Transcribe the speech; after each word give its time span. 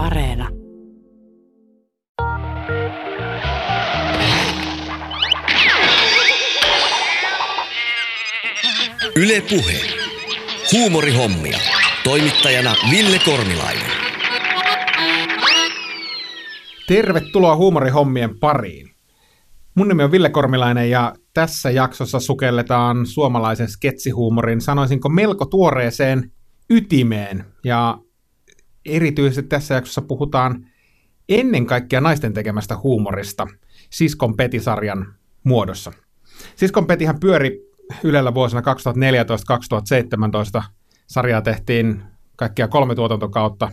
Areena. 0.00 0.48
Yle 9.16 9.40
Puhe. 9.50 9.80
Huumorihommia. 10.72 11.58
Toimittajana 12.04 12.74
Ville 12.90 13.18
Kornilainen. 13.24 13.90
Tervetuloa 16.88 17.56
huumorihommien 17.56 18.38
pariin. 18.38 18.90
Mun 19.74 19.88
nimi 19.88 20.02
on 20.02 20.12
Ville 20.12 20.30
Kormilainen 20.30 20.90
ja 20.90 21.14
tässä 21.34 21.70
jaksossa 21.70 22.20
sukelletaan 22.20 23.06
suomalaisen 23.06 23.68
sketsihuumorin, 23.68 24.60
sanoisinko 24.60 25.08
melko 25.08 25.46
tuoreeseen 25.46 26.32
ytimeen. 26.70 27.44
Ja 27.64 27.98
erityisesti 28.84 29.48
tässä 29.48 29.74
jaksossa 29.74 30.02
puhutaan 30.02 30.66
ennen 31.28 31.66
kaikkea 31.66 32.00
naisten 32.00 32.32
tekemästä 32.32 32.76
huumorista 32.76 33.46
Siskon 33.90 34.36
Petisarjan 34.36 35.14
muodossa. 35.44 35.92
Siskon 36.56 36.86
Petihän 36.86 37.20
pyöri 37.20 37.70
Ylellä 38.04 38.34
vuosina 38.34 38.62
2014-2017. 40.60 40.62
Sarjaa 41.06 41.42
tehtiin 41.42 42.02
kaikkia 42.36 42.68
kolme 42.68 42.94
tuotantokautta. 42.94 43.68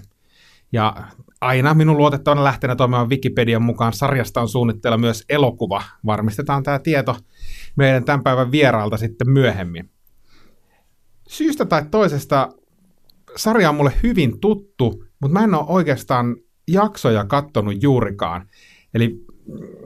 Ja 0.71 0.95
aina 1.41 1.73
minun 1.73 1.97
luotettavana 1.97 2.43
lähteenä 2.43 2.75
toimivan 2.75 3.09
Wikipedian 3.09 3.61
mukaan 3.61 3.93
sarjasta 3.93 4.41
on 4.41 4.49
suunnitteilla 4.49 4.97
myös 4.97 5.23
elokuva. 5.29 5.83
Varmistetaan 6.05 6.63
tämä 6.63 6.79
tieto 6.79 7.15
meidän 7.75 8.03
tämän 8.05 8.23
päivän 8.23 8.51
vieraalta 8.51 8.97
sitten 8.97 9.29
myöhemmin. 9.29 9.89
Syystä 11.27 11.65
tai 11.65 11.85
toisesta 11.91 12.49
sarja 13.35 13.69
on 13.69 13.75
mulle 13.75 13.93
hyvin 14.03 14.39
tuttu, 14.39 15.06
mutta 15.21 15.33
mä 15.39 15.43
en 15.43 15.53
ole 15.53 15.65
oikeastaan 15.67 16.35
jaksoja 16.67 17.25
kattonut 17.25 17.83
juurikaan. 17.83 18.47
Eli 18.93 19.25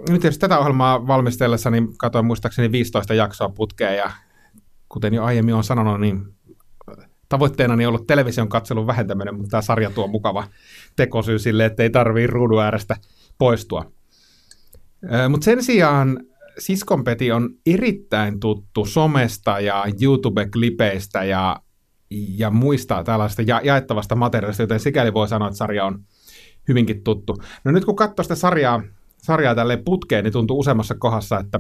nyt 0.09 0.23
jos 0.23 0.37
tätä 0.37 0.59
ohjelmaa 0.59 1.07
valmistellessa, 1.07 1.69
niin 1.69 1.97
katsoin 1.97 2.25
muistaakseni 2.25 2.71
15 2.71 3.13
jaksoa 3.13 3.49
putkeen 3.49 3.97
ja 3.97 4.11
kuten 4.89 5.13
jo 5.13 5.23
aiemmin 5.23 5.55
on 5.55 5.63
sanonut, 5.63 5.99
niin 5.99 6.25
tavoitteena 7.29 7.73
on 7.73 7.85
ollut 7.85 8.07
television 8.07 8.49
katselun 8.49 8.87
vähentäminen, 8.87 9.35
mutta 9.35 9.49
tämä 9.49 9.61
sarja 9.61 9.89
tuo 9.89 10.07
mukava 10.07 10.47
tekosyy 10.95 11.39
sille, 11.39 11.65
että 11.65 11.83
ei 11.83 11.89
tarvii 11.89 12.27
ruudun 12.27 12.63
äärestä 12.63 12.95
poistua. 13.37 13.91
Mutta 15.29 15.45
sen 15.45 15.63
sijaan 15.63 16.19
Siskonpeti 16.59 17.31
on 17.31 17.49
erittäin 17.65 18.39
tuttu 18.39 18.85
somesta 18.85 19.59
ja 19.59 19.85
YouTube-klipeistä 20.01 21.23
ja, 21.23 21.61
ja 22.11 22.49
muista 22.49 23.03
tällaista 23.03 23.41
ja, 23.41 23.61
jaettavasta 23.63 24.15
materiaalista, 24.15 24.63
joten 24.63 24.79
sikäli 24.79 25.13
voi 25.13 25.27
sanoa, 25.27 25.47
että 25.47 25.57
sarja 25.57 25.85
on 25.85 25.99
hyvinkin 26.67 27.03
tuttu. 27.03 27.37
No 27.63 27.71
nyt 27.71 27.85
kun 27.85 27.95
katsoo 27.95 28.23
sitä 28.23 28.35
sarjaa, 28.35 28.83
sarjaa 29.17 29.55
tälleen 29.55 29.83
putkeen, 29.83 30.23
niin 30.23 30.33
tuntuu 30.33 30.59
useammassa 30.59 30.95
kohdassa, 30.95 31.39
että 31.39 31.59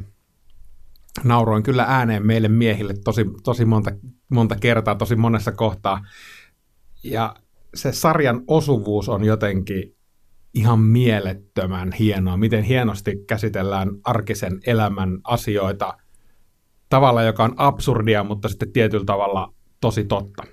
nauroin 1.23 1.63
kyllä 1.63 1.85
ääneen 1.87 2.25
meille 2.25 2.47
miehille 2.47 2.93
tosi, 3.03 3.25
tosi 3.43 3.65
monta, 3.65 3.91
monta 4.29 4.55
kertaa, 4.55 4.95
tosi 4.95 5.15
monessa 5.15 5.51
kohtaa. 5.51 6.05
Ja 7.03 7.35
se 7.73 7.91
sarjan 7.91 8.41
osuvuus 8.47 9.09
on 9.09 9.23
jotenkin 9.23 9.95
ihan 10.53 10.79
mielettömän 10.79 11.91
hienoa, 11.91 12.37
miten 12.37 12.63
hienosti 12.63 13.23
käsitellään 13.27 13.89
arkisen 14.03 14.59
elämän 14.67 15.19
asioita 15.23 15.93
tavalla, 16.89 17.23
joka 17.23 17.43
on 17.43 17.53
absurdia, 17.57 18.23
mutta 18.23 18.49
sitten 18.49 18.71
tietyllä 18.71 19.05
tavalla 19.05 19.53
tosi 19.81 20.03
totta. 20.03 20.43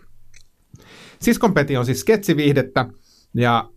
Siskonpeti 1.21 1.77
on 1.77 1.87
siis 1.87 2.01
sketsiviihdettä, 2.01 2.87
ja 3.35 3.69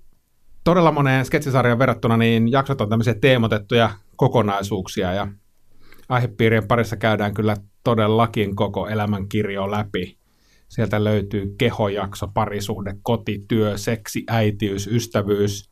todella 0.63 0.91
moneen 0.91 1.25
sketsisarjan 1.25 1.79
verrattuna 1.79 2.17
niin 2.17 2.51
jaksot 2.51 2.81
on 2.81 2.89
tämmöisiä 2.89 3.13
teemotettuja 3.13 3.89
kokonaisuuksia, 4.15 5.13
ja 5.13 5.27
aihepiirien 6.09 6.67
parissa 6.67 6.97
käydään 6.97 7.33
kyllä 7.33 7.57
todellakin 7.83 8.55
koko 8.55 8.87
elämän 8.87 9.29
kirjo 9.29 9.71
läpi. 9.71 10.17
Sieltä 10.69 11.03
löytyy 11.03 11.55
kehojakso, 11.57 12.27
parisuhde, 12.27 12.95
koti, 13.03 13.45
työ, 13.47 13.77
seksi, 13.77 14.23
äitiys, 14.27 14.87
ystävyys, 14.87 15.71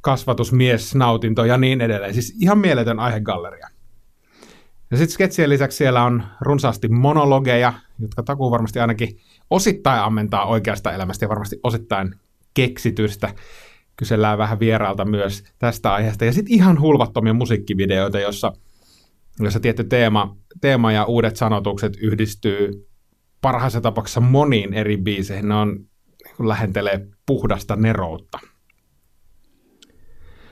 kasvatus, 0.00 0.52
mies, 0.52 0.94
nautinto 0.94 1.44
ja 1.44 1.58
niin 1.58 1.80
edelleen. 1.80 2.14
Siis 2.14 2.36
ihan 2.40 2.58
mieletön 2.58 2.98
aihegalleria. 2.98 3.68
Ja 4.90 4.96
sitten 4.96 5.14
sketsien 5.14 5.50
lisäksi 5.50 5.76
siellä 5.76 6.04
on 6.04 6.24
runsaasti 6.40 6.88
monologeja, 6.88 7.72
jotka 7.98 8.22
takuu 8.22 8.50
varmasti 8.50 8.80
ainakin 8.80 9.18
osittain 9.50 10.00
ammentaa 10.00 10.46
oikeasta 10.46 10.92
elämästä 10.92 11.24
ja 11.24 11.28
varmasti 11.28 11.60
osittain 11.62 12.14
keksitystä. 12.54 13.34
Kysellään 13.96 14.38
vähän 14.38 14.60
vieraalta 14.60 15.04
myös 15.04 15.44
tästä 15.58 15.94
aiheesta. 15.94 16.24
Ja 16.24 16.32
sitten 16.32 16.54
ihan 16.54 16.80
hulvattomia 16.80 17.34
musiikkivideoita, 17.34 18.20
jossa– 18.20 18.52
jossa 19.40 19.60
tietty 19.60 19.84
teema, 19.84 20.36
teema 20.60 20.92
ja 20.92 21.04
uudet 21.04 21.36
sanotukset 21.36 21.96
yhdistyy 22.00 22.88
parhaassa 23.40 23.80
tapauksessa 23.80 24.20
moniin 24.20 24.74
eri 24.74 24.96
biiseihin. 24.96 25.48
Ne 25.48 25.54
on, 25.54 25.68
niin 25.68 26.48
lähentelee 26.48 27.06
puhdasta 27.26 27.76
neroutta. 27.76 28.38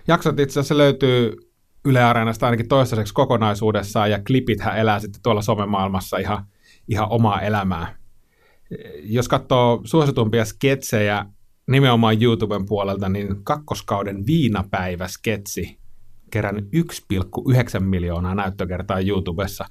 Jaksot 0.09 0.41
itse 0.41 0.61
asiassa 0.61 0.79
löytyy 0.79 1.37
Yle 1.85 2.03
Areenasta 2.03 2.47
ainakin 2.47 2.69
toistaiseksi 2.69 3.15
kokonaisuudessaan, 3.15 4.11
ja 4.11 4.23
klipithän 4.27 4.79
elää 4.79 5.01
sitten 5.01 5.23
tuolla 5.23 5.43
somemaailmassa 5.43 6.19
ihan, 6.19 6.45
ihan 6.89 7.07
omaa 7.11 7.41
elämää. 7.41 7.97
Jos 9.03 9.29
katsoo 9.29 9.81
suositumpia 9.85 10.45
sketsejä 10.45 11.27
nimenomaan 11.71 12.23
YouTuben 12.23 12.67
puolelta, 12.67 13.09
niin 13.09 13.45
kakkoskauden 13.45 14.27
viinapäivä-sketsi 14.27 15.79
kerännyt 16.31 16.65
1,9 16.65 17.81
miljoonaa 17.81 18.35
näyttökertaa 18.35 19.01
YouTubessa. 19.01 19.65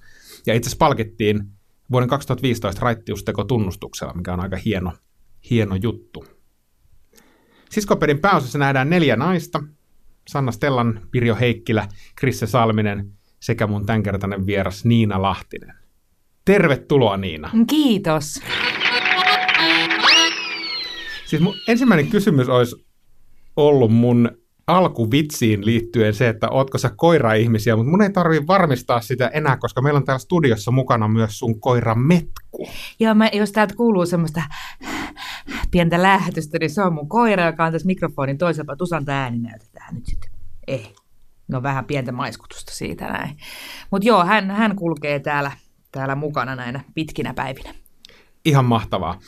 Ja 0.45 0.53
itse 0.53 0.67
asiassa 0.67 0.85
palkittiin 0.85 1.43
vuoden 1.91 2.09
2015 2.09 2.81
raittiusteko 2.81 3.43
tunnustuksella, 3.43 4.13
mikä 4.13 4.33
on 4.33 4.39
aika 4.39 4.57
hieno, 4.57 4.93
hieno 5.49 5.75
juttu. 5.75 6.25
Siskopedin 7.69 8.19
pääosassa 8.19 8.59
nähdään 8.59 8.89
neljä 8.89 9.15
naista. 9.15 9.63
Sanna 10.31 10.51
Stellan, 10.51 11.01
Pirjo 11.11 11.35
Heikkilä, 11.35 11.87
Krisse 12.15 12.47
Salminen 12.47 13.11
sekä 13.39 13.67
mun 13.67 13.85
tämänkertainen 13.85 14.45
vieras 14.45 14.85
Niina 14.85 15.21
Lahtinen. 15.21 15.73
Tervetuloa 16.45 17.17
Niina. 17.17 17.49
Kiitos. 17.67 18.41
Siis 21.25 21.41
mun 21.41 21.53
ensimmäinen 21.67 22.07
kysymys 22.07 22.49
olisi 22.49 22.85
ollut 23.55 23.91
mun 23.91 24.31
alkuvitsiin 24.67 25.65
liittyen 25.65 26.13
se, 26.13 26.29
että 26.29 26.49
ootko 26.49 26.77
sä 26.77 26.91
koira-ihmisiä, 26.95 27.75
mutta 27.75 27.91
mun 27.91 28.01
ei 28.01 28.09
tarvi 28.09 28.47
varmistaa 28.47 29.01
sitä 29.01 29.27
enää, 29.27 29.57
koska 29.57 29.81
meillä 29.81 29.97
on 29.97 30.05
täällä 30.05 30.19
studiossa 30.19 30.71
mukana 30.71 31.07
myös 31.07 31.39
sun 31.39 31.59
koira 31.59 31.95
Metku. 31.95 32.67
Joo, 32.99 33.13
mä, 33.13 33.29
jos 33.33 33.51
täältä 33.51 33.75
kuuluu 33.75 34.05
semmoista 34.05 34.41
pientä 35.71 36.01
lähtöstä, 36.01 36.57
niin 36.59 36.69
se 36.69 36.81
on 36.81 36.93
mun 36.93 37.09
koira, 37.09 37.45
joka 37.45 37.65
on 37.65 37.71
tässä 37.71 37.85
mikrofonin 37.85 38.37
toisella 38.37 38.75
Tusanta 38.75 39.11
ääni 39.11 39.39
näytetään 39.39 39.95
nyt 39.95 40.05
sitten. 40.05 40.31
Ei. 40.67 40.93
No 41.47 41.63
vähän 41.63 41.85
pientä 41.85 42.11
maiskutusta 42.11 42.71
siitä 42.75 43.07
näin. 43.07 43.37
Mutta 43.91 44.07
joo, 44.07 44.25
hän, 44.25 44.51
hän 44.51 44.75
kulkee 44.75 45.19
täällä, 45.19 45.51
täällä 45.91 46.15
mukana 46.15 46.55
näinä 46.55 46.83
pitkinä 46.95 47.33
päivinä. 47.33 47.73
Ihan 48.45 48.65
mahtavaa. 48.65 49.19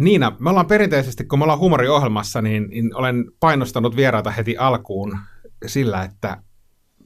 Niina, 0.00 0.36
me 0.38 0.50
ollaan 0.50 0.66
perinteisesti, 0.66 1.24
kun 1.24 1.38
me 1.38 1.42
ollaan 1.42 1.58
humoriohjelmassa, 1.58 2.42
niin, 2.42 2.70
niin 2.70 2.96
olen 2.96 3.24
painostanut 3.40 3.96
vieraita 3.96 4.30
heti 4.30 4.56
alkuun 4.56 5.18
sillä, 5.66 6.02
että 6.02 6.42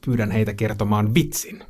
pyydän 0.05 0.31
heitä 0.31 0.53
kertomaan 0.53 1.13
vitsin. 1.13 1.63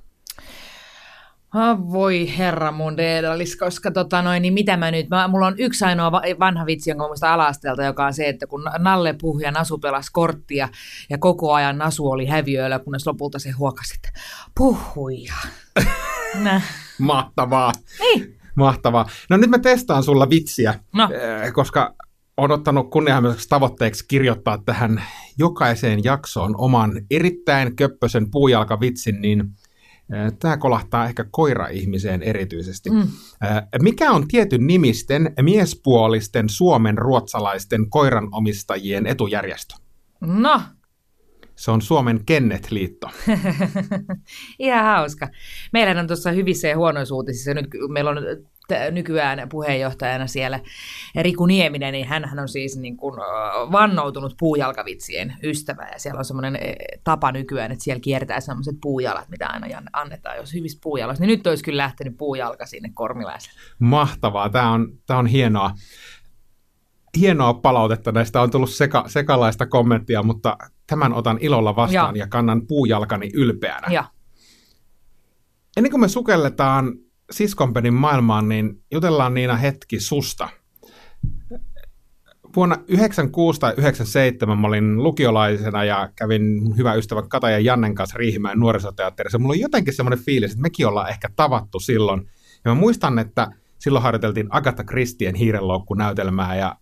Oh, 1.55 1.91
voi 1.91 2.37
herra 2.37 2.71
mun 2.71 2.97
deedalis, 2.97 3.55
koska 3.55 3.91
tota 3.91 4.21
noin, 4.21 4.41
niin 4.41 4.53
mitä 4.53 4.77
mä 4.77 4.91
nyt, 4.91 5.09
mä, 5.09 5.27
mulla 5.27 5.47
on 5.47 5.55
yksi 5.57 5.85
ainoa 5.85 6.11
vanha 6.39 6.65
vitsi, 6.65 6.89
jonka 6.89 7.07
muista 7.07 7.33
alastelta, 7.33 7.83
joka 7.83 8.05
on 8.05 8.13
se, 8.13 8.29
että 8.29 8.47
kun 8.47 8.63
Nalle 8.79 9.15
puhui 9.21 9.43
ja 9.43 9.51
Nasu 9.51 9.77
pelasi 9.77 10.11
korttia 10.11 10.69
ja 11.09 11.17
koko 11.17 11.53
ajan 11.53 11.77
Nasu 11.77 12.07
oli 12.09 12.25
häviöillä, 12.25 12.79
kunnes 12.79 13.07
lopulta 13.07 13.39
se 13.39 13.51
huokasi, 13.51 13.93
että 13.95 14.19
puhuja. 14.57 15.33
Mahtavaa. 16.99 17.71
Niin. 17.99 18.35
Mahtavaa. 18.55 19.05
No 19.29 19.37
nyt 19.37 19.49
mä 19.49 19.59
testaan 19.59 20.03
sulla 20.03 20.29
vitsiä, 20.29 20.79
No. 20.93 21.09
eh, 21.13 21.53
koska 21.53 21.95
on 22.37 22.51
ottanut 22.51 22.89
kunnianhimoiseksi 22.89 23.49
tavoitteeksi 23.49 24.05
kirjoittaa 24.07 24.57
tähän 24.65 25.03
jokaiseen 25.37 26.03
jaksoon 26.03 26.55
oman 26.57 26.91
erittäin 27.11 27.75
köppösen 27.75 28.31
puujalkavitsin, 28.31 29.21
niin 29.21 29.43
tämä 30.39 30.57
kolahtaa 30.57 31.05
ehkä 31.05 31.25
koira-ihmiseen 31.31 32.23
erityisesti. 32.23 32.89
Mm. 32.89 33.01
Eh, 33.01 33.81
Mikä 33.81 34.11
on 34.11 34.27
tietyn 34.27 34.67
nimisten, 34.67 35.33
miespuolisten, 35.41 36.49
suomen 36.49 36.97
ruotsalaisten 36.97 37.89
koiranomistajien 37.89 39.07
etujärjestö? 39.07 39.75
No, 40.21 40.61
Se 41.55 41.71
on 41.71 41.81
Suomen 41.81 42.25
Kennet-liitto. 42.25 43.09
Ihan 44.59 44.85
hauska. 44.85 45.27
Meillä 45.73 46.01
on 46.01 46.07
tuossa 46.07 46.31
hyvissä 46.31 46.67
ja 46.67 46.77
huonoissa 46.77 47.15
uutisissa. 47.15 47.53
Nyt 47.53 47.67
meillä 47.89 48.09
on 48.09 48.17
nykyään 48.91 49.49
puheenjohtajana 49.49 50.27
siellä 50.27 50.59
Riku 51.15 51.45
Nieminen, 51.45 51.91
niin 51.91 52.07
hän 52.07 52.39
on 52.39 52.49
siis 52.49 52.77
niin 52.77 52.97
kuin 52.97 53.15
vannoutunut 53.71 54.35
puujalkavitsien 54.39 55.35
ystävä 55.43 55.87
ja 55.93 55.99
siellä 55.99 56.19
on 56.19 56.25
semmoinen 56.25 56.57
tapa 57.03 57.31
nykyään, 57.31 57.71
että 57.71 57.83
siellä 57.83 57.99
kiertää 57.99 58.39
semmoiset 58.39 58.75
puujalat, 58.81 59.29
mitä 59.29 59.47
aina 59.47 59.67
annetaan, 59.93 60.37
jos 60.37 60.53
hyvistä 60.53 60.79
puujalasta, 60.83 61.25
niin 61.25 61.37
nyt 61.37 61.47
olisi 61.47 61.63
kyllä 61.63 61.83
lähtenyt 61.83 62.17
puujalka 62.17 62.65
sinne 62.65 62.91
kormilaiselle. 62.93 63.59
Mahtavaa, 63.79 64.49
tämä 64.49 64.71
on, 64.71 64.87
tämä 65.05 65.19
on 65.19 65.27
hienoa. 65.27 65.71
Hienoa 67.17 67.53
palautetta 67.53 68.11
näistä 68.11 68.41
on 68.41 68.51
tullut 68.51 68.69
seka, 68.69 69.03
sekalaista 69.07 69.65
kommenttia, 69.65 70.23
mutta 70.23 70.57
tämän 70.87 71.13
otan 71.13 71.37
ilolla 71.41 71.75
vastaan 71.75 72.15
ja, 72.15 72.23
ja 72.23 72.27
kannan 72.27 72.67
puujalkani 72.67 73.29
ylpeänä. 73.33 73.87
Ja. 73.91 74.03
Ennen 75.77 75.91
kuin 75.91 76.01
me 76.01 76.07
sukelletaan 76.07 76.93
Siskonpenin 77.31 77.93
maailmaan, 77.93 78.49
niin 78.49 78.83
jutellaan 78.91 79.33
Niina 79.33 79.55
hetki 79.55 79.99
susta. 79.99 80.49
Vuonna 82.55 82.75
1996 82.75 83.59
tai 83.59 83.71
1997 83.71 84.59
mä 84.59 84.67
olin 84.67 85.03
lukiolaisena 85.03 85.83
ja 85.83 86.09
kävin 86.15 86.77
hyvä 86.77 86.93
ystävä 86.93 87.21
Kata 87.21 87.49
ja 87.49 87.59
Jannen 87.59 87.95
kanssa 87.95 88.17
Riihimäen 88.17 88.59
nuorisoteatterissa. 88.59 89.39
Mulla 89.39 89.53
on 89.53 89.59
jotenkin 89.59 89.93
semmoinen 89.93 90.25
fiilis, 90.25 90.51
että 90.51 90.61
mekin 90.61 90.87
ollaan 90.87 91.09
ehkä 91.09 91.29
tavattu 91.35 91.79
silloin. 91.79 92.29
Ja 92.65 92.71
mä 92.71 92.75
muistan, 92.75 93.19
että 93.19 93.47
silloin 93.79 94.03
harjoiteltiin 94.03 94.47
Agatha 94.49 94.83
Christien 94.83 95.35
hiirenloukkunäytelmää 95.35 96.55
ja 96.55 96.75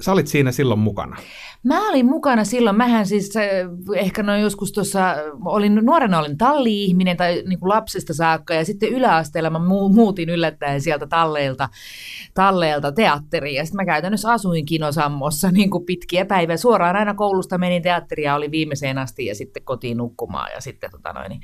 sä 0.00 0.12
olit 0.12 0.26
siinä 0.26 0.52
silloin 0.52 0.80
mukana. 0.80 1.16
Mä 1.64 1.88
olin 1.88 2.06
mukana 2.06 2.44
silloin, 2.44 2.76
mähän 2.76 3.06
siis 3.06 3.32
ehkä 3.96 4.22
noin 4.22 4.40
joskus 4.40 4.72
tuossa, 4.72 5.14
olin 5.44 5.74
nuorena 5.82 6.18
olin 6.18 6.38
talli-ihminen 6.38 7.16
tai 7.16 7.42
niin 7.46 7.58
kuin 7.58 7.68
lapsesta 7.68 8.14
saakka 8.14 8.54
ja 8.54 8.64
sitten 8.64 8.88
yläasteella 8.88 9.50
mä 9.50 9.58
muutin 9.94 10.28
yllättäen 10.28 10.80
sieltä 10.80 11.06
talleilta, 11.06 11.68
talleilta 12.34 12.92
teatteriin 12.92 13.56
ja 13.56 13.64
sitten 13.64 13.76
mä 13.76 13.84
käytännössä 13.84 14.32
asuin 14.32 14.64
kinosammossa 14.64 15.50
niin 15.50 15.70
kuin 15.70 15.84
pitkiä 15.84 16.24
päiviä. 16.24 16.56
Suoraan 16.56 16.96
aina 16.96 17.14
koulusta 17.14 17.58
menin 17.58 17.82
teatteria, 17.82 18.34
oli 18.34 18.50
viimeiseen 18.50 18.98
asti 18.98 19.26
ja 19.26 19.34
sitten 19.34 19.64
kotiin 19.64 19.96
nukkumaan 19.96 20.50
ja 20.54 20.60
sitten 20.60 20.90
tota 20.90 21.12
noin, 21.12 21.28
niin 21.28 21.40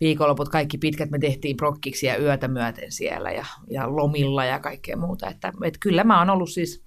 viikonloput 0.00 0.48
kaikki 0.48 0.78
pitkät 0.78 1.10
me 1.10 1.18
tehtiin 1.18 1.56
prokkiksi 1.56 2.06
ja 2.06 2.18
yötä 2.18 2.48
myöten 2.48 2.92
siellä 2.92 3.30
ja, 3.30 3.44
ja 3.70 3.96
lomilla 3.96 4.44
ja 4.44 4.58
kaikkea 4.58 4.96
muuta. 4.96 5.28
Että, 5.28 5.52
että 5.64 5.80
kyllä 5.80 6.04
mä 6.04 6.18
oon 6.18 6.30
ollut 6.30 6.50
siis 6.50 6.84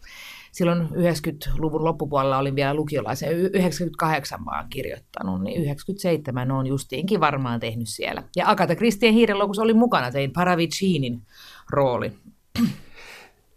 silloin 0.53 0.87
90-luvun 0.87 1.83
loppupuolella 1.83 2.37
olin 2.37 2.55
vielä 2.55 2.73
lukiolaisen, 2.73 3.31
98 3.31 4.43
mä 4.43 4.57
oon 4.57 4.69
kirjoittanut, 4.69 5.41
niin 5.41 5.61
97 5.61 6.51
on 6.51 6.67
justiinkin 6.67 7.19
varmaan 7.19 7.59
tehnyt 7.59 7.87
siellä. 7.87 8.23
Ja 8.35 8.49
Agatha 8.49 8.75
Christien 8.75 9.13
hiirenloukussa 9.13 9.61
olin 9.61 9.77
mukana, 9.77 10.11
tein 10.11 10.31
Paravicinin 10.31 11.21
rooli. 11.69 12.11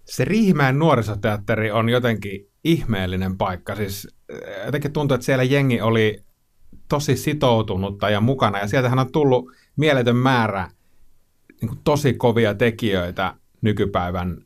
Se 0.05 0.25
Riihimäen 0.25 0.79
nuorisoteatteri 0.79 1.71
on 1.71 1.89
jotenkin 1.89 2.49
ihmeellinen 2.65 3.39
paikka. 3.39 3.77
Siis 3.77 4.09
eh, 4.29 4.67
jotenkin 4.67 4.93
tuntuu, 4.93 5.15
että 5.15 5.25
siellä 5.25 5.45
jengi 5.45 5.81
oli 5.81 6.23
tosi 6.89 7.17
sitoutunutta 7.17 8.11
ja 8.11 8.21
mukana. 8.21 8.59
Ja 8.59 8.69
sieltähän 8.69 8.99
on 8.99 9.13
tullut 9.13 9.53
mieletön 9.77 10.17
määrä 10.17 10.71
niin 11.63 11.79
tosi 11.85 12.15
kovia 12.15 12.55
tekijöitä 12.55 13.35
nykypäivän 13.61 14.46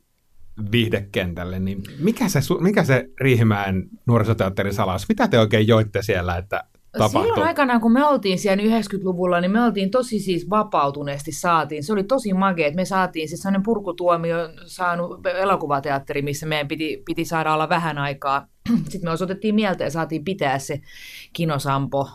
viihdekentälle, 0.71 1.59
niin 1.59 1.83
mikä 1.99 2.29
se, 2.29 2.39
mikä 2.59 2.83
se 2.83 3.09
Riihimäen 3.21 3.89
nuorisoteatterin 4.07 4.73
salaus, 4.73 5.09
mitä 5.09 5.27
te 5.27 5.39
oikein 5.39 5.67
joitte 5.67 6.01
siellä, 6.01 6.37
että 6.37 6.63
tapahtui? 6.91 7.21
Silloin 7.21 7.47
aikanaan, 7.47 7.81
kun 7.81 7.91
me 7.91 8.05
oltiin 8.05 8.39
siellä 8.39 8.63
90-luvulla, 8.63 9.41
niin 9.41 9.51
me 9.51 9.63
oltiin 9.63 9.91
tosi 9.91 10.19
siis 10.19 10.49
vapautuneesti 10.49 11.31
saatiin. 11.31 11.83
Se 11.83 11.93
oli 11.93 12.03
tosi 12.03 12.33
magea, 12.33 12.67
että 12.67 12.75
me 12.75 12.85
saatiin 12.85 13.29
siis 13.29 13.41
sellainen 13.41 13.63
purkutuomio 13.63 14.37
saanut 14.65 15.25
elokuvateatteri, 15.25 16.21
missä 16.21 16.45
meidän 16.45 16.67
piti, 16.67 17.03
piti 17.05 17.25
saada 17.25 17.53
olla 17.53 17.69
vähän 17.69 17.97
aikaa. 17.97 18.47
Sitten 18.89 19.09
me 19.09 19.11
osoitettiin 19.11 19.55
mieltä 19.55 19.83
ja 19.83 19.91
saatiin 19.91 20.23
pitää 20.23 20.59
se 20.59 20.81
kinosampo 21.33 22.09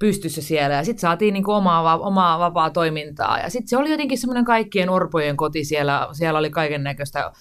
pystyssä 0.00 0.42
siellä. 0.42 0.76
Ja 0.76 0.84
sitten 0.84 1.00
saatiin 1.00 1.34
niin 1.34 1.50
omaa, 1.50 1.98
omaa 1.98 2.38
vapaa 2.38 2.70
toimintaa. 2.70 3.38
Ja 3.38 3.50
sitten 3.50 3.68
se 3.68 3.76
oli 3.76 3.90
jotenkin 3.90 4.18
semmoinen 4.18 4.44
kaikkien 4.44 4.90
orpojen 4.90 5.36
koti 5.36 5.64
siellä. 5.64 6.08
Siellä 6.12 6.38
oli 6.38 6.50
kaiken 6.50 6.84
näköistä 6.84 7.32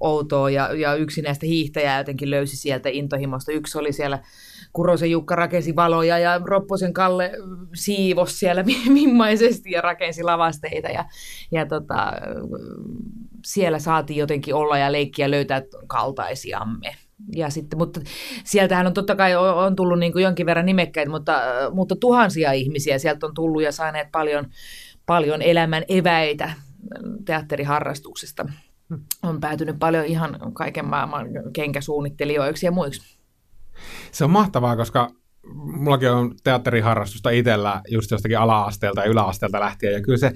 outoa 0.00 0.50
ja, 0.50 0.74
ja 0.74 0.94
yksi 0.94 1.22
näistä 1.22 1.46
hiihtäjää 1.46 1.98
jotenkin 1.98 2.30
löysi 2.30 2.56
sieltä 2.56 2.88
intohimosta. 2.88 3.52
Yksi 3.52 3.78
oli 3.78 3.92
siellä 3.92 4.18
Kurosen 4.72 5.10
Jukka 5.10 5.36
rakensi 5.36 5.76
valoja 5.76 6.18
ja 6.18 6.40
Ropposen 6.44 6.92
Kalle 6.92 7.32
siivos 7.74 8.38
siellä 8.38 8.64
mimmaisesti 8.88 9.70
ja 9.70 9.80
rakensi 9.80 10.22
lavasteita. 10.22 10.88
Ja, 10.88 11.04
ja 11.52 11.66
tota, 11.66 12.12
siellä 13.44 13.78
saatiin 13.78 14.18
jotenkin 14.18 14.54
olla 14.54 14.78
ja 14.78 14.92
leikkiä 14.92 15.30
löytää 15.30 15.62
kaltaisiamme 15.86 16.96
ja 17.36 17.50
sitten, 17.50 17.78
mutta 17.78 18.00
sieltähän 18.44 18.86
on 18.86 18.94
totta 18.94 19.16
kai 19.16 19.36
on 19.36 19.76
tullut 19.76 19.98
niin 19.98 20.12
kuin 20.12 20.22
jonkin 20.22 20.46
verran 20.46 20.66
nimekkäitä, 20.66 21.10
mutta, 21.10 21.40
mutta 21.72 21.96
tuhansia 21.96 22.52
ihmisiä 22.52 22.98
sieltä 22.98 23.26
on 23.26 23.34
tullut 23.34 23.62
ja 23.62 23.72
saaneet 23.72 24.08
paljon, 24.12 24.46
paljon 25.06 25.42
elämän 25.42 25.84
eväitä 25.88 26.52
teatteriharrastuksesta. 27.24 28.46
On 29.22 29.40
päätynyt 29.40 29.78
paljon 29.78 30.04
ihan 30.04 30.38
kaiken 30.52 30.88
maailman 30.88 31.26
kenkäsuunnittelijoiksi 31.52 32.66
ja 32.66 32.72
muiksi. 32.72 33.18
Se 34.12 34.24
on 34.24 34.30
mahtavaa, 34.30 34.76
koska 34.76 35.10
mullakin 35.54 36.10
on 36.10 36.34
teatteriharrastusta 36.44 37.30
itsellä 37.30 37.80
just 37.88 38.10
jostakin 38.10 38.38
ala-asteelta 38.38 39.00
ja 39.00 39.10
yläasteelta 39.10 39.60
lähtien, 39.60 39.92
ja 39.92 40.02
kyllä 40.02 40.18
se 40.18 40.32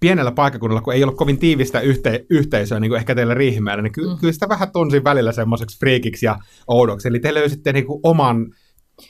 pienellä 0.00 0.32
paikkakunnalla, 0.32 0.80
kun 0.80 0.94
ei 0.94 1.02
ollut 1.02 1.16
kovin 1.16 1.38
tiivistä 1.38 1.80
yhte- 1.80 2.26
yhteisöä, 2.30 2.80
niin 2.80 2.90
kuin 2.90 2.98
ehkä 2.98 3.14
teillä 3.14 3.34
Riihimäellä, 3.34 3.82
niin 3.82 3.92
ky- 3.92 4.08
mm. 4.08 4.18
kyllä 4.18 4.32
sitä 4.32 4.48
vähän 4.48 4.72
tunsin 4.72 5.04
välillä 5.04 5.32
semmoiseksi 5.32 5.78
friikiksi 5.78 6.26
ja 6.26 6.38
oudoksi. 6.66 7.08
Eli 7.08 7.20
te 7.20 7.34
löysitte 7.34 7.72
niin 7.72 7.86
kuin 7.86 8.00
oman 8.02 8.54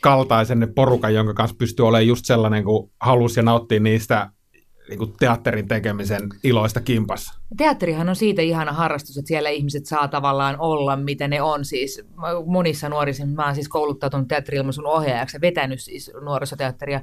kaltaisenne 0.01 0.67
porukan, 0.67 1.15
jonka 1.15 1.35
kanssa 1.35 1.57
pystyy 1.57 1.87
olemaan 1.87 2.07
just 2.07 2.25
sellainen, 2.25 2.65
kun 2.65 2.91
halusi 3.01 3.41
ja 3.41 3.45
nauttii 3.45 3.81
niistä 3.81 4.31
niin 4.89 4.99
kuin 4.99 5.13
teatterin 5.19 5.69
tekemisen 5.69 6.29
iloista 6.45 6.81
kimpassa. 6.81 7.41
Teatterihan 7.57 8.09
on 8.09 8.17
siitä 8.17 8.43
ihana 8.43 8.73
harrastus, 8.73 9.19
että 9.19 9.29
siellä 9.29 9.49
ihmiset 9.49 9.87
saa 9.87 10.09
tavallaan 10.09 10.57
olla, 10.59 10.97
mitä 10.97 11.29
ne 11.29 11.43
on. 11.43 11.65
Siis 11.65 12.05
monissa 12.47 12.89
nuorissa, 12.89 13.27
mä 13.27 13.45
oon 13.45 13.55
siis 13.55 13.69
kouluttautunut 13.69 14.29
teatteri-ilmaisun 14.29 14.87
ohjaajaksi 14.87 15.37
ja 15.37 15.41
vetänyt 15.41 15.81
siis 15.81 16.11
nuorisoteatteria 16.25 17.01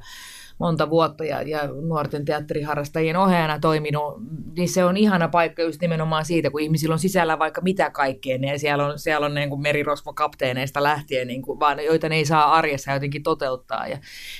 monta 0.59 0.89
vuotta 0.89 1.25
ja, 1.25 1.41
ja 1.41 1.67
nuorten 1.67 2.25
teatteriharrastajien 2.25 3.17
ohjaajana 3.17 3.59
toiminut, 3.59 4.13
niin 4.57 4.69
se 4.69 4.85
on 4.85 4.97
ihana 4.97 5.27
paikka 5.27 5.61
just 5.61 5.81
nimenomaan 5.81 6.25
siitä, 6.25 6.49
kun 6.49 6.61
ihmisillä 6.61 6.93
on 6.93 6.99
sisällä 6.99 7.39
vaikka 7.39 7.61
mitä 7.61 7.89
kaikkea, 7.89 8.37
niin 8.37 8.59
siellä 8.59 8.85
on, 8.85 8.99
siellä 8.99 9.25
on 9.25 9.33
niin 9.33 9.49
kuin 9.49 9.61
merirosvokapteeneista 9.61 10.83
lähtien, 10.83 11.27
niin 11.27 11.41
kuin, 11.41 11.59
vaan 11.59 11.85
joita 11.85 12.09
ne 12.09 12.15
ei 12.15 12.25
saa 12.25 12.53
arjessa 12.53 12.91
jotenkin 12.91 13.23
toteuttaa 13.23 13.87
ja 13.87 13.97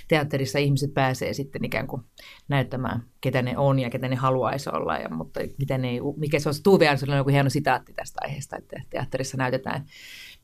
teatterissa 0.08 0.60
ihmiset 0.60 0.94
pääsee 0.94 1.34
sitten 1.34 1.66
ikään 1.66 1.88
kuin 1.88 2.02
näyttämään, 2.48 3.04
ketä 3.22 3.42
ne 3.42 3.58
on 3.58 3.80
ja 3.80 3.90
ketä 3.90 4.08
ne 4.08 4.16
haluaisi 4.16 4.70
olla, 4.74 4.98
ja, 4.98 5.10
mutta 5.10 5.40
miten 5.60 5.82
ne, 5.82 5.90
mikä 6.18 6.40
se 6.40 6.50
on, 6.50 6.56
Tuve 6.64 6.90
on 6.90 7.18
joku 7.18 7.30
hieno 7.30 7.50
sitaatti 7.50 7.94
tästä 7.94 8.20
aiheesta, 8.24 8.58
että 8.58 8.82
teatterissa 8.90 9.38
näytetään, 9.38 9.86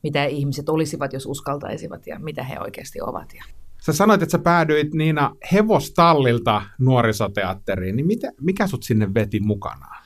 mitä 0.02 0.24
ihmiset 0.24 0.68
olisivat, 0.68 1.12
jos 1.12 1.26
uskaltaisivat 1.26 2.06
ja 2.06 2.18
mitä 2.18 2.42
he 2.42 2.56
oikeasti 2.60 3.00
ovat. 3.00 3.34
Ja 3.34 3.44
Sä 3.86 3.92
sanoit, 3.92 4.22
että 4.22 4.32
sä 4.32 4.38
päädyit 4.38 4.94
Niina 4.94 5.36
hevostallilta 5.52 6.62
nuorisoteatteriin, 6.78 7.96
niin 7.96 8.06
mitä, 8.06 8.32
mikä 8.40 8.66
sut 8.66 8.82
sinne 8.82 9.14
veti 9.14 9.40
mukanaan? 9.40 10.04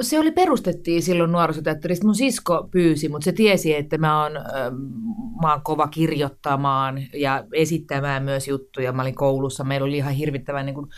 Se 0.00 0.18
oli 0.18 0.30
perustettiin 0.30 1.02
silloin 1.02 1.32
nuorisoteatterista. 1.32 2.06
Mun 2.06 2.14
sisko 2.14 2.68
pyysi, 2.70 3.08
mutta 3.08 3.24
se 3.24 3.32
tiesi, 3.32 3.74
että 3.74 3.98
mä 3.98 4.22
oon, 4.22 4.32
mä 5.42 5.52
oon 5.52 5.62
kova 5.62 5.88
kirjoittamaan 5.88 7.02
ja 7.14 7.44
esittämään 7.52 8.22
myös 8.22 8.48
juttuja. 8.48 8.92
Mä 8.92 9.02
olin 9.02 9.14
koulussa, 9.14 9.64
meillä 9.64 9.84
oli 9.84 9.96
ihan 9.96 10.14
hirvittävän 10.14 10.66
niin 10.66 10.74
kuin, 10.74 10.88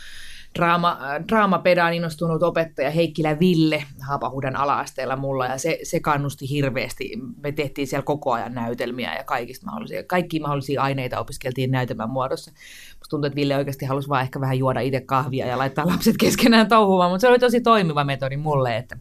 draama, 0.55 0.99
draamapedaan 1.29 1.93
innostunut 1.93 2.43
opettaja 2.43 2.91
Heikkilä 2.91 3.39
Ville 3.39 3.83
Haapahudan 4.07 4.55
ala-asteella 4.55 5.15
mulla, 5.15 5.45
ja 5.45 5.57
se, 5.57 5.79
se 5.83 5.99
kannusti 5.99 6.49
hirveästi. 6.49 7.11
Me 7.43 7.51
tehtiin 7.51 7.87
siellä 7.87 8.03
koko 8.03 8.31
ajan 8.31 8.53
näytelmiä 8.53 9.15
ja 9.15 9.23
kaikista 9.23 9.65
mahdollisia, 9.65 10.03
kaikki 10.03 10.39
mahdollisia 10.39 10.81
aineita 10.81 11.19
opiskeltiin 11.19 11.71
näytelmän 11.71 12.09
muodossa. 12.09 12.51
Musta 12.97 13.09
tuntuu, 13.09 13.27
että 13.27 13.35
Ville 13.35 13.57
oikeasti 13.57 13.85
halusi 13.85 14.09
vaan 14.09 14.23
ehkä 14.23 14.41
vähän 14.41 14.57
juoda 14.57 14.79
itse 14.79 15.01
kahvia 15.01 15.47
ja 15.47 15.57
laittaa 15.57 15.87
lapset 15.87 16.15
keskenään 16.19 16.67
touhumaan, 16.67 17.11
mutta 17.11 17.21
se 17.21 17.27
oli 17.27 17.39
tosi 17.39 17.61
toimiva 17.61 18.03
metodi 18.03 18.37
mulle, 18.37 18.77
että, 18.77 18.97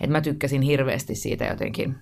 että 0.00 0.12
mä 0.12 0.20
tykkäsin 0.20 0.62
hirveästi 0.62 1.14
siitä 1.14 1.44
jotenkin 1.44 1.96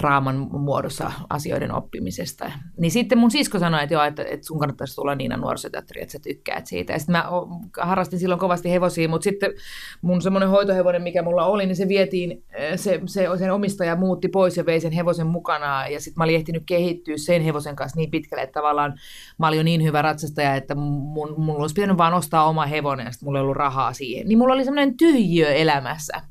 draaman 0.00 0.48
muodossa 0.52 1.12
asioiden 1.30 1.74
oppimisesta. 1.74 2.52
Niin 2.78 2.90
sitten 2.90 3.18
mun 3.18 3.30
sisko 3.30 3.58
sanoi, 3.58 3.82
että 3.82 3.94
joo, 3.94 4.04
että, 4.04 4.22
että 4.22 4.46
sun 4.46 4.58
kannattaisi 4.58 4.94
tulla 4.94 5.14
Niina 5.14 5.36
nuorisoteatteri, 5.36 6.02
että 6.02 6.12
sä 6.12 6.18
tykkäät 6.18 6.66
siitä. 6.66 6.92
Ja 6.92 6.98
sitten 6.98 7.12
mä 7.12 7.24
harrastin 7.80 8.18
silloin 8.18 8.40
kovasti 8.40 8.70
hevosia, 8.70 9.08
mutta 9.08 9.24
sitten 9.24 9.52
mun 10.02 10.22
semmoinen 10.22 10.48
hoitohevonen, 10.48 11.02
mikä 11.02 11.22
mulla 11.22 11.46
oli, 11.46 11.66
niin 11.66 11.76
se 11.76 11.88
vietiin, 11.88 12.44
se, 12.76 13.00
se, 13.06 13.26
sen 13.38 13.52
omistaja 13.52 13.96
muutti 13.96 14.28
pois 14.28 14.56
ja 14.56 14.66
vei 14.66 14.80
sen 14.80 14.92
hevosen 14.92 15.26
mukanaan. 15.26 15.92
Ja 15.92 16.00
sitten 16.00 16.20
mä 16.20 16.24
olin 16.24 16.36
ehtinyt 16.36 16.62
kehittyä 16.66 17.16
sen 17.16 17.42
hevosen 17.42 17.76
kanssa 17.76 17.96
niin 17.96 18.10
pitkälle, 18.10 18.42
että 18.42 18.60
tavallaan 18.60 18.94
mä 19.38 19.48
olin 19.48 19.56
jo 19.56 19.62
niin 19.62 19.82
hyvä 19.82 20.02
ratsastaja, 20.02 20.54
että 20.54 20.74
mun, 20.74 21.34
mun 21.36 21.56
olisi 21.56 21.74
pitänyt 21.74 21.98
vaan 21.98 22.14
ostaa 22.14 22.48
oma 22.48 22.66
hevonen 22.66 23.04
ja 23.04 23.12
sitten 23.12 23.26
mulla 23.26 23.38
ei 23.38 23.42
ollut 23.42 23.56
rahaa 23.56 23.92
siihen. 23.92 24.28
Niin 24.28 24.38
mulla 24.38 24.54
oli 24.54 24.64
semmoinen 24.64 24.96
tyhjiö 24.96 25.54
elämässä 25.54 26.29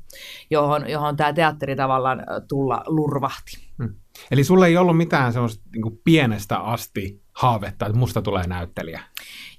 johon, 0.50 0.90
johon 0.90 1.16
tämä 1.16 1.32
teatteri 1.32 1.76
tavallaan 1.76 2.22
tulla 2.48 2.82
lurvahti. 2.86 3.68
Hmm. 3.78 3.94
Eli 4.30 4.44
sulla 4.44 4.66
ei 4.66 4.76
ollut 4.76 4.96
mitään 4.96 5.32
semmoista 5.32 5.64
niin 5.72 6.00
pienestä 6.04 6.58
asti 6.58 7.22
haavetta, 7.32 7.86
että 7.86 7.98
musta 7.98 8.22
tulee 8.22 8.46
näyttelijä? 8.46 9.00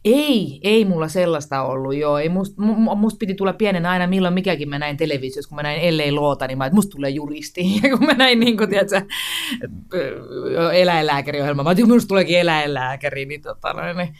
Ei, 0.05 0.60
ei 0.63 0.86
mulla 0.86 1.08
sellaista 1.08 1.63
ollut, 1.63 1.96
joo. 1.96 2.17
Ei 2.17 2.29
must, 2.29 2.53
must 2.98 3.20
piti 3.20 3.36
tulla 3.36 3.53
pienen 3.53 3.86
aina 3.86 4.08
milloin 4.08 4.34
mikäkin 4.34 4.70
mä 4.70 4.79
näin 4.79 4.98
televisiossa, 4.98 5.50
kun 5.50 5.55
mä 5.55 5.63
näin 5.63 5.81
ellei 5.81 6.12
loota, 6.12 6.48
niin 6.48 6.58
mä, 6.58 6.65
että 6.65 6.75
musta 6.75 6.91
tulee 6.91 7.10
juristi. 7.10 7.62
Ja 7.84 7.98
kun 7.98 8.05
mä 8.05 8.13
näin 8.13 8.39
niin 8.39 8.58
kuin, 8.58 8.70
tiedätkö, 8.70 9.01
eläinlääkäriohjelma, 10.74 11.63
mä 11.63 11.72
että 11.72 11.86
musta 11.86 12.08
tuleekin 12.08 12.39
eläinlääkäri, 12.39 13.25
niin, 13.25 13.41
tota, 13.41 13.93
niin 13.93 14.15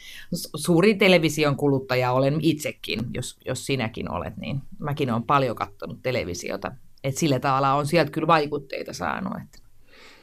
suuri 0.56 0.94
television 0.94 1.56
kuluttaja 1.56 2.12
olen 2.12 2.38
itsekin, 2.40 3.00
jos, 3.14 3.36
jos 3.44 3.66
sinäkin 3.66 4.10
olet, 4.10 4.36
niin 4.36 4.62
mäkin 4.78 5.10
olen 5.10 5.22
paljon 5.22 5.56
katsonut 5.56 6.02
televisiota. 6.02 6.72
Et 7.04 7.16
sillä 7.16 7.40
tavalla 7.40 7.74
on 7.74 7.86
sieltä 7.86 8.10
kyllä 8.10 8.26
vaikutteita 8.26 8.92
saanut. 8.92 9.32
Että. 9.42 9.61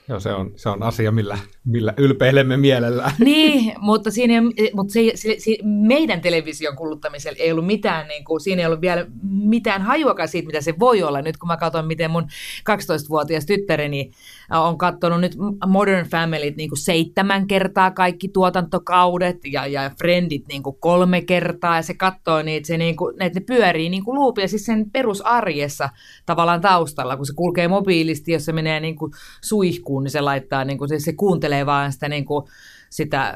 Joo, 0.10 0.20
se 0.20 0.34
on, 0.34 0.52
se 0.56 0.70
on 0.70 0.84
asia, 0.84 1.12
millä, 1.12 1.38
millä 1.66 1.94
ylpeilemme 1.98 2.58
mielellään. 2.58 3.12
Niin, 3.26 3.74
mutta, 3.80 4.12
siinä, 4.12 4.42
mutta 4.74 4.94
se, 4.94 5.12
se, 5.16 5.36
se, 5.38 5.58
meidän 5.64 6.22
television 6.22 6.76
kuluttamisella 6.76 7.38
ei 7.40 7.52
ollut 7.52 7.66
mitään, 7.66 8.08
niin 8.08 8.26
kuin, 8.26 8.42
siinä 8.42 8.62
ei 8.62 8.66
ollut 8.66 8.82
vielä 8.82 9.06
mitään 9.24 9.82
hajuakaan 9.82 10.28
siitä, 10.28 10.46
mitä 10.46 10.62
se 10.62 10.74
voi 10.80 11.04
olla. 11.04 11.22
Nyt 11.22 11.38
kun 11.38 11.48
mä 11.48 11.58
katson, 11.58 11.88
miten 11.88 12.12
mun 12.12 12.24
12-vuotias 12.70 13.46
tyttäreni 13.46 14.12
on 14.52 14.78
katsonut 14.78 15.22
nyt 15.22 15.38
Modern 15.68 16.08
Family 16.08 16.52
niin 16.58 16.70
kuin 16.70 16.80
seitsemän 16.80 17.48
kertaa 17.48 17.92
kaikki 17.92 18.28
tuotantokaudet 18.28 19.38
ja, 19.52 19.68
ja 19.68 19.92
Friendit 19.98 20.48
niin 20.48 20.64
kuin 20.64 20.76
kolme 20.80 21.22
kertaa. 21.22 21.76
Ja 21.76 21.82
se 21.82 21.94
katsoo 21.94 22.42
niitä, 22.42 22.68
se 22.68 22.78
niin 22.78 22.96
kuin, 22.96 23.22
että 23.22 23.40
ne 23.40 23.46
pyörii 23.46 23.90
niin 23.90 24.04
kuin 24.06 24.16
luupia 24.16 24.48
siis 24.48 24.66
sen 24.66 24.92
perusarjessa 24.92 25.90
tavallaan 26.26 26.62
taustalla, 26.62 27.18
kun 27.18 27.26
se 27.26 27.34
kulkee 27.34 27.68
mobiilisti, 27.68 28.32
jos 28.32 28.46
se 28.46 28.54
menee 28.54 28.80
niin 28.80 28.96
kuin 28.96 29.12
suihkuun, 29.44 30.04
niin 30.04 30.12
se 30.12 30.22
laittaa, 30.22 30.66
niin 30.66 30.78
kuin, 30.78 30.90
se, 30.90 31.00
se 31.00 31.14
kuuntelee 31.14 31.66
vaan 31.66 31.92
sitä, 31.92 32.10
niin 32.10 32.26
kuin, 32.26 32.46
sitä 32.90 33.28
äh, 33.28 33.36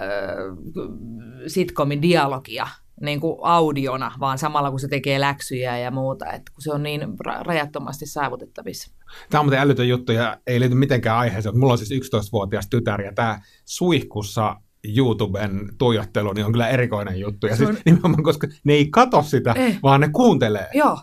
sitcomin 1.48 2.02
dialogia 2.02 2.68
niin 3.02 3.22
kuin 3.22 3.38
audiona, 3.42 4.12
vaan 4.20 4.38
samalla 4.38 4.70
kun 4.70 4.80
se 4.80 4.88
tekee 4.88 5.20
läksyjä 5.20 5.78
ja 5.78 5.92
muuta, 5.92 6.32
että 6.32 6.52
kun 6.54 6.62
se 6.62 6.72
on 6.72 6.84
niin 6.84 7.02
rajattomasti 7.46 8.06
saavutettavissa. 8.06 8.92
Tämä 9.30 9.40
on 9.40 9.46
muuten 9.46 9.60
älytön 9.60 9.88
juttu 9.88 10.12
ja 10.12 10.38
ei 10.48 10.60
liity 10.60 10.76
mitenkään 10.76 11.18
aiheeseen. 11.18 11.60
Mulla 11.60 11.74
on 11.74 11.78
siis 11.78 12.04
11-vuotias 12.10 12.68
tytär 12.70 13.02
ja 13.02 13.14
tämä 13.14 13.42
suihkussa 13.66 14.56
YouTuben 14.98 15.70
tuijottelu 15.78 16.34
niin 16.34 16.46
on 16.46 16.52
kyllä 16.52 16.70
erikoinen 16.70 17.20
juttu. 17.20 17.48
Ja 17.48 17.56
siis 17.56 17.70
on... 17.70 17.78
nimenomaan, 17.86 18.24
koska 18.24 18.48
ne 18.64 18.74
ei 18.74 18.88
katso 18.90 19.22
sitä, 19.22 19.54
eh. 19.56 19.80
vaan 19.84 20.02
ne 20.02 20.10
kuuntelee. 20.10 20.68
Joo, 20.74 21.00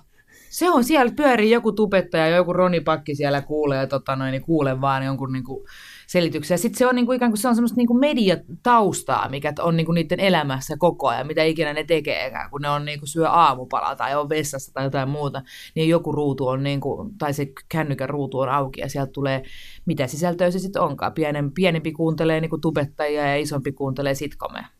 se 0.50 0.70
on 0.70 0.84
siellä, 0.84 1.12
pyörii 1.16 1.50
joku 1.50 1.72
tubettaja, 1.72 2.28
joku 2.28 2.52
Roni 2.52 2.80
Pakki 2.80 3.14
siellä 3.14 3.42
kuulee, 3.42 3.86
tota 3.86 4.16
noin, 4.16 4.32
niin 4.32 4.42
kuulee 4.42 4.80
vaan 4.80 5.04
jonkun 5.04 5.32
niin 5.32 5.44
kuin, 5.44 5.66
selityksiä. 6.10 6.56
Sitten 6.56 6.78
se 6.78 6.86
on 6.86 6.94
niin 6.94 7.06
kuin, 7.06 7.16
ikään 7.16 7.30
kuin 7.30 7.38
se 7.38 7.48
on 7.48 7.54
semmoista 7.54 7.76
niin 7.76 7.86
kuin 7.86 8.00
mediataustaa, 8.00 9.28
mikä 9.28 9.52
on 9.60 9.76
niin 9.76 9.84
kuin 9.86 9.94
niiden 9.94 10.20
elämässä 10.20 10.76
koko 10.78 11.08
ajan, 11.08 11.26
mitä 11.26 11.44
ikinä 11.44 11.72
ne 11.72 11.84
tekee, 11.84 12.32
kun 12.50 12.60
ne 12.60 12.70
on 12.70 12.84
niin 12.84 12.98
kuin 12.98 13.08
syö 13.08 13.28
aamupalaa 13.28 13.96
tai 13.96 14.14
on 14.14 14.28
vessassa 14.28 14.72
tai 14.72 14.84
jotain 14.84 15.08
muuta, 15.08 15.42
niin 15.74 15.88
joku 15.88 16.12
ruutu 16.12 16.46
on 16.46 16.62
niin 16.62 16.80
kuin, 16.80 17.18
tai 17.18 17.34
se 17.34 17.46
kännykän 17.68 18.08
ruutu 18.08 18.38
on 18.38 18.48
auki 18.48 18.80
ja 18.80 18.88
sieltä 18.88 19.12
tulee, 19.12 19.42
mitä 19.86 20.06
sisältöä 20.06 20.50
se 20.50 20.58
sitten 20.58 20.82
onkaan. 20.82 21.12
Pienen, 21.12 21.52
pienempi 21.52 21.92
kuuntelee 21.92 22.40
niin 22.40 22.50
kuin 22.50 22.60
tubettajia 22.60 23.28
ja 23.28 23.36
isompi 23.36 23.72
kuuntelee 23.72 24.14
sitkomea. 24.14 24.79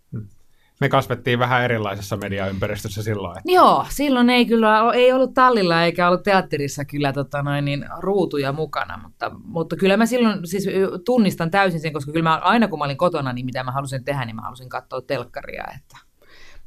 Me 0.80 0.88
kasvettiin 0.88 1.38
vähän 1.38 1.64
erilaisessa 1.64 2.16
mediaympäristössä 2.16 3.02
silloin. 3.02 3.38
Että... 3.38 3.52
Joo, 3.52 3.86
silloin 3.88 4.30
ei 4.30 4.46
kyllä 4.46 4.92
ei 4.94 5.12
ollut 5.12 5.34
tallilla 5.34 5.84
eikä 5.84 6.08
ollut 6.08 6.22
teatterissa 6.22 6.84
kyllä 6.84 7.12
tota 7.12 7.42
noin, 7.42 7.64
niin, 7.64 7.84
ruutuja 7.98 8.52
mukana, 8.52 9.00
mutta, 9.02 9.30
mutta 9.44 9.76
kyllä 9.76 9.96
mä 9.96 10.06
silloin 10.06 10.46
siis 10.46 10.66
tunnistan 11.04 11.50
täysin 11.50 11.80
sen, 11.80 11.92
koska 11.92 12.12
kyllä 12.12 12.30
mä, 12.30 12.36
aina 12.36 12.68
kun 12.68 12.78
mä 12.78 12.84
olin 12.84 12.96
kotona, 12.96 13.32
niin 13.32 13.46
mitä 13.46 13.64
mä 13.64 13.72
halusin 13.72 14.04
tehdä, 14.04 14.24
niin 14.24 14.36
mä 14.36 14.42
halusin 14.42 14.68
katsoa 14.68 15.00
telkkaria, 15.00 15.64
että 15.76 15.96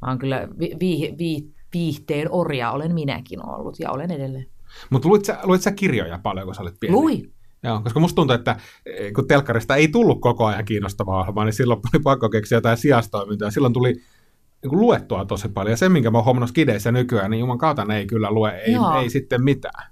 mä 0.02 0.08
oon 0.08 0.18
kyllä 0.18 0.48
vi, 0.58 0.76
vi, 0.80 1.14
vi, 1.18 1.54
viihteen 1.74 2.28
orja 2.30 2.70
olen 2.70 2.94
minäkin 2.94 3.48
ollut 3.48 3.80
ja 3.80 3.90
olen 3.90 4.10
edelleen. 4.10 4.46
Mutta 4.90 5.08
luit, 5.08 5.24
sä, 5.24 5.38
luit 5.42 5.62
sä 5.62 5.72
kirjoja 5.72 6.18
paljon, 6.22 6.46
kun 6.46 6.54
sä 6.54 6.62
olit 6.62 6.80
pieni? 6.80 6.96
Lui. 6.96 7.32
Joo, 7.64 7.80
koska 7.80 8.00
musta 8.00 8.16
tuntuu, 8.16 8.34
että 8.34 8.56
eh, 8.86 9.12
kun 9.12 9.28
telkkarista 9.28 9.76
ei 9.76 9.88
tullut 9.88 10.20
koko 10.20 10.46
ajan 10.46 10.64
kiinnostavaa 10.64 11.20
ohjelmaa, 11.20 11.44
niin 11.44 11.52
silloin 11.52 11.80
oli 11.94 12.02
pakko 12.02 12.28
keksiä 12.28 12.56
jotain 12.56 12.76
sijastoimintaa. 12.76 13.50
Silloin 13.50 13.72
tuli 13.72 13.92
niin 13.92 14.80
luettua 14.80 15.24
tosi 15.24 15.48
paljon. 15.48 15.70
Ja 15.70 15.76
se, 15.76 15.88
minkä 15.88 16.10
mä 16.10 16.18
oon 16.18 16.24
huomannut 16.24 16.50
skideissä 16.50 16.92
nykyään, 16.92 17.30
niin 17.30 17.40
juman 17.40 17.58
kautta 17.58 17.84
ne 17.84 17.98
ei 17.98 18.06
kyllä 18.06 18.30
lue, 18.30 18.50
ei, 18.50 18.74
ei 19.02 19.10
sitten 19.10 19.44
mitään. 19.44 19.90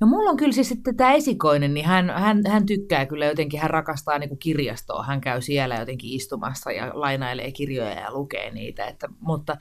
No 0.00 0.06
mulla 0.06 0.30
on 0.30 0.36
kyllä 0.36 0.52
siis 0.52 0.68
sitten 0.68 0.96
tämä 0.96 1.12
esikoinen, 1.12 1.74
niin 1.74 1.86
hän, 1.86 2.10
hän, 2.10 2.42
hän 2.48 2.66
tykkää 2.66 3.06
kyllä 3.06 3.26
jotenkin, 3.26 3.60
hän 3.60 3.70
rakastaa 3.70 4.18
niin 4.18 4.28
kuin 4.28 4.38
kirjastoa, 4.38 5.02
hän 5.02 5.20
käy 5.20 5.40
siellä 5.40 5.74
jotenkin 5.74 6.10
istumassa 6.10 6.72
ja 6.72 6.90
lainailee 6.94 7.52
kirjoja 7.52 8.00
ja 8.00 8.12
lukee 8.12 8.50
niitä, 8.50 8.86
että, 8.86 9.08
mutta, 9.20 9.56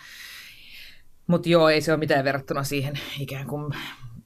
mutta 1.28 1.50
joo, 1.50 1.70
ei 1.70 1.82
se 1.82 1.92
ole 1.92 2.00
mitään 2.00 2.26
verrattuna 2.26 2.64
siihen 2.64 3.00
ikään 3.20 3.48
kuin 3.48 3.74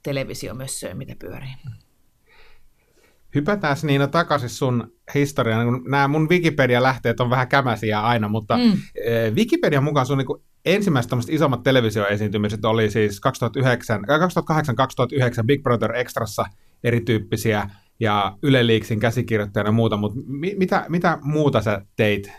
televisiomössöön, 0.04 0.98
mitä 0.98 1.16
pyörii. 1.20 1.54
Hypätään 3.36 3.78
Niina 3.84 4.08
takaisin 4.08 4.50
sun 4.50 4.92
historiaan. 5.16 5.84
Nämä 5.88 6.08
mun 6.08 6.30
Wikipedia-lähteet 6.30 7.20
on 7.20 7.30
vähän 7.30 7.48
kämäsiä 7.48 8.02
aina, 8.02 8.28
mutta 8.28 8.58
mm. 8.58 8.74
Eh, 9.06 9.34
Wikipedian 9.34 9.84
mukaan 9.84 10.06
sun 10.06 10.18
niin 10.18 10.28
ensimmäiset 10.66 11.12
isommat 11.30 11.64
televisioesiintymiset 11.64 12.66
oli 12.66 12.90
siis 12.90 13.22
2008-2009 15.42 15.46
Big 15.46 15.64
Brother 15.64 15.96
Extrassa 15.96 16.46
erityyppisiä 16.84 17.70
ja 18.00 18.38
Yle 18.44 18.68
Leaksin 18.68 19.00
käsikirjoittajana 19.00 19.68
ja 19.68 19.72
muuta, 19.72 19.98
mutta 19.98 20.20
mi- 20.28 20.56
mitä, 20.58 20.86
mitä 20.90 21.18
muuta 21.22 21.62
sä 21.62 21.82
teit 21.96 22.32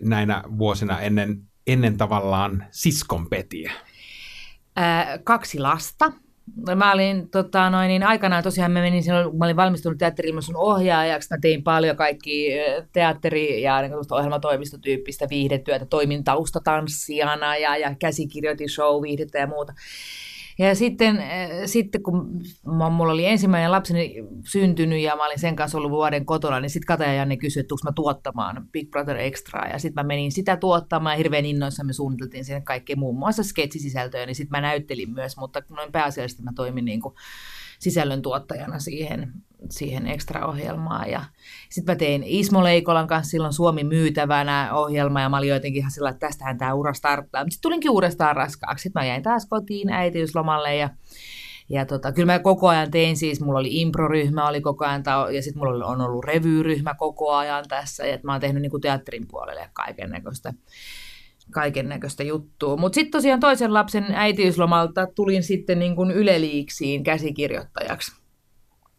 näinä 0.00 0.42
vuosina 0.58 1.00
ennen, 1.00 1.42
ennen 1.66 1.96
tavallaan 1.96 2.64
siskonpetiä? 2.70 3.72
Äh, 4.78 5.06
kaksi 5.24 5.58
lasta 5.58 6.12
mä 6.76 6.92
olin 6.92 7.30
tota, 7.30 7.70
noin, 7.70 7.88
niin 7.88 8.02
aikanaan 8.02 8.42
tosiaan 8.42 8.72
mä 8.72 8.80
menin 8.80 9.02
silloin, 9.02 9.36
mä 9.36 9.44
olin 9.44 9.56
valmistunut 9.56 9.98
teatterilmaisun 9.98 10.56
ohjaajaksi, 10.56 11.34
mä 11.34 11.38
tein 11.40 11.62
paljon 11.62 11.96
kaikki 11.96 12.48
teatteri- 12.92 13.62
ja 13.62 13.82
niin 13.82 13.92
ohjelmatoimistotyyppistä 14.10 15.26
viihdetyötä, 15.30 15.86
toimin 15.86 16.24
taustatanssijana 16.24 17.56
ja, 17.56 17.76
ja 17.76 17.94
käsikirjoitin 18.00 18.68
show-viihdettä 18.68 19.38
ja 19.38 19.46
muuta. 19.46 19.72
Ja 20.58 20.74
sitten, 20.74 21.18
äh, 21.18 21.48
sitten 21.66 22.02
kun 22.02 22.40
mulla 22.66 23.12
oli 23.12 23.26
ensimmäinen 23.26 23.70
lapseni 23.70 24.14
syntynyt 24.44 25.00
ja 25.00 25.16
mä 25.16 25.26
olin 25.26 25.38
sen 25.38 25.56
kanssa 25.56 25.78
ollut 25.78 25.90
vuoden 25.90 26.26
kotona, 26.26 26.60
niin 26.60 26.70
sitten 26.70 26.86
Kata 26.86 27.04
ja 27.04 27.14
Janne 27.14 27.36
kysyi, 27.36 27.60
että 27.60 27.74
mä 27.84 27.92
tuottamaan 27.92 28.68
Big 28.72 28.90
Brother 28.90 29.16
Extraa. 29.16 29.68
Ja 29.68 29.78
sitten 29.78 30.04
mä 30.04 30.06
menin 30.06 30.32
sitä 30.32 30.56
tuottamaan 30.56 31.14
ja 31.14 31.16
hirveän 31.16 31.46
innoissa 31.46 31.84
me 31.84 31.92
suunniteltiin 31.92 32.44
sinne 32.44 32.60
kaikkea 32.60 32.96
muun 32.96 33.18
muassa 33.18 33.42
sketsisisältöä, 33.42 34.26
niin 34.26 34.34
sitten 34.34 34.56
mä 34.56 34.60
näyttelin 34.60 35.10
myös, 35.10 35.36
mutta 35.36 35.62
noin 35.70 35.92
pääasiallisesti 35.92 36.42
mä 36.42 36.52
toimin 36.56 36.84
niin 36.84 37.00
kuin 37.00 37.14
sisällöntuottajana 37.78 38.78
siihen, 38.78 39.32
siihen 39.70 40.06
ekstra-ohjelmaan. 40.06 41.10
Ja 41.10 41.24
sitten 41.70 41.94
mä 41.94 41.98
tein 41.98 42.22
Ismo 42.26 42.64
Leikolan 42.64 43.06
kanssa 43.06 43.30
silloin 43.30 43.52
Suomi 43.52 43.84
myytävänä 43.84 44.74
ohjelma, 44.74 45.20
ja 45.20 45.28
mä 45.28 45.38
olin 45.38 45.48
jotenkin 45.48 45.80
ihan 45.80 45.90
sillä, 45.90 46.10
että 46.10 46.26
tästähän 46.26 46.58
tämä 46.58 46.74
ura 46.74 46.94
starttaa. 46.94 47.42
Sitten 47.42 47.62
tulinkin 47.62 47.90
uudestaan 47.90 48.36
raskaaksi. 48.36 48.82
Sitten 48.82 49.00
mä 49.00 49.06
jäin 49.06 49.22
taas 49.22 49.46
kotiin 49.46 49.90
äitiyslomalle, 49.90 50.76
ja 50.76 50.90
ja 51.70 51.86
tota, 51.86 52.12
kyllä 52.12 52.32
mä 52.32 52.38
koko 52.38 52.68
ajan 52.68 52.90
tein 52.90 53.16
siis, 53.16 53.40
mulla 53.40 53.58
oli 53.58 53.80
improryhmä 53.80 54.48
oli 54.48 54.60
koko 54.60 54.84
ajan, 54.84 55.04
ja 55.34 55.42
sitten 55.42 55.58
mulla 55.58 55.86
on 55.86 56.00
ollut 56.00 56.24
revyryhmä 56.24 56.94
koko 56.94 57.32
ajan 57.32 57.64
tässä, 57.68 58.06
ja 58.06 58.18
mä 58.22 58.32
oon 58.32 58.40
tehnyt 58.40 58.62
niin 58.62 58.80
teatterin 58.80 59.28
puolelle 59.28 59.70
kaiken 59.72 60.10
näköistä 60.10 60.52
kaiken 61.50 61.88
näköistä 61.88 62.22
juttua. 62.22 62.76
Mutta 62.76 62.94
sitten 62.94 63.12
tosiaan 63.12 63.40
toisen 63.40 63.74
lapsen 63.74 64.04
äitiyslomalta 64.14 65.06
tulin 65.14 65.42
sitten 65.42 65.78
niin 65.78 65.96
kuin 65.96 66.10
yleliiksiin 66.10 67.04
käsikirjoittajaksi. 67.04 68.12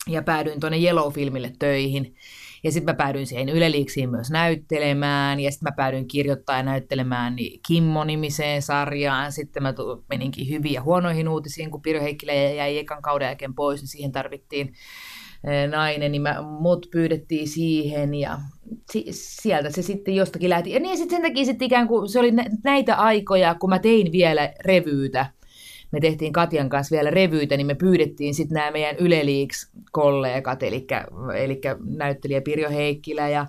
Ja 0.08 0.24
päädyin 0.24 0.60
tuonne 0.60 0.78
Yellow-filmille 0.78 1.52
töihin. 1.60 2.16
Ja 2.64 2.72
sitten 2.72 2.94
mä 2.94 2.98
päädyin 2.98 3.28
siihen 3.28 3.50
yleliiksiin 3.50 4.10
myös 4.10 4.32
näyttelemään, 4.32 5.40
ja 5.40 5.52
sitten 5.52 5.68
mä 5.68 5.76
päädyin 5.76 6.08
kirjoittaa 6.08 6.58
ja 6.58 6.64
näyttelemään 6.64 7.36
niin 7.36 7.60
Kimmo-nimiseen 7.68 8.62
sarjaan. 8.62 9.32
Sitten 9.32 9.64
mä 9.64 9.74
meninkin 10.10 10.50
hyviin 10.50 10.74
ja 10.74 10.82
huonoihin 10.82 11.30
uutisiin, 11.30 11.72
kun 11.72 11.82
Pirjo 11.82 12.02
Heikkilä 12.02 12.34
jäi 12.34 12.78
ekan 12.78 13.02
kauden 13.02 13.26
jälkeen 13.26 13.56
pois, 13.56 13.82
niin 13.82 13.88
siihen 13.88 14.12
tarvittiin 14.12 14.74
nainen, 15.72 16.12
niin 16.12 16.22
mä, 16.22 16.42
mut 16.42 16.88
pyydettiin 16.92 17.48
siihen 17.48 18.14
ja 18.14 18.40
si- 18.92 19.08
sieltä 19.12 19.70
se 19.70 19.82
sitten 19.82 20.16
jostakin 20.16 20.50
lähti. 20.50 20.72
Ja 20.72 20.80
niin 20.80 20.98
sitten 20.98 21.18
sen 21.22 21.30
takia 21.30 21.46
sitten 21.46 21.66
ikään 21.66 21.88
kuin 21.88 22.10
se 22.10 22.20
oli 22.20 22.32
näitä 22.64 22.96
aikoja, 22.96 23.56
kun 23.56 23.70
mä 23.70 23.80
tein 23.80 24.12
vielä 24.12 24.54
revyytä, 24.66 25.26
me 25.92 26.00
tehtiin 26.00 26.34
Katjan 26.34 26.70
kanssa 26.70 26.96
vielä 26.96 27.10
revyytä, 27.10 27.58
niin 27.58 27.68
me 27.68 27.76
pyydettiin 27.76 28.34
sitten 28.34 28.56
nämä 28.56 28.72
meidän 28.72 28.96
Yle 28.98 29.22
kollegat 29.92 30.64
eli, 30.64 30.88
eli 31.36 31.62
näyttelijä 31.86 32.42
Pirjo 32.42 32.70
Heikkilä 32.70 33.30
ja 33.30 33.48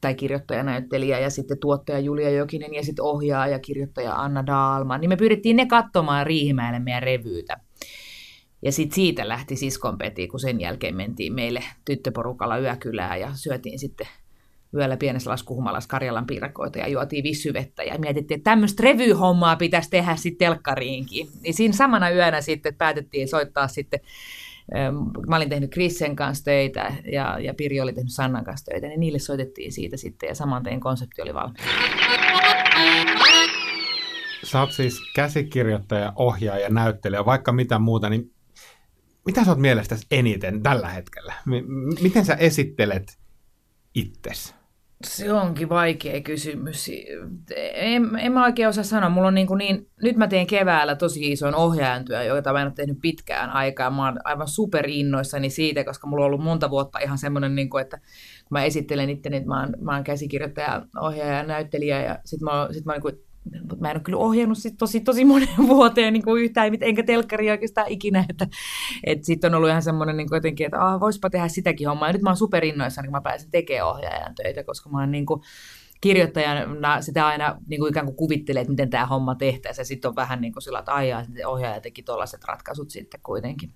tai 0.00 0.14
kirjoittajanäyttelijä 0.14 1.18
ja 1.18 1.30
sitten 1.30 1.58
tuottaja 1.58 1.98
Julia 1.98 2.30
Jokinen 2.30 2.74
ja 2.74 2.84
sitten 2.84 3.04
ohjaaja 3.04 3.58
kirjoittaja 3.58 4.14
Anna 4.14 4.46
Daalman, 4.46 5.00
niin 5.00 5.08
me 5.08 5.16
pyydettiin 5.16 5.56
ne 5.56 5.66
katsomaan 5.66 6.26
Riihimäelle 6.26 6.78
meidän 6.78 7.02
revyytä. 7.02 7.56
Ja 8.62 8.72
sitten 8.72 8.94
siitä 8.94 9.28
lähti 9.28 9.56
siskonpeti, 9.56 10.28
kun 10.28 10.40
sen 10.40 10.60
jälkeen 10.60 10.96
mentiin 10.96 11.34
meille 11.34 11.64
tyttöporukalla 11.84 12.58
yökylään 12.58 13.20
ja 13.20 13.30
syötiin 13.34 13.78
sitten 13.78 14.06
yöllä 14.74 14.96
pienessä 14.96 15.30
laskuhumalassa 15.30 15.88
Karjalan 15.88 16.26
piirakoita 16.26 16.78
ja 16.78 16.88
juotiin 16.88 17.24
vissyvettä 17.24 17.82
ja 17.82 17.98
mietittiin, 17.98 18.38
että 18.38 18.50
tämmöistä 18.50 18.82
revyhommaa 18.82 19.56
pitäisi 19.56 19.90
tehdä 19.90 20.16
sitten 20.16 20.46
telkkariinkin. 20.46 21.28
Niin 21.42 21.54
siinä 21.54 21.74
samana 21.74 22.10
yönä 22.10 22.40
sitten 22.40 22.74
päätettiin 22.74 23.28
soittaa 23.28 23.68
sitten 23.68 24.00
ähm, 24.76 24.96
Mä 25.28 25.36
olin 25.36 25.48
tehnyt 25.48 25.70
Krissen 25.70 26.16
kanssa 26.16 26.44
töitä 26.44 26.94
ja, 27.12 27.38
ja 27.38 27.54
Pirjo 27.54 27.82
oli 27.82 27.92
tehnyt 27.92 28.12
Sannan 28.12 28.44
kanssa 28.44 28.64
töitä, 28.64 28.86
niin 28.86 29.00
niille 29.00 29.18
soitettiin 29.18 29.72
siitä 29.72 29.96
sitten 29.96 30.28
ja 30.28 30.34
saman 30.34 30.80
konsepti 30.80 31.22
oli 31.22 31.34
valmis. 31.34 31.62
Sä 34.44 34.60
oot 34.60 34.72
siis 34.72 35.12
käsikirjoittaja, 35.14 36.12
ohjaaja, 36.16 36.68
näyttelijä, 36.68 37.24
vaikka 37.24 37.52
mitä 37.52 37.78
muuta, 37.78 38.10
niin 38.10 38.32
mitä 39.26 39.44
sä 39.44 39.50
oot 39.50 39.58
mielestäsi 39.58 40.06
eniten 40.10 40.62
tällä 40.62 40.88
hetkellä? 40.88 41.34
Miten 42.02 42.24
sä 42.24 42.34
esittelet 42.34 43.18
itsesi? 43.94 44.54
Se 45.06 45.32
onkin 45.32 45.68
vaikea 45.68 46.20
kysymys. 46.20 46.90
En, 47.74 48.18
en 48.18 48.32
mä 48.32 48.44
oikein 48.44 48.68
osaa 48.68 48.84
sanoa. 48.84 49.10
Mulla 49.10 49.28
on 49.28 49.34
niin, 49.34 49.46
kuin 49.46 49.58
niin 49.58 49.88
nyt 50.02 50.16
mä 50.16 50.28
teen 50.28 50.46
keväällä 50.46 50.96
tosi 50.96 51.32
ison 51.32 51.54
ohjaajantyö, 51.54 52.22
jota 52.22 52.52
mä 52.52 52.60
en 52.60 52.66
ole 52.66 52.74
tehnyt 52.74 52.98
pitkään 53.02 53.50
aikaa. 53.50 53.90
Mä 53.90 54.04
oon 54.04 54.18
aivan 54.24 54.46
innoissani 54.86 55.50
siitä, 55.50 55.84
koska 55.84 56.06
mulla 56.06 56.24
on 56.24 56.26
ollut 56.26 56.44
monta 56.44 56.70
vuotta 56.70 56.98
ihan 56.98 57.18
semmoinen, 57.18 57.54
niin 57.54 57.70
kuin, 57.70 57.82
että 57.82 57.96
kun 57.98 58.48
mä 58.50 58.64
esittelen 58.64 59.10
itteni, 59.10 59.36
että 59.36 59.48
mä 59.48 59.60
oon, 59.60 59.74
mä 59.80 59.94
oon 59.94 60.04
käsikirjoittaja, 60.04 60.86
ohjaaja 61.00 61.36
ja 61.36 61.42
näyttelijä, 61.42 62.02
ja 62.02 62.18
sit 62.24 62.40
mä, 62.40 62.68
sit 62.70 62.84
mä 62.84 62.92
niin 62.92 63.02
kuin, 63.02 63.14
mutta 63.60 63.76
mä 63.80 63.90
en 63.90 63.96
ole 63.96 64.02
kyllä 64.02 64.18
ohjannut 64.18 64.58
sit 64.58 64.74
tosi, 64.78 65.00
tosi 65.00 65.24
monen 65.24 65.48
vuoteen 65.68 66.12
niin 66.12 66.22
kuin 66.22 66.42
yhtään, 66.42 66.72
enkä 66.80 67.02
telkkari 67.02 67.50
oikeastaan 67.50 67.88
ikinä. 67.88 68.24
Että, 68.28 68.46
et 69.04 69.24
sitten 69.24 69.50
on 69.50 69.54
ollut 69.54 69.70
ihan 69.70 69.82
semmoinen 69.82 70.16
niin 70.16 70.28
jotenkin, 70.32 70.66
että 70.66 70.86
ah, 70.86 71.00
voispa 71.00 71.30
tehdä 71.30 71.48
sitäkin 71.48 71.88
hommaa. 71.88 72.08
Ja 72.08 72.12
nyt 72.12 72.22
mä 72.22 72.30
oon 72.30 72.36
superinnoissani, 72.36 73.08
kun 73.08 73.12
mä 73.12 73.20
pääsen 73.20 73.50
tekemään 73.50 73.88
ohjaajan 73.88 74.34
töitä, 74.34 74.64
koska 74.64 74.90
mä 74.90 75.00
oon 75.00 75.10
niin 75.10 75.26
kuin, 75.26 75.42
kirjoittajana 76.00 77.00
sitä 77.00 77.26
aina 77.26 77.58
niin 77.66 77.80
kuin 77.80 77.90
ikään 77.90 78.06
kuin 78.06 78.16
kuvittelee, 78.16 78.60
että 78.60 78.72
miten 78.72 78.90
tämä 78.90 79.06
homma 79.06 79.34
tehtäisiin. 79.34 79.82
Ja 79.82 79.86
sitten 79.86 80.08
on 80.08 80.16
vähän 80.16 80.40
niin 80.40 80.52
kuin 80.52 80.62
sillä, 80.62 80.78
että 80.78 80.92
aijaa, 80.92 81.24
ohjaaja 81.46 81.80
teki 81.80 82.02
tuollaiset 82.02 82.44
ratkaisut 82.44 82.90
sitten 82.90 83.20
kuitenkin. 83.22 83.74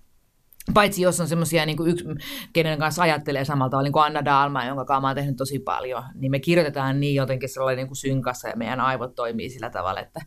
Paitsi 0.75 1.02
jos 1.02 1.20
on 1.20 1.28
semmoisia, 1.28 1.66
niin 1.66 1.76
yksi, 1.87 2.04
kenen 2.52 2.78
kanssa 2.78 3.02
ajattelee 3.02 3.44
samalla 3.44 3.70
tavalla, 3.70 3.85
niin 3.85 3.92
kuin 3.92 4.04
Anna 4.04 4.25
Dalma, 4.25 4.64
jonka 4.64 4.85
kanssa 4.85 5.00
mä 5.00 5.06
oon 5.06 5.16
tehnyt 5.16 5.37
tosi 5.37 5.58
paljon, 5.58 6.02
niin 6.14 6.30
me 6.30 6.40
kirjoitetaan 6.40 7.00
niin 7.00 7.14
jotenkin 7.14 7.49
sellainen 7.49 7.76
niin 7.76 7.87
kuin 7.87 7.96
synkassa 7.96 8.49
ja 8.49 8.56
meidän 8.56 8.80
aivot 8.80 9.14
toimii 9.14 9.50
sillä 9.50 9.70
tavalla, 9.70 10.00
että, 10.00 10.20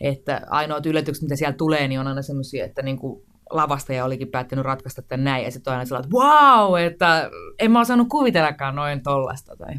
että 0.00 0.40
ainoat 0.50 0.86
yllätykset, 0.86 1.22
mitä 1.22 1.36
siellä 1.36 1.56
tulee, 1.56 1.88
niin 1.88 2.00
on 2.00 2.06
aina 2.06 2.22
semmoisia, 2.22 2.64
että 2.64 2.82
niin 2.82 2.98
kuin 2.98 3.26
lavastaja 3.50 4.04
olikin 4.04 4.28
päättänyt 4.28 4.64
ratkaista 4.64 5.02
tämän 5.02 5.24
näin, 5.24 5.44
ja 5.44 5.50
sitten 5.50 5.70
on 5.70 5.74
aina 5.78 5.84
sellainen, 5.84 6.08
että 6.08 6.18
wow, 6.18 6.78
että 6.78 7.30
en 7.58 7.70
mä 7.70 7.80
osannut 7.80 8.08
kuvitellakaan 8.08 8.76
noin 8.76 9.02
tollasta. 9.02 9.56
Tai... 9.56 9.74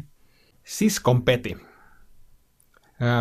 Siskon 0.64 1.22
Peti. 1.22 1.56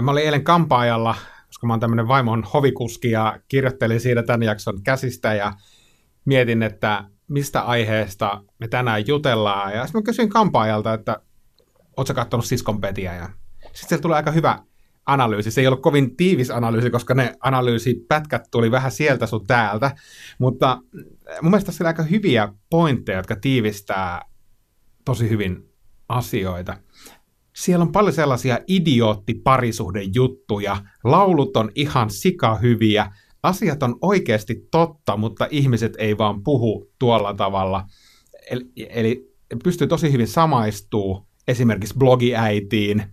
Mä 0.02 0.12
olin 0.12 0.26
eilen 0.26 0.44
kampaajalla, 0.44 1.16
koska 1.48 1.68
mä 1.68 1.74
oon 1.74 1.80
tämmöinen 1.80 2.08
vaimon 2.08 2.44
hovikuski, 2.54 3.12
ja 3.12 3.40
kirjoittelin 3.48 4.00
siitä 4.00 4.24
tämän 4.24 4.44
jakson 4.44 4.84
käsistä, 4.84 5.34
ja 5.34 5.54
mietin, 6.26 6.64
että 6.64 7.04
mistä 7.28 7.62
aiheesta 7.62 8.44
me 8.60 8.68
tänään 8.68 9.08
jutellaan. 9.08 9.74
Ja 9.74 9.86
sitten 9.86 10.02
mä 10.02 10.06
kysyin 10.06 10.30
kampaajalta, 10.30 10.94
että 10.94 11.20
ootko 11.98 12.14
katsonut 12.14 12.46
siskon 12.46 12.82
petiä? 12.82 13.16
Ja 13.16 13.30
sitten 13.74 14.02
tuli 14.02 14.14
aika 14.14 14.32
hyvä 14.32 14.60
analyysi. 15.06 15.52
Se 15.52 15.62
ei 15.62 15.68
ollut 15.68 15.82
kovin 15.82 16.16
tiivis 16.16 16.52
analyysi, 16.52 16.90
koska 16.90 17.14
ne 17.14 17.34
analyysipätkät 17.40 18.44
tuli 18.52 18.72
vähän 18.72 18.92
sieltä 18.92 19.28
sun 19.28 19.48
täältä. 19.48 19.96
Mutta 20.40 20.82
mun 21.42 21.52
mielestä 21.52 21.72
siellä 21.72 21.88
aika 21.88 22.04
hyviä 22.04 22.54
pointteja, 22.70 23.18
jotka 23.18 23.36
tiivistää 23.36 24.22
tosi 25.06 25.30
hyvin 25.30 25.70
asioita. 26.10 26.78
Siellä 27.56 27.84
on 27.84 27.92
paljon 27.92 28.14
sellaisia 28.14 28.60
idioottiparisuhdejuttuja, 28.68 30.78
laulut 31.04 31.58
on 31.58 31.72
ihan 31.76 32.10
sikahyviä, 32.10 33.12
asiat 33.46 33.84
on 33.84 33.96
oikeasti 34.02 34.68
totta, 34.72 35.18
mutta 35.18 35.48
ihmiset 35.52 35.94
ei 35.98 36.18
vaan 36.18 36.44
puhu 36.44 36.92
tuolla 37.00 37.34
tavalla. 37.34 37.86
Eli, 38.52 38.66
eli 38.90 39.36
pystyy 39.64 39.88
tosi 39.88 40.12
hyvin 40.12 40.28
samaistuu 40.28 41.28
esimerkiksi 41.48 41.98
blogiäitiin. 41.98 43.04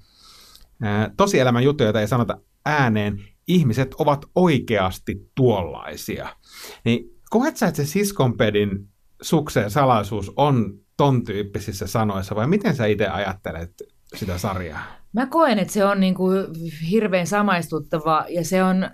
Tosielämän 1.16 1.64
juttuja, 1.64 1.86
joita 1.86 2.00
ei 2.00 2.08
sanota 2.08 2.40
ääneen, 2.66 3.24
ihmiset 3.48 3.94
ovat 3.94 4.24
oikeasti 4.34 5.30
tuollaisia. 5.34 6.36
Niin 6.84 7.04
koet 7.30 7.56
sä, 7.56 7.66
että 7.66 7.84
se 7.84 7.90
siskonpedin 7.90 8.88
sukseen 9.22 9.70
salaisuus 9.70 10.32
on 10.36 10.78
ton 10.96 11.24
tyyppisissä 11.24 11.86
sanoissa, 11.86 12.34
vai 12.34 12.46
miten 12.46 12.76
sä 12.76 12.86
itse 12.86 13.08
ajattelet 13.08 13.70
sitä 14.14 14.38
sarjaa? 14.38 14.82
Mä 15.12 15.26
koen, 15.26 15.58
että 15.58 15.72
se 15.72 15.84
on 15.84 16.00
niin 16.00 16.14
kuin 16.14 16.46
hirveän 16.90 17.26
samaistuttava 17.26 18.24
ja 18.28 18.44
se 18.44 18.64
on 18.64 18.90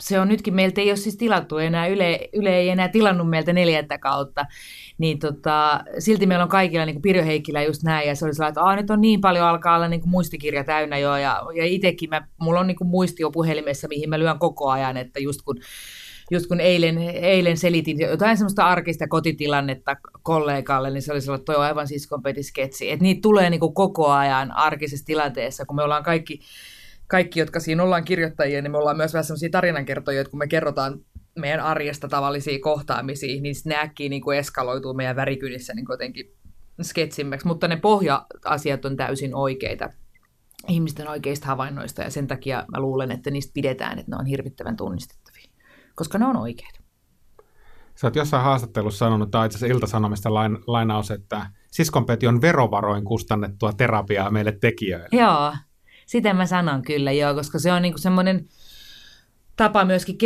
se 0.00 0.20
on 0.20 0.28
nytkin, 0.28 0.54
meiltä 0.54 0.80
ei 0.80 0.90
ole 0.90 0.96
siis 0.96 1.16
tilattu 1.16 1.58
enää, 1.58 1.86
Yle, 1.86 2.28
Yle 2.32 2.56
ei 2.56 2.68
enää 2.68 2.88
tilannut 2.88 3.30
meiltä 3.30 3.52
neljättä 3.52 3.98
kautta, 3.98 4.44
niin 4.98 5.18
tota, 5.18 5.80
silti 5.98 6.26
meillä 6.26 6.42
on 6.42 6.48
kaikilla, 6.48 6.84
niin 6.84 6.94
kuin 6.94 7.02
Pirjo 7.02 7.24
Heikkilä 7.24 7.62
just 7.62 7.82
näin, 7.82 8.08
ja 8.08 8.14
se 8.14 8.24
oli 8.24 8.34
sellainen, 8.34 8.60
että 8.60 8.76
nyt 8.76 8.90
on 8.90 9.00
niin 9.00 9.20
paljon 9.20 9.46
alkaa 9.46 9.76
olla 9.76 9.88
niin 9.88 10.00
kuin 10.00 10.10
muistikirja 10.10 10.64
täynnä 10.64 10.98
jo, 10.98 11.16
ja, 11.16 11.42
ja 11.54 11.64
itsekin 11.64 12.10
mä, 12.10 12.26
mulla 12.38 12.60
on 12.60 12.66
niin 12.66 12.76
kuin 12.76 12.88
muistio 12.88 13.30
puhelimessa, 13.30 13.88
mihin 13.88 14.10
mä 14.10 14.18
lyön 14.18 14.38
koko 14.38 14.70
ajan, 14.70 14.96
että 14.96 15.20
just 15.20 15.42
kun 15.42 15.56
just 16.30 16.46
kun 16.46 16.60
eilen, 16.60 16.98
eilen 16.98 17.56
selitin 17.56 18.00
jotain 18.00 18.36
semmoista 18.36 18.66
arkista 18.66 19.08
kotitilannetta 19.08 19.96
kollegalle, 20.22 20.90
niin 20.90 21.02
se 21.02 21.12
oli 21.12 21.20
sellainen, 21.20 21.40
että 21.40 21.52
toi 21.52 21.60
on 21.60 21.66
aivan 21.66 21.88
siskonpetisketsi. 21.88 22.90
Että 22.90 23.02
niitä 23.02 23.20
tulee 23.20 23.50
niin 23.50 23.60
kuin 23.60 23.74
koko 23.74 24.10
ajan 24.10 24.52
arkisessa 24.52 25.06
tilanteessa, 25.06 25.64
kun 25.64 25.76
me 25.76 25.82
ollaan 25.82 26.02
kaikki 26.02 26.40
kaikki, 27.12 27.40
jotka 27.40 27.60
siinä 27.60 27.82
ollaan 27.82 28.04
kirjoittajia, 28.04 28.62
niin 28.62 28.70
me 28.70 28.78
ollaan 28.78 28.96
myös 28.96 29.12
vähän 29.12 29.24
sellaisia 29.24 29.50
tarinankertojia, 29.50 30.20
että 30.20 30.30
kun 30.30 30.38
me 30.38 30.46
kerrotaan 30.46 31.00
meidän 31.38 31.60
arjesta 31.60 32.08
tavallisia 32.08 32.58
kohtaamisia, 32.60 33.40
niin 33.40 33.54
ne 33.64 33.76
äkkiä 33.76 34.08
niin 34.08 34.22
kuin 34.22 34.38
eskaloituu 34.38 34.94
meidän 34.94 35.16
värikynissä 35.16 35.74
niin 35.74 35.86
jotenkin 35.88 36.26
sketsimmäksi. 36.82 37.46
Mutta 37.46 37.68
ne 37.68 37.76
pohja-asiat 37.76 38.84
on 38.84 38.96
täysin 38.96 39.34
oikeita 39.34 39.90
ihmisten 40.68 41.08
oikeista 41.08 41.46
havainnoista, 41.46 42.02
ja 42.02 42.10
sen 42.10 42.26
takia 42.26 42.64
mä 42.72 42.80
luulen, 42.80 43.10
että 43.10 43.30
niistä 43.30 43.52
pidetään, 43.54 43.98
että 43.98 44.10
ne 44.10 44.16
on 44.20 44.26
hirvittävän 44.26 44.76
tunnistettavia, 44.76 45.50
koska 45.94 46.18
ne 46.18 46.26
on 46.26 46.36
oikeita. 46.36 46.80
Sä 47.94 48.06
oot 48.06 48.16
jossain 48.16 48.44
haastattelussa 48.44 48.98
sanonut, 48.98 49.30
tai 49.30 49.46
itse 49.46 49.58
asiassa 49.58 49.74
Ilta-Sanomista 49.74 50.34
lain, 50.34 50.58
lainaus, 50.66 51.10
että 51.10 51.46
siskonpeti 51.70 52.26
on 52.26 52.40
verovaroin 52.40 53.04
kustannettua 53.04 53.72
terapiaa 53.72 54.30
meille 54.30 54.58
tekijöille. 54.60 55.08
Joo, 55.12 55.52
sitä 56.12 56.34
mä 56.34 56.46
sanon 56.46 56.82
kyllä 56.82 57.12
joo, 57.12 57.34
koska 57.34 57.58
se 57.58 57.72
on 57.72 57.82
niinku 57.82 57.98
semmoinen 57.98 58.48
tapa 59.56 59.84
myöskin 59.84 60.18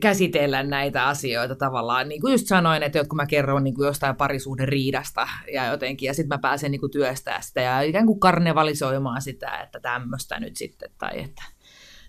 käsitellä 0.00 0.62
näitä 0.62 1.06
asioita 1.06 1.54
tavallaan. 1.54 2.08
Niin 2.08 2.20
kuin 2.20 2.32
just 2.32 2.46
sanoin, 2.46 2.82
että 2.82 2.98
jotkut 2.98 3.16
mä 3.16 3.26
kerron 3.26 3.64
niin 3.64 3.74
kuin 3.74 3.86
jostain 3.86 4.16
parisuuden 4.16 4.68
riidasta 4.68 5.28
ja 5.52 5.66
jotenkin, 5.66 6.06
ja 6.06 6.14
sitten 6.14 6.36
mä 6.36 6.38
pääsen 6.38 6.70
niin 6.70 6.80
kuin 6.80 6.92
työstää 6.92 7.40
sitä 7.40 7.60
ja 7.60 7.80
ikään 7.80 8.06
kuin 8.06 8.20
karnevalisoimaan 8.20 9.22
sitä, 9.22 9.60
että 9.60 9.80
tämmöistä 9.80 10.40
nyt 10.40 10.56
sitten, 10.56 10.90
tai 10.98 11.22
että 11.22 11.42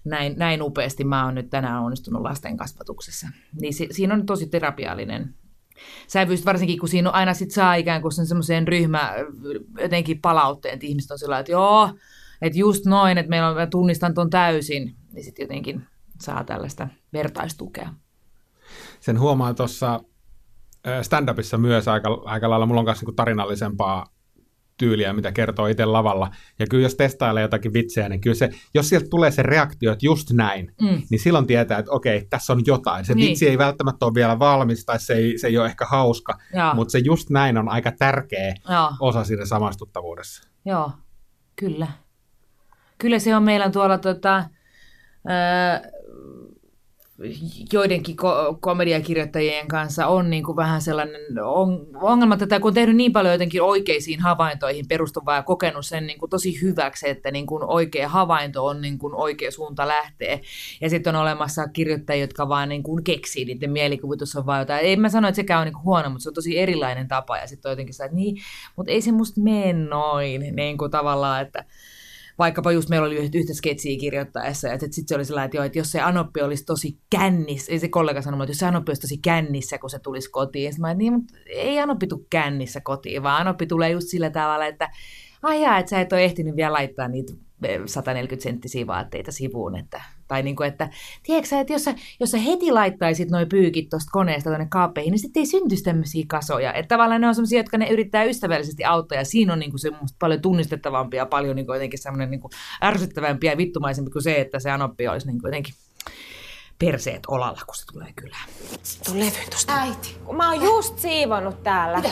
näin, 0.06 0.34
näin 0.38 0.62
upeasti 0.62 1.04
mä 1.04 1.26
oon 1.26 1.36
nyt 1.36 1.50
tänään 1.50 1.82
onnistunut 1.82 2.21
lasten 2.21 2.58
kasvatuksessa. 2.58 3.28
Niin 3.62 3.74
si, 3.74 3.88
siinä 3.91 4.13
on 4.13 4.26
tosi 4.26 4.48
terapiallinen 4.48 5.36
sävyys, 6.08 6.45
varsinkin 6.45 6.80
kun 6.80 6.89
siinä 6.89 7.10
on 7.10 7.15
aina 7.15 7.34
sit 7.34 7.52
saa 7.52 7.76
ikään 7.76 8.02
kuin 8.02 8.12
sen 8.12 8.28
semmoiseen 8.28 8.67
ryhmä 8.67 9.13
jotenkin 9.82 10.21
palautteen, 10.21 10.74
että 10.74 10.88
ihmiset 10.88 11.12
on 11.12 11.19
sillä 11.19 11.39
että 11.39 11.52
joo, 11.52 11.89
että 12.41 12.60
just 12.60 12.86
noin, 12.86 13.17
että 13.17 13.30
meillä 13.30 13.50
on, 13.50 13.56
mä 13.56 13.67
tunnistan 13.67 14.13
ton 14.13 14.30
täysin, 14.30 14.95
niin 15.13 15.24
sitten 15.24 15.43
jotenkin 15.43 15.88
saa 16.21 16.43
tällaista 16.43 16.88
vertaistukea. 17.13 17.93
Sen 19.00 19.19
huomaa 19.19 19.54
tuossa 19.54 20.00
stand-upissa 21.02 21.58
myös 21.58 21.88
aika, 21.88 22.21
aika 22.26 22.50
lailla, 22.50 22.65
mulla 22.65 22.82
on 22.82 22.86
myös 22.86 23.02
niin 23.02 23.15
tarinallisempaa 23.15 24.06
tyyliä, 24.78 25.13
mitä 25.13 25.32
kertoo 25.32 25.67
itse 25.67 25.86
lavalla. 25.86 26.32
Ja 26.60 26.67
kyllä 26.67 26.84
jos 26.84 26.95
testailee 26.95 27.41
jotakin 27.41 27.74
vitsejä, 27.74 28.10
niin 28.10 28.21
kyllä 28.21 28.36
se, 28.36 28.50
jos 28.74 28.89
sieltä 28.89 29.08
tulee 29.10 29.32
se 29.32 29.43
reaktio, 29.43 29.91
että 29.91 30.06
just 30.06 30.32
näin, 30.32 30.74
mm. 30.82 31.02
niin 31.10 31.19
silloin 31.19 31.48
tietää, 31.48 31.80
että 31.80 31.91
okei, 31.91 32.28
tässä 32.30 32.54
on 32.54 32.62
jotain. 32.65 33.06
Se 33.06 33.13
niin. 33.13 33.30
vitsi 33.30 33.50
ei 33.50 33.58
välttämättä 33.58 34.06
ole 34.06 34.13
vielä 34.13 34.39
valmis 34.39 34.86
tai 34.86 35.00
se 35.00 35.13
ei, 35.13 35.38
se 35.38 35.48
ei 35.48 35.58
ole 35.58 35.65
ehkä 35.65 35.86
hauska, 35.86 36.38
Joo. 36.54 36.74
mutta 36.74 36.91
se 36.91 37.00
just 37.00 37.30
näin 37.30 37.58
on 37.58 37.69
aika 37.69 37.91
tärkeä 37.91 38.56
Joo. 38.69 38.91
osa 39.00 39.24
siinä 39.24 39.45
samastuttavuudessa. 39.45 40.50
Joo, 40.65 40.91
kyllä 41.56 41.88
kyllä 42.97 43.19
se 43.19 43.36
on 43.36 43.43
meillä 43.43 43.69
tuolla 43.69 43.97
tota, 43.97 44.43
ää, 45.27 45.81
joidenkin 47.73 48.15
ko- 48.21 48.58
komediakirjoittajien 48.60 49.67
kanssa 49.67 50.08
on 50.08 50.29
niin 50.29 50.43
kuin 50.43 50.55
vähän 50.55 50.81
sellainen 50.81 51.21
on, 51.43 51.88
ongelma, 52.01 52.38
että 52.41 52.60
kun 52.60 52.67
on 52.69 52.73
tehnyt 52.73 52.95
niin 52.95 53.13
paljon 53.13 53.34
jotenkin 53.34 53.62
oikeisiin 53.62 54.19
havaintoihin 54.19 54.88
perustuvaa 54.88 55.36
ja 55.36 55.43
kokenut 55.43 55.86
sen 55.86 56.08
niin 56.08 56.19
kuin 56.19 56.29
tosi 56.29 56.62
hyväksi, 56.62 57.10
että 57.10 57.31
niin 57.31 57.45
kuin 57.45 57.63
oikea 57.63 58.10
havainto 58.10 58.65
on 58.65 58.81
niin 58.81 58.97
kuin 58.97 59.15
oikea 59.15 59.51
suunta 59.51 59.88
lähtee. 59.88 60.41
Ja 60.81 60.89
sitten 60.89 61.15
on 61.15 61.21
olemassa 61.21 61.67
kirjoittajia, 61.67 62.23
jotka 62.23 62.49
vaan 62.49 62.69
niin 62.69 62.84
kuin 62.84 63.03
keksii, 63.03 63.45
niiden 63.45 63.71
mielikuvitus 63.71 64.36
on 64.36 64.45
vaan 64.45 64.60
jotain. 64.60 64.86
Ei 64.86 64.97
mä 64.97 65.10
sano, 65.10 65.27
että 65.27 65.36
sekään 65.36 65.60
on 65.60 65.65
niin 65.65 65.73
kuin 65.73 65.84
huono, 65.84 66.10
mutta 66.10 66.23
se 66.23 66.29
on 66.29 66.36
tosi 66.36 66.60
erilainen 66.60 67.08
tapa. 67.08 67.38
Ja 67.38 67.47
sitten 67.47 67.69
on 67.69 67.71
jotenkin 67.71 67.93
sitä, 67.93 68.05
että 68.05 68.15
niin, 68.15 68.38
mutta 68.75 68.91
ei 68.91 69.01
se 69.01 69.12
musta 69.12 69.41
mene 69.41 69.73
noin, 69.73 70.55
niin 70.55 70.77
kuin 70.77 70.91
tavallaan, 70.91 71.41
että 71.41 71.65
vaikkapa 72.39 72.71
just 72.71 72.89
meillä 72.89 73.08
oli 73.08 73.15
yhtä 73.15 73.54
sketsiä 73.54 74.00
kirjoittaessa, 74.00 74.67
ja 74.67 74.80
sitten 74.80 75.08
se 75.08 75.15
oli 75.15 75.26
sellainen, 75.26 75.45
että, 75.45 75.58
joo, 75.58 75.63
että 75.63 75.80
jos 75.80 75.91
se 75.91 76.02
Anoppi 76.02 76.41
olisi 76.41 76.65
tosi 76.65 77.00
kännissä, 77.10 77.71
ei 77.71 77.80
se 77.80 77.88
kollega 77.88 78.21
sanoi, 78.21 78.43
että 78.43 78.52
jos 78.52 78.58
se 78.58 78.65
Anoppi 78.65 78.89
olisi 78.89 79.02
tosi 79.02 79.17
kännissä, 79.17 79.78
kun 79.78 79.89
se 79.89 80.00
tulisi 80.00 80.32
kotiin, 80.32 80.74
mä 80.80 80.91
että 80.91 80.98
niin, 80.98 81.13
mutta 81.13 81.34
ei 81.45 81.80
Anoppi 81.80 82.08
tule 82.08 82.26
kännissä 82.30 82.82
kotiin, 82.82 83.24
vaan 83.24 83.41
Anoppi 83.41 83.67
tulee 83.67 83.89
just 83.89 84.08
sillä 84.08 84.30
tavalla, 84.30 84.65
että 84.65 84.89
ai 85.43 85.62
jaa, 85.62 85.78
että 85.78 85.89
sä 85.89 86.02
et 86.02 86.13
ole 86.13 86.24
ehtinyt 86.24 86.56
vielä 86.56 86.74
laittaa 86.74 87.08
niitä 87.08 87.34
140 87.86 88.43
senttisiä 88.43 88.88
vaatteita 88.88 89.32
sivuun. 89.32 89.76
Että, 89.76 90.02
tai 90.27 90.43
niin 90.43 90.55
kuin, 90.55 90.67
että 90.67 90.89
tiedätkö 91.23 91.59
että 91.59 91.73
jos 91.73 91.83
sä, 91.83 91.95
jos 92.19 92.31
sä 92.31 92.38
heti 92.38 92.71
laittaisit 92.71 93.29
noin 93.29 93.49
pyykit 93.49 93.89
tuosta 93.89 94.09
koneesta 94.11 94.49
tuonne 94.49 94.67
kaappeihin, 94.69 95.11
niin 95.11 95.19
sitten 95.19 95.41
ei 95.41 95.45
syntyisi 95.45 95.83
tämmöisiä 95.83 96.25
kasoja. 96.27 96.73
Että 96.73 96.95
tavallaan 96.95 97.21
ne 97.21 97.27
on 97.27 97.35
sellaisia, 97.35 97.59
jotka 97.59 97.77
ne 97.77 97.89
yrittää 97.89 98.23
ystävällisesti 98.23 98.85
auttaa, 98.85 99.17
ja 99.17 99.25
siinä 99.25 99.53
on 99.53 99.59
niin 99.59 99.71
kuin 99.71 99.79
se 99.79 99.91
paljon 100.19 100.41
tunnistettavampi 100.41 101.17
ja 101.17 101.25
paljon 101.25 101.55
niin 101.55 101.65
kuin 101.65 101.75
jotenkin 101.75 101.99
semmoinen 101.99 102.31
niin 102.31 102.41
kuin 102.41 102.51
ärsyttävämpi 102.83 103.47
ja 103.47 103.57
vittumaisempi 103.57 104.11
kuin 104.11 104.23
se, 104.23 104.41
että 104.41 104.59
se 104.59 104.71
anoppi 104.71 105.07
olisi 105.07 105.27
niin 105.27 105.41
kuin 105.41 105.49
jotenkin 105.49 105.73
perseet 106.79 107.23
olalla, 107.27 107.61
kun 107.65 107.75
se 107.75 107.85
tulee 107.93 108.13
kylään. 108.15 108.49
Tuon 109.05 109.19
levyn 109.19 109.49
tosta. 109.49 109.73
Äiti, 109.73 110.17
kun 110.25 110.35
mä 110.35 110.51
oon 110.51 110.63
just 110.63 110.99
siivonnut 110.99 111.63
täällä. 111.63 111.97
Mitä? 111.97 112.09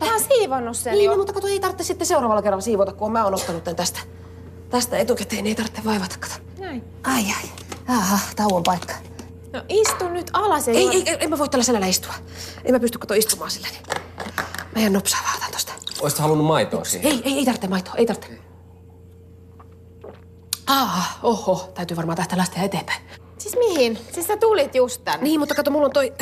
Mä 0.00 0.12
oon 0.12 0.20
siivonnut 0.20 0.76
sen 0.76 0.92
Niin, 0.92 1.04
jo. 1.04 1.10
no, 1.10 1.16
mutta 1.16 1.32
kato, 1.32 1.46
ei 1.46 1.60
tarvitse 1.60 1.84
sitten 1.84 2.06
seuraavalla 2.06 2.42
kerralla 2.42 2.60
siivota, 2.62 2.92
kun 2.92 3.12
mä 3.12 3.24
oon 3.24 3.34
ottanut 3.34 3.64
tän 3.64 3.76
tästä. 3.76 4.00
Tästä 4.70 4.98
etukäteen 4.98 5.46
ei 5.46 5.54
tarvitse 5.54 5.84
vaivata, 5.84 6.16
kato. 6.20 6.34
Näin. 6.58 6.84
Ai 7.04 7.24
ai. 7.24 7.50
Aha, 7.88 8.18
tauon 8.36 8.62
paikka. 8.62 8.94
No 9.52 9.62
istu 9.68 10.08
nyt 10.08 10.30
alas 10.32 10.68
Ei, 10.68 10.76
ei, 10.76 11.02
ei, 11.06 11.16
en 11.20 11.30
mä 11.30 11.38
voi 11.38 11.48
tällä 11.48 11.64
selällä 11.64 11.86
istua. 11.86 12.14
En 12.64 12.72
mä 12.74 12.80
pysty 12.80 12.98
kato 12.98 13.14
istumaan 13.14 13.50
sillä. 13.50 13.68
Niin. 13.68 13.82
Mä 14.74 14.80
jään 14.80 14.92
nopsaa 14.92 15.20
vaan 15.24 15.36
otan 15.36 15.52
tosta. 15.52 15.72
Oisit 16.00 16.18
halunnut 16.18 16.46
maitoa 16.46 16.84
siihen? 16.84 17.12
Ei, 17.12 17.22
ei, 17.24 17.32
ei 17.32 17.44
tarvitse 17.44 17.68
maitoa, 17.68 17.94
ei 17.94 18.06
tarvitse. 18.06 18.38
Ah, 20.66 21.18
oho, 21.22 21.70
täytyy 21.74 21.96
varmaan 21.96 22.16
tästä 22.16 22.36
lähteä 22.36 22.62
eteenpäin. 22.62 23.02
Siis 23.38 23.56
mihin? 23.58 23.98
Siis 24.12 24.26
sä 24.26 24.36
tulit 24.36 24.74
just 24.74 25.04
tänne. 25.04 25.24
Niin, 25.24 25.40
mutta 25.40 25.54
kato, 25.54 25.70
mulla 25.70 25.86
on 25.86 25.92
toi... 25.92 26.12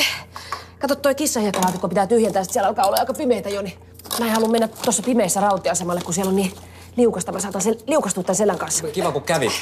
Kato, 0.79 0.95
toi 0.95 1.15
kissanhiekalaatikko 1.15 1.89
pitää 1.89 2.07
tyhjentää, 2.07 2.45
sit 2.45 2.53
siellä 2.53 2.69
alkaa 2.69 2.87
olla 2.87 2.97
aika 3.01 3.15
pimeitä 3.15 3.49
jo, 3.49 3.63
niin 3.63 3.79
mä 4.19 4.27
en 4.27 4.33
halua 4.33 4.49
mennä 4.49 4.69
tuossa 4.69 5.03
pimeässä 5.03 5.41
rautiasemalle, 5.41 6.01
kun 6.01 6.15
siellä 6.15 6.29
on 6.29 6.37
niin 6.37 6.53
liukasta. 6.99 7.33
Mä 7.33 7.41
saatan 7.41 7.63
sel- 7.63 7.83
liukastua 7.87 8.23
tän 8.25 8.37
selän 8.37 8.59
kanssa. 8.59 8.87
Kiva 8.87 9.13
kun 9.13 9.23
kävit. 9.23 9.53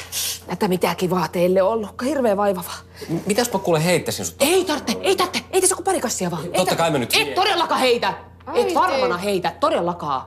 Tätä 0.47 0.67
mitään 0.67 0.95
kivaa 0.95 1.27
teille 1.27 1.61
ollut. 1.61 1.89
Hirveä 2.03 2.37
vaivava. 2.37 2.71
M- 3.09 3.15
Mitäs 3.25 3.53
mä 3.53 3.59
kuule 3.59 3.85
heittäisin 3.85 4.25
sut? 4.25 4.35
Ei 4.39 4.65
tarvitse, 4.65 4.97
ei 5.01 5.15
tarvitse. 5.15 5.43
Ei 5.51 5.61
tässä 5.61 5.75
kuin 5.75 5.83
pari 5.83 5.99
kassia 6.01 6.31
vaan. 6.31 6.43
Ei 6.45 6.51
Totta 6.51 6.75
kai 6.75 6.91
mä 6.91 6.97
nyt- 6.97 7.13
Et 7.15 7.35
todellakaan 7.35 7.79
heitä. 7.81 8.13
Äiti. 8.47 8.61
Et 8.69 8.75
varmana 8.75 9.17
heitä, 9.17 9.53
todellakaan. 9.59 10.21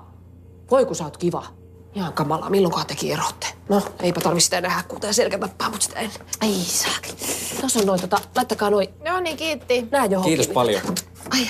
Voi 0.70 0.86
kun 0.86 0.96
sä 0.96 1.04
oot 1.04 1.16
kiva. 1.16 1.46
Ihan 1.94 2.12
kamalaa, 2.12 2.50
milloinkaan 2.50 2.86
teki 2.86 3.12
erotte. 3.12 3.46
No, 3.68 3.82
eipä 4.02 4.20
tarvi 4.20 4.40
sitä 4.40 4.60
nähdä, 4.60 4.82
kun 4.88 5.00
tää 5.00 5.12
selkä 5.12 5.38
tappaa 5.38 5.70
mut 5.70 5.82
sitä 5.82 5.98
ennen. 6.00 6.20
Ai 6.40 6.52
saakeli. 6.52 7.16
Tuossa 7.60 7.78
on 7.80 7.86
noin, 7.86 8.00
tota, 8.00 8.18
laittakaa 8.36 8.70
noin. 8.70 8.88
No 9.08 9.20
niin, 9.20 9.36
kiitti. 9.36 9.88
Nää 9.90 10.04
johonkin. 10.06 10.36
Kiitos 10.36 10.54
paljon. 10.54 10.82
Ai, 11.30 11.40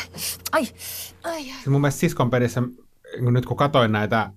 ai, 0.52 0.62
ai, 1.22 1.32
ai. 1.32 1.42
Siis 1.42 1.66
mun 1.66 1.80
mielestä 1.80 2.00
siskon 2.00 2.30
pelissä, 2.30 2.62
kun 3.24 3.32
nyt 3.32 3.46
kun 3.46 3.56
katoin 3.56 3.92
näitä 3.92 4.30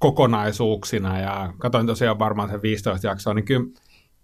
kokonaisuuksina 0.00 1.20
ja 1.20 1.52
katoin 1.58 1.86
tosiaan 1.86 2.18
varmaan 2.18 2.50
sen 2.50 2.62
15 2.62 3.06
jaksoa, 3.06 3.34
niin 3.34 3.44
kyllä, 3.44 3.66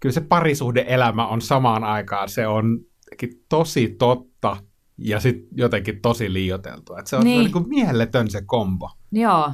kyllä 0.01 0.13
se 0.13 0.21
parisuhde-elämä 0.21 1.27
on 1.27 1.41
samaan 1.41 1.85
aikaan. 1.85 2.29
Se 2.29 2.47
on 2.47 2.81
tosi 3.49 3.89
totta 3.99 4.57
ja 4.99 5.21
sitten 5.21 5.49
jotenkin 5.59 6.01
tosi 6.03 6.33
liioteltua. 6.33 6.99
Et 6.99 7.07
se 7.07 7.17
on 7.17 7.25
Niin. 7.25 7.41
niin. 7.41 7.53
kuin 7.53 7.69
mieletön 7.69 8.31
se 8.31 8.43
kombo. 8.47 8.91
Joo. 9.13 9.53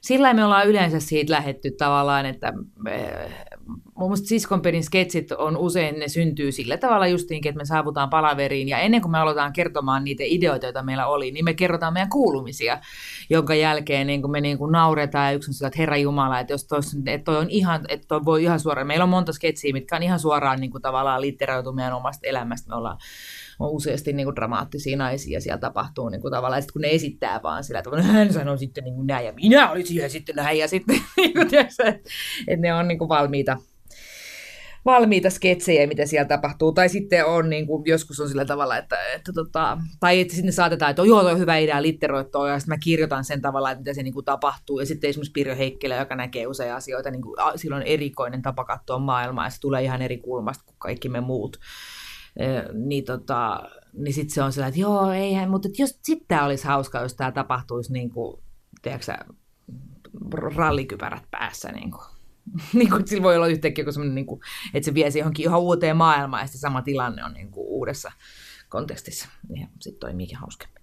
Sillä 0.00 0.34
me 0.34 0.44
ollaan 0.44 0.66
yleensä 0.66 1.00
siitä 1.00 1.32
lähetty 1.32 1.70
tavallaan, 1.70 2.26
että 2.26 2.52
eh, 2.90 3.32
mun 3.94 4.08
mielestä 4.08 4.28
siskonperin 4.28 4.84
sketsit 4.84 5.32
on 5.32 5.56
usein, 5.56 5.98
ne 5.98 6.08
syntyy 6.08 6.52
sillä 6.52 6.76
tavalla 6.76 7.06
justiinkin, 7.06 7.50
että 7.50 7.58
me 7.58 7.64
saavutaan 7.64 8.10
palaveriin. 8.10 8.68
Ja 8.68 8.78
ennen 8.78 9.00
kuin 9.00 9.12
me 9.12 9.18
aloitetaan 9.18 9.52
kertomaan 9.52 10.04
niitä 10.04 10.22
ideoita, 10.26 10.66
joita 10.66 10.82
meillä 10.82 11.06
oli, 11.06 11.30
niin 11.30 11.44
me 11.44 11.54
kerrotaan 11.54 11.92
meidän 11.92 12.08
kuulumisia, 12.08 12.78
jonka 13.30 13.54
jälkeen 13.54 14.06
niin 14.06 14.20
kuin 14.22 14.30
me 14.30 14.40
niin 14.40 14.58
kuin 14.58 14.72
nauretaan 14.72 15.26
ja 15.26 15.32
yksi 15.32 15.50
on 15.50 15.54
sillä, 15.54 15.68
että 15.68 15.78
Herra 15.78 15.96
Jumala, 15.96 16.40
että 16.40 16.52
jos 16.52 16.66
toi, 16.66 16.80
että 17.06 17.24
toi 17.24 17.36
on 17.36 17.50
ihan, 17.50 17.84
että 17.88 18.08
toi 18.08 18.24
voi 18.24 18.42
ihan 18.42 18.60
suoraan, 18.60 18.86
meillä 18.86 19.02
on 19.02 19.08
monta 19.08 19.32
sketsiä, 19.32 19.72
mitkä 19.72 19.96
on 19.96 20.02
ihan 20.02 20.20
suoraan 20.20 20.60
niin 20.60 20.70
kuin 20.70 20.82
tavallaan 20.82 21.20
litteroitu 21.20 21.72
meidän 21.72 21.92
omasta 21.92 22.26
elämästä, 22.26 22.68
me 22.68 22.76
ollaan 22.76 22.98
on 23.58 23.70
useasti 23.70 24.12
niin 24.12 24.26
kuin 24.26 24.36
dramaattisia 24.36 24.96
naisia, 24.96 25.40
siellä 25.40 25.58
tapahtuu 25.58 26.08
niin 26.08 26.20
kuin 26.20 26.32
tavallaan, 26.32 26.58
ja 26.58 26.62
sit 26.62 26.72
kun 26.72 26.82
ne 26.82 26.90
esittää 26.90 27.40
vaan 27.42 27.64
sillä, 27.64 27.78
että 27.78 28.02
hän 28.02 28.32
sanoi 28.32 28.58
sitten 28.58 28.84
niin 28.84 28.94
kuin 28.94 29.06
näin, 29.06 29.26
ja 29.26 29.32
minä 29.32 29.70
olin 29.70 29.86
siihen 29.86 30.10
sitten 30.10 30.36
näin, 30.36 30.58
ja 30.58 30.68
sitten 30.68 30.96
niin 31.16 31.34
kuin, 31.34 31.48
tiedätkö, 31.48 31.82
että, 31.84 32.10
että 32.48 32.62
ne 32.62 32.74
on 32.74 32.88
niin 32.88 32.98
kuin 32.98 33.08
valmiita, 33.08 33.56
valmiita 34.84 35.30
sketsejä, 35.30 35.86
mitä 35.86 36.06
siellä 36.06 36.28
tapahtuu. 36.28 36.72
Tai 36.72 36.88
sitten 36.88 37.26
on 37.26 37.50
niin 37.50 37.66
kuin, 37.66 37.82
joskus 37.86 38.20
on 38.20 38.28
sillä 38.28 38.44
tavalla, 38.44 38.76
että, 38.76 38.96
että 39.14 39.32
tota, 39.32 39.78
tai 40.00 40.20
että 40.20 40.34
sitten 40.34 40.52
saatetaan, 40.52 40.90
että 40.90 41.02
joo, 41.02 41.22
toi 41.22 41.32
on 41.32 41.38
hyvä 41.38 41.56
idea 41.56 41.82
litteroittua, 41.82 42.48
ja 42.48 42.58
sitten 42.58 42.72
mä 42.74 42.78
kirjoitan 42.78 43.24
sen 43.24 43.42
tavalla, 43.42 43.70
että 43.70 43.80
mitä 43.80 43.94
se 43.94 44.02
niin 44.02 44.14
kuin, 44.14 44.24
tapahtuu. 44.24 44.80
Ja 44.80 44.86
sitten 44.86 45.10
esimerkiksi 45.10 45.32
Pirjo 45.32 45.56
Heikkilä, 45.56 45.96
joka 45.96 46.16
näkee 46.16 46.46
usein 46.46 46.74
asioita, 46.74 47.10
niin 47.10 47.22
kuin, 47.22 47.34
on 47.74 47.82
erikoinen 47.82 48.42
tapa 48.42 48.64
katsoa 48.64 48.98
maailmaa, 48.98 49.46
ja 49.46 49.50
se 49.50 49.60
tulee 49.60 49.82
ihan 49.82 50.02
eri 50.02 50.18
kulmasta 50.18 50.64
kuin 50.64 50.76
kaikki 50.78 51.08
me 51.08 51.20
muut. 51.20 51.56
Eh, 52.36 52.62
niin, 52.72 53.04
tota, 53.04 53.62
niin 53.92 54.14
sitten 54.14 54.34
se 54.34 54.42
on 54.42 54.52
sellainen, 54.52 54.68
että 54.68 54.80
joo, 54.80 55.10
eihän, 55.10 55.50
mutta 55.50 55.68
jos 55.78 55.98
sitten 56.02 56.28
tämä 56.28 56.44
olisi 56.44 56.66
hauska, 56.66 57.00
jos 57.00 57.14
tämä 57.14 57.32
tapahtuisi 57.32 57.92
niin 57.92 58.10
kuin, 58.10 58.42
tiedätkö 58.82 59.12
rallikypärät 60.56 61.24
päässä. 61.30 61.72
Niin 61.72 61.90
kuin. 61.90 62.13
niin 62.72 62.90
kuin, 62.90 63.08
sillä 63.08 63.22
voi 63.22 63.36
olla 63.36 63.46
yhtäkkiä 63.46 63.82
joku 63.82 63.92
semmoinen, 63.92 64.14
niin 64.14 64.26
kuin, 64.26 64.40
että 64.74 64.84
se 64.84 64.94
vie 64.94 65.10
se 65.10 65.18
johonkin 65.18 65.46
ihan 65.46 65.60
uuteen 65.60 65.96
maailmaan 65.96 66.42
ja 66.42 66.46
se 66.46 66.58
sama 66.58 66.82
tilanne 66.82 67.24
on 67.24 67.32
niin 67.32 67.50
kuin, 67.50 67.66
uudessa 67.66 68.12
kontekstissa. 68.68 69.28
Niin 69.48 69.68
sitten 69.80 70.00
toimiikin 70.00 70.38
hauskemmin. 70.38 70.82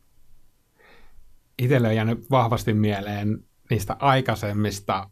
Itselle 1.60 1.88
on 1.88 1.96
jäänyt 1.96 2.30
vahvasti 2.32 2.74
mieleen 2.74 3.44
niistä 3.70 3.96
aikaisemmista 4.00 5.10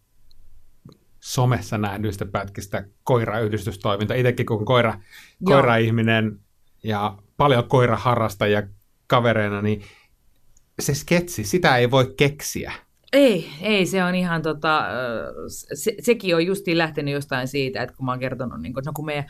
somessa 1.20 1.78
nähdyistä 1.78 2.26
pätkistä 2.26 2.88
koirayhdistystoiminta. 3.04 4.14
Itsekin 4.14 4.46
kun 4.46 4.66
koira, 4.66 4.90
Joo. 4.92 5.02
koira-ihminen 5.42 6.40
ja 6.84 7.18
paljon 7.38 7.68
koiraharrastajia 7.68 8.64
kavereina, 9.08 9.62
niin 9.62 9.84
se 10.80 10.94
sketsi, 10.94 11.44
sitä 11.44 11.78
ei 11.78 11.92
voi 11.92 12.14
keksiä. 12.18 12.74
Ei, 13.14 13.50
ei, 13.62 13.86
se 13.86 14.04
on 14.04 14.16
ihan 14.16 14.42
tota, 14.42 14.86
se, 15.74 15.96
sekin 16.02 16.36
on 16.36 16.46
justiin 16.46 16.78
lähtenyt 16.78 17.14
jostain 17.14 17.48
siitä, 17.48 17.82
että 17.82 17.96
kun 17.96 18.06
mä 18.06 18.12
oon 18.12 18.20
kertonut, 18.20 18.62
niin 18.62 18.74
kun, 18.74 18.84
no 18.86 18.92
kun 18.96 19.06
meidän 19.06 19.26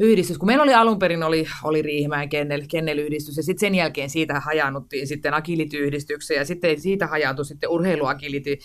yhdistys, 0.00 0.38
kun 0.38 0.46
meillä 0.46 0.62
oli 0.62 0.74
alun 0.74 0.98
perin 0.98 1.22
oli, 1.22 1.46
oli 1.64 1.82
Riihimäen 1.82 2.28
kennel, 2.28 2.62
kennelyhdistys 2.70 3.36
ja 3.36 3.42
sitten 3.42 3.60
sen 3.60 3.74
jälkeen 3.74 4.10
siitä 4.10 4.40
hajaannuttiin 4.40 5.06
sitten 5.06 5.34
agility-yhdistykseen 5.34 6.38
ja 6.38 6.44
sitten 6.44 6.80
siitä 6.80 7.06
hajaantui 7.06 7.44
sitten 7.44 7.70
urheiluagility, 7.70 8.58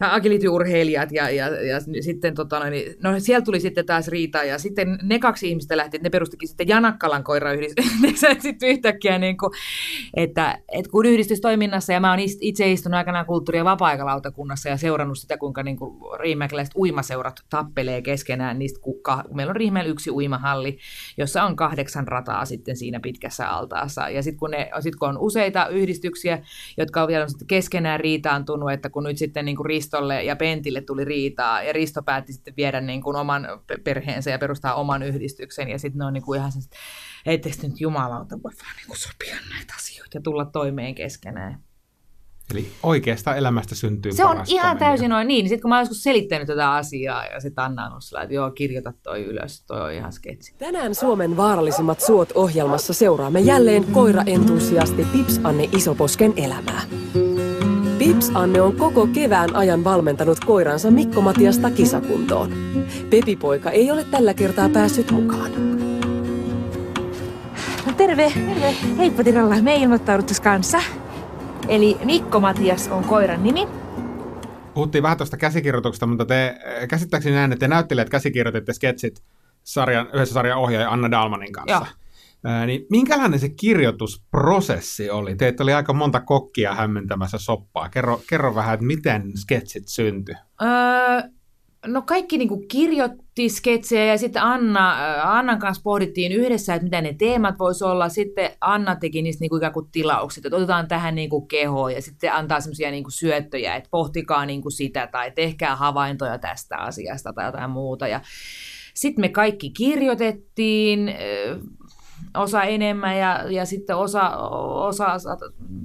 agility-urheilijat 0.00 1.12
ja, 1.12 1.30
ja, 1.30 1.46
ja 1.48 1.80
sitten 2.00 2.34
tota, 2.34 2.70
niin- 2.70 2.94
no 3.02 3.20
siellä 3.20 3.44
tuli 3.44 3.60
sitten 3.60 3.86
taas 3.86 4.08
riita 4.08 4.44
ja 4.44 4.58
sitten 4.58 4.98
ne 5.02 5.18
kaksi 5.18 5.48
ihmistä 5.48 5.76
lähti, 5.76 5.96
että 5.96 6.06
ne 6.06 6.10
perustikin 6.10 6.48
sitten 6.48 6.68
Janakkalan 6.68 7.24
koirayhdistyksen 7.24 8.42
sitten 8.42 8.68
yhtäkkiä 8.68 9.18
niin 9.18 9.36
kuin, 9.36 9.52
että, 10.14 10.58
että 10.72 10.90
kun 10.90 11.06
yhdistystoiminnassa 11.06 11.92
ja 11.92 12.00
mä 12.00 12.10
oon 12.10 12.20
itse 12.40 12.72
istunut 12.72 12.96
aikanaan 12.96 13.26
kulttuuri- 13.26 13.58
ja 13.58 13.64
vapaa-aikalautakunnassa 13.64 14.68
ja 14.68 14.76
seurannut 14.76 15.18
sitä, 15.18 15.36
kuinka 15.38 15.62
niin 15.62 15.76
kuin 15.76 15.96
uimaseurat 16.76 17.40
tappelee 17.50 18.02
keskenään 18.02 18.58
niistä, 18.58 18.80
kun 18.80 19.02
ka- 19.02 19.24
meillä 19.34 19.50
on 19.50 19.56
Riihimäellä 19.56 19.90
yksi 19.90 20.10
uimahalli, 20.10 20.59
jossa 21.16 21.42
on 21.42 21.56
kahdeksan 21.56 22.08
rataa 22.08 22.44
sitten 22.44 22.76
siinä 22.76 23.00
pitkässä 23.00 23.48
altaassa. 23.48 24.08
Ja 24.08 24.22
sitten 24.22 24.38
kun, 24.38 24.50
sit 24.80 24.96
kun 24.96 25.08
on 25.08 25.18
useita 25.18 25.68
yhdistyksiä, 25.68 26.42
jotka 26.76 27.02
on 27.02 27.08
vielä 27.08 27.26
keskenään 27.46 28.00
riitaantunut, 28.00 28.72
että 28.72 28.90
kun 28.90 29.04
nyt 29.04 29.18
sitten 29.18 29.44
niin 29.44 29.56
kuin 29.56 29.66
Ristolle 29.66 30.24
ja 30.24 30.36
Pentille 30.36 30.80
tuli 30.80 31.04
riitaa, 31.04 31.62
ja 31.62 31.72
Risto 31.72 32.02
päätti 32.02 32.32
sitten 32.32 32.54
viedä 32.56 32.80
niin 32.80 33.02
kuin 33.02 33.16
oman 33.16 33.48
pe- 33.66 33.78
perheensä 33.84 34.30
ja 34.30 34.38
perustaa 34.38 34.74
oman 34.74 35.02
yhdistyksen, 35.02 35.68
ja 35.68 35.78
sitten 35.78 35.98
ne 35.98 36.04
on 36.04 36.12
niin 36.12 36.24
kuin 36.24 36.38
ihan 36.38 36.52
sellaiset, 36.52 36.72
etteikö 37.26 37.58
nyt 37.62 37.80
jumalauta 37.80 38.36
voi 38.42 38.52
vaan 38.64 38.76
niin 38.76 38.86
kuin 38.86 38.98
sopia 38.98 39.36
näitä 39.50 39.74
asioita 39.76 40.16
ja 40.18 40.22
tulla 40.22 40.44
toimeen 40.44 40.94
keskenään. 40.94 41.69
Eli 42.50 42.66
oikeasta 42.82 43.34
elämästä 43.34 43.74
syntyy 43.74 44.12
Se 44.12 44.24
on 44.24 44.42
ihan 44.46 44.68
komedia. 44.68 44.88
täysin 44.88 45.10
noin 45.10 45.28
niin. 45.28 45.48
Sitten 45.48 45.62
kun 45.62 45.68
mä 45.68 45.74
oon 45.76 45.82
joskus 45.82 46.02
selittänyt 46.02 46.46
tätä 46.46 46.72
asiaa 46.72 47.24
ja 47.24 47.40
sitten 47.40 47.64
Anna 47.64 47.86
on 47.94 48.02
sillä, 48.02 48.22
että 48.22 48.34
joo, 48.34 48.50
kirjoita 48.50 48.92
toi 49.02 49.24
ylös, 49.24 49.64
toi 49.66 49.80
on 49.80 49.92
ihan 49.92 50.12
sketsi. 50.12 50.54
Tänään 50.58 50.94
Suomen 50.94 51.36
vaarallisimmat 51.36 52.00
suot 52.00 52.32
ohjelmassa 52.34 52.92
seuraamme 52.92 53.40
jälleen 53.40 53.84
koiraentusiasti 53.84 55.06
Pips 55.12 55.40
Anne 55.44 55.68
Isoposken 55.72 56.32
elämää. 56.36 56.82
Pips 57.98 58.30
Anne 58.34 58.60
on 58.62 58.76
koko 58.76 59.06
kevään 59.06 59.56
ajan 59.56 59.84
valmentanut 59.84 60.44
koiransa 60.44 60.90
Mikko 60.90 61.20
Matiasta 61.20 61.70
kisakuntoon. 61.70 62.52
Pepipoika 63.10 63.70
ei 63.70 63.90
ole 63.90 64.04
tällä 64.04 64.34
kertaa 64.34 64.68
päässyt 64.68 65.10
mukaan. 65.10 65.50
No 67.86 67.92
terve, 67.96 68.32
terve. 68.46 68.74
Heippa 68.98 69.24
Tiralla. 69.24 69.62
Me 69.62 69.72
ei 69.72 69.82
ilmoittauduttais 69.82 70.40
kanssa. 70.40 70.78
Eli 71.70 71.98
Mikko 72.04 72.40
Matias 72.40 72.88
on 72.88 73.04
koiran 73.04 73.42
nimi. 73.42 73.68
Puhuttiin 74.74 75.02
vähän 75.02 75.16
tuosta 75.16 75.36
käsikirjoituksesta, 75.36 76.06
mutta 76.06 76.24
te 76.24 76.46
äh, 76.48 76.88
käsittääkseni 76.88 77.34
näin, 77.34 77.52
että 77.52 77.60
te 77.60 77.68
näyttelijät 77.68 78.10
käsikirjoititte 78.10 78.72
sketsit 78.72 79.22
sarjan, 79.62 80.08
yhdessä 80.12 80.32
sarjan 80.32 80.58
ohjaaja 80.58 80.90
Anna 80.90 81.10
Dalmanin 81.10 81.52
kanssa. 81.52 81.74
Joo. 81.74 81.86
Ää, 82.44 82.66
niin 82.66 82.86
minkälainen 82.90 83.38
se 83.40 83.48
kirjoitusprosessi 83.48 85.10
oli? 85.10 85.36
Teitä 85.36 85.62
oli 85.62 85.72
aika 85.72 85.92
monta 85.92 86.20
kokkia 86.20 86.74
hämmentämässä 86.74 87.38
soppaa. 87.38 87.88
Kerro, 87.88 88.20
kerro 88.28 88.54
vähän, 88.54 88.74
että 88.74 88.86
miten 88.86 89.32
sketsit 89.36 89.88
syntyi. 89.88 90.34
Öö, 90.62 91.30
no 91.86 92.02
kaikki 92.02 92.38
niinku 92.38 92.64
kirjoitti 92.68 93.48
sketsejä 93.48 94.04
ja 94.04 94.18
sitten 94.18 94.42
Anna, 94.42 94.92
äh, 94.92 95.36
Annan 95.36 95.58
kanssa 95.58 95.82
pohdittiin 95.82 96.32
yhdessä, 96.32 96.74
että 96.74 96.84
mitä 96.84 97.00
ne 97.00 97.14
teemat 97.18 97.58
voisi 97.58 97.84
olla. 97.84 98.08
Sitten 98.08 98.50
Anna 98.60 98.96
teki 98.96 99.22
niistä 99.22 99.42
niinku 99.42 99.56
ikään 99.56 99.72
kuin 99.72 99.88
tilaukset, 99.92 100.46
että 100.46 100.56
otetaan 100.56 100.88
tähän 100.88 101.14
niinku 101.14 101.40
kehoon 101.40 101.92
ja 101.92 102.02
sitten 102.02 102.32
antaa 102.32 102.60
semmoisia 102.60 102.90
niinku 102.90 103.10
syöttöjä, 103.10 103.76
että 103.76 103.88
pohtikaa 103.90 104.46
niinku 104.46 104.70
sitä 104.70 105.06
tai 105.06 105.30
tehkää 105.30 105.76
havaintoja 105.76 106.38
tästä 106.38 106.76
asiasta 106.76 107.32
tai 107.32 107.46
jotain 107.46 107.70
muuta. 107.70 108.08
Ja 108.08 108.20
sitten 108.94 109.22
me 109.22 109.28
kaikki 109.28 109.70
kirjoitettiin, 109.70 111.08
ö, 111.08 111.58
osa 112.34 112.62
enemmän 112.62 113.18
ja, 113.18 113.44
ja 113.50 113.66
sitten 113.66 113.96
osa, 113.96 114.36
osa 114.86 115.18
saat, 115.18 115.38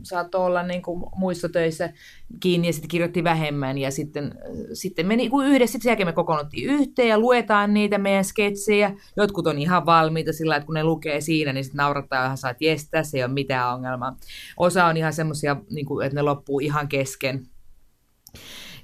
saattoi 0.04 0.46
olla 0.46 0.64
niin 0.64 0.82
kuin 0.82 1.04
muissa 1.16 1.50
töissä 1.50 1.94
kiinni 2.40 2.68
ja 2.68 2.74
sitten 2.74 2.90
kirjoitti 2.90 3.24
vähemmän 3.24 3.78
ja 3.78 3.92
sitten, 3.92 4.36
sitten 4.74 5.08
me 5.08 5.16
niin 5.16 5.32
kuin 5.32 5.48
yhdessä, 5.48 5.72
sitten 5.72 5.84
sen 5.84 5.90
jälkeen 5.90 6.08
me 6.08 6.14
kokoonnuttiin 6.14 6.70
yhteen 6.70 7.08
ja 7.08 7.20
luetaan 7.20 7.74
niitä 7.74 7.98
meidän 7.98 8.26
sketsejä. 8.26 8.92
Jotkut 9.18 9.48
on 9.48 9.58
ihan 9.58 9.86
valmiita 9.86 10.34
sillä, 10.34 10.56
että 10.56 10.66
kun 10.66 10.76
ne 10.76 10.84
lukee 10.84 11.22
siinä, 11.22 11.54
niin 11.54 11.64
sitten 11.64 11.78
naurattaa 11.78 12.26
ihan 12.26 12.38
saa, 12.38 12.52
että 12.52 12.66
jes, 12.66 12.90
tässä 12.90 13.18
ei 13.18 13.24
ole 13.24 13.34
mitään 13.34 13.74
ongelmaa. 13.74 14.18
Osa 14.58 14.86
on 14.86 14.98
ihan 14.98 15.14
semmoisia, 15.14 15.56
niin 15.70 15.86
että 16.06 16.16
ne 16.16 16.22
loppuu 16.22 16.60
ihan 16.60 16.88
kesken. 16.88 17.48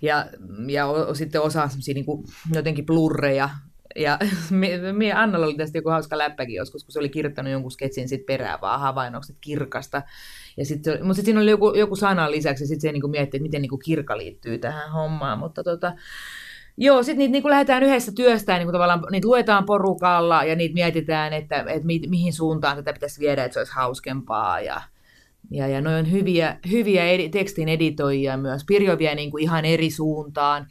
Ja, 0.02 0.26
ja 0.68 0.86
o, 0.88 1.14
sitten 1.16 1.42
osa 1.42 1.68
semmoisia 1.68 1.94
niin 1.94 2.06
jotenkin 2.54 2.86
plurreja, 2.86 3.50
ja 3.96 4.20
me, 4.94 5.14
Annalla 5.14 5.46
oli 5.46 5.56
tästä 5.56 5.78
joku 5.78 5.90
hauska 5.90 6.18
läppäkin 6.18 6.56
joskus, 6.56 6.84
kun 6.84 6.92
se 6.92 7.00
oli 7.00 7.10
kirjoittanut 7.10 7.52
jonkun 7.52 7.72
sketsin 7.72 8.10
sit 8.10 8.26
perään 8.26 8.62
vaan 8.62 8.80
havainnokset 8.80 9.36
kirkasta. 9.42 10.02
Ja 10.58 10.66
sit, 10.66 10.84
se- 10.84 10.92
mutta 10.92 11.14
sitten 11.14 11.26
siinä 11.26 11.42
oli 11.42 11.50
joku, 11.50 11.74
joku 11.76 11.96
sana 11.96 12.32
lisäksi, 12.32 12.64
ja 12.64 12.68
sitten 12.68 12.82
se 12.82 12.92
niinku 12.92 13.08
mietti, 13.08 13.38
että 13.38 13.44
miten 13.44 13.62
niinku 13.62 13.78
kirkka 13.78 14.18
liittyy 14.18 14.58
tähän 14.58 14.92
hommaan. 14.92 15.40
Mutta 15.40 15.64
tota, 15.64 15.94
Joo, 16.78 17.04
sitten 17.04 17.18
niitä 17.18 17.32
niinku 17.32 17.50
lähdetään 17.50 17.84
yhdessä 17.84 18.12
työstään, 18.12 18.60
niinku 18.60 18.72
tavallaan 18.72 19.04
niitä 19.12 19.28
luetaan 19.28 19.66
porukalla 19.66 20.44
ja 20.44 20.56
niitä 20.56 20.74
mietitään, 20.74 21.34
että, 21.34 21.66
että 21.68 21.86
mi, 21.86 22.02
mihin 22.08 22.34
suuntaan 22.34 22.78
tätä 22.78 22.94
pitäisi 22.94 23.20
viedä, 23.20 23.44
että 23.44 23.54
se 23.54 23.60
olisi 23.60 23.74
hauskempaa. 23.74 24.60
Ja, 24.60 24.82
ja, 25.52 25.68
ja 25.68 25.82
noin 25.82 25.96
on 25.96 26.12
hyviä, 26.12 26.58
hyviä 26.72 27.06
edi, 27.06 27.30
tekstin 27.30 27.70
editoijia 27.70 28.38
myös. 28.38 28.64
Pirjo 28.68 28.98
vie 28.98 29.16
niinku 29.16 29.38
ihan 29.38 29.66
eri 29.66 29.90
suuntaan 29.90 30.68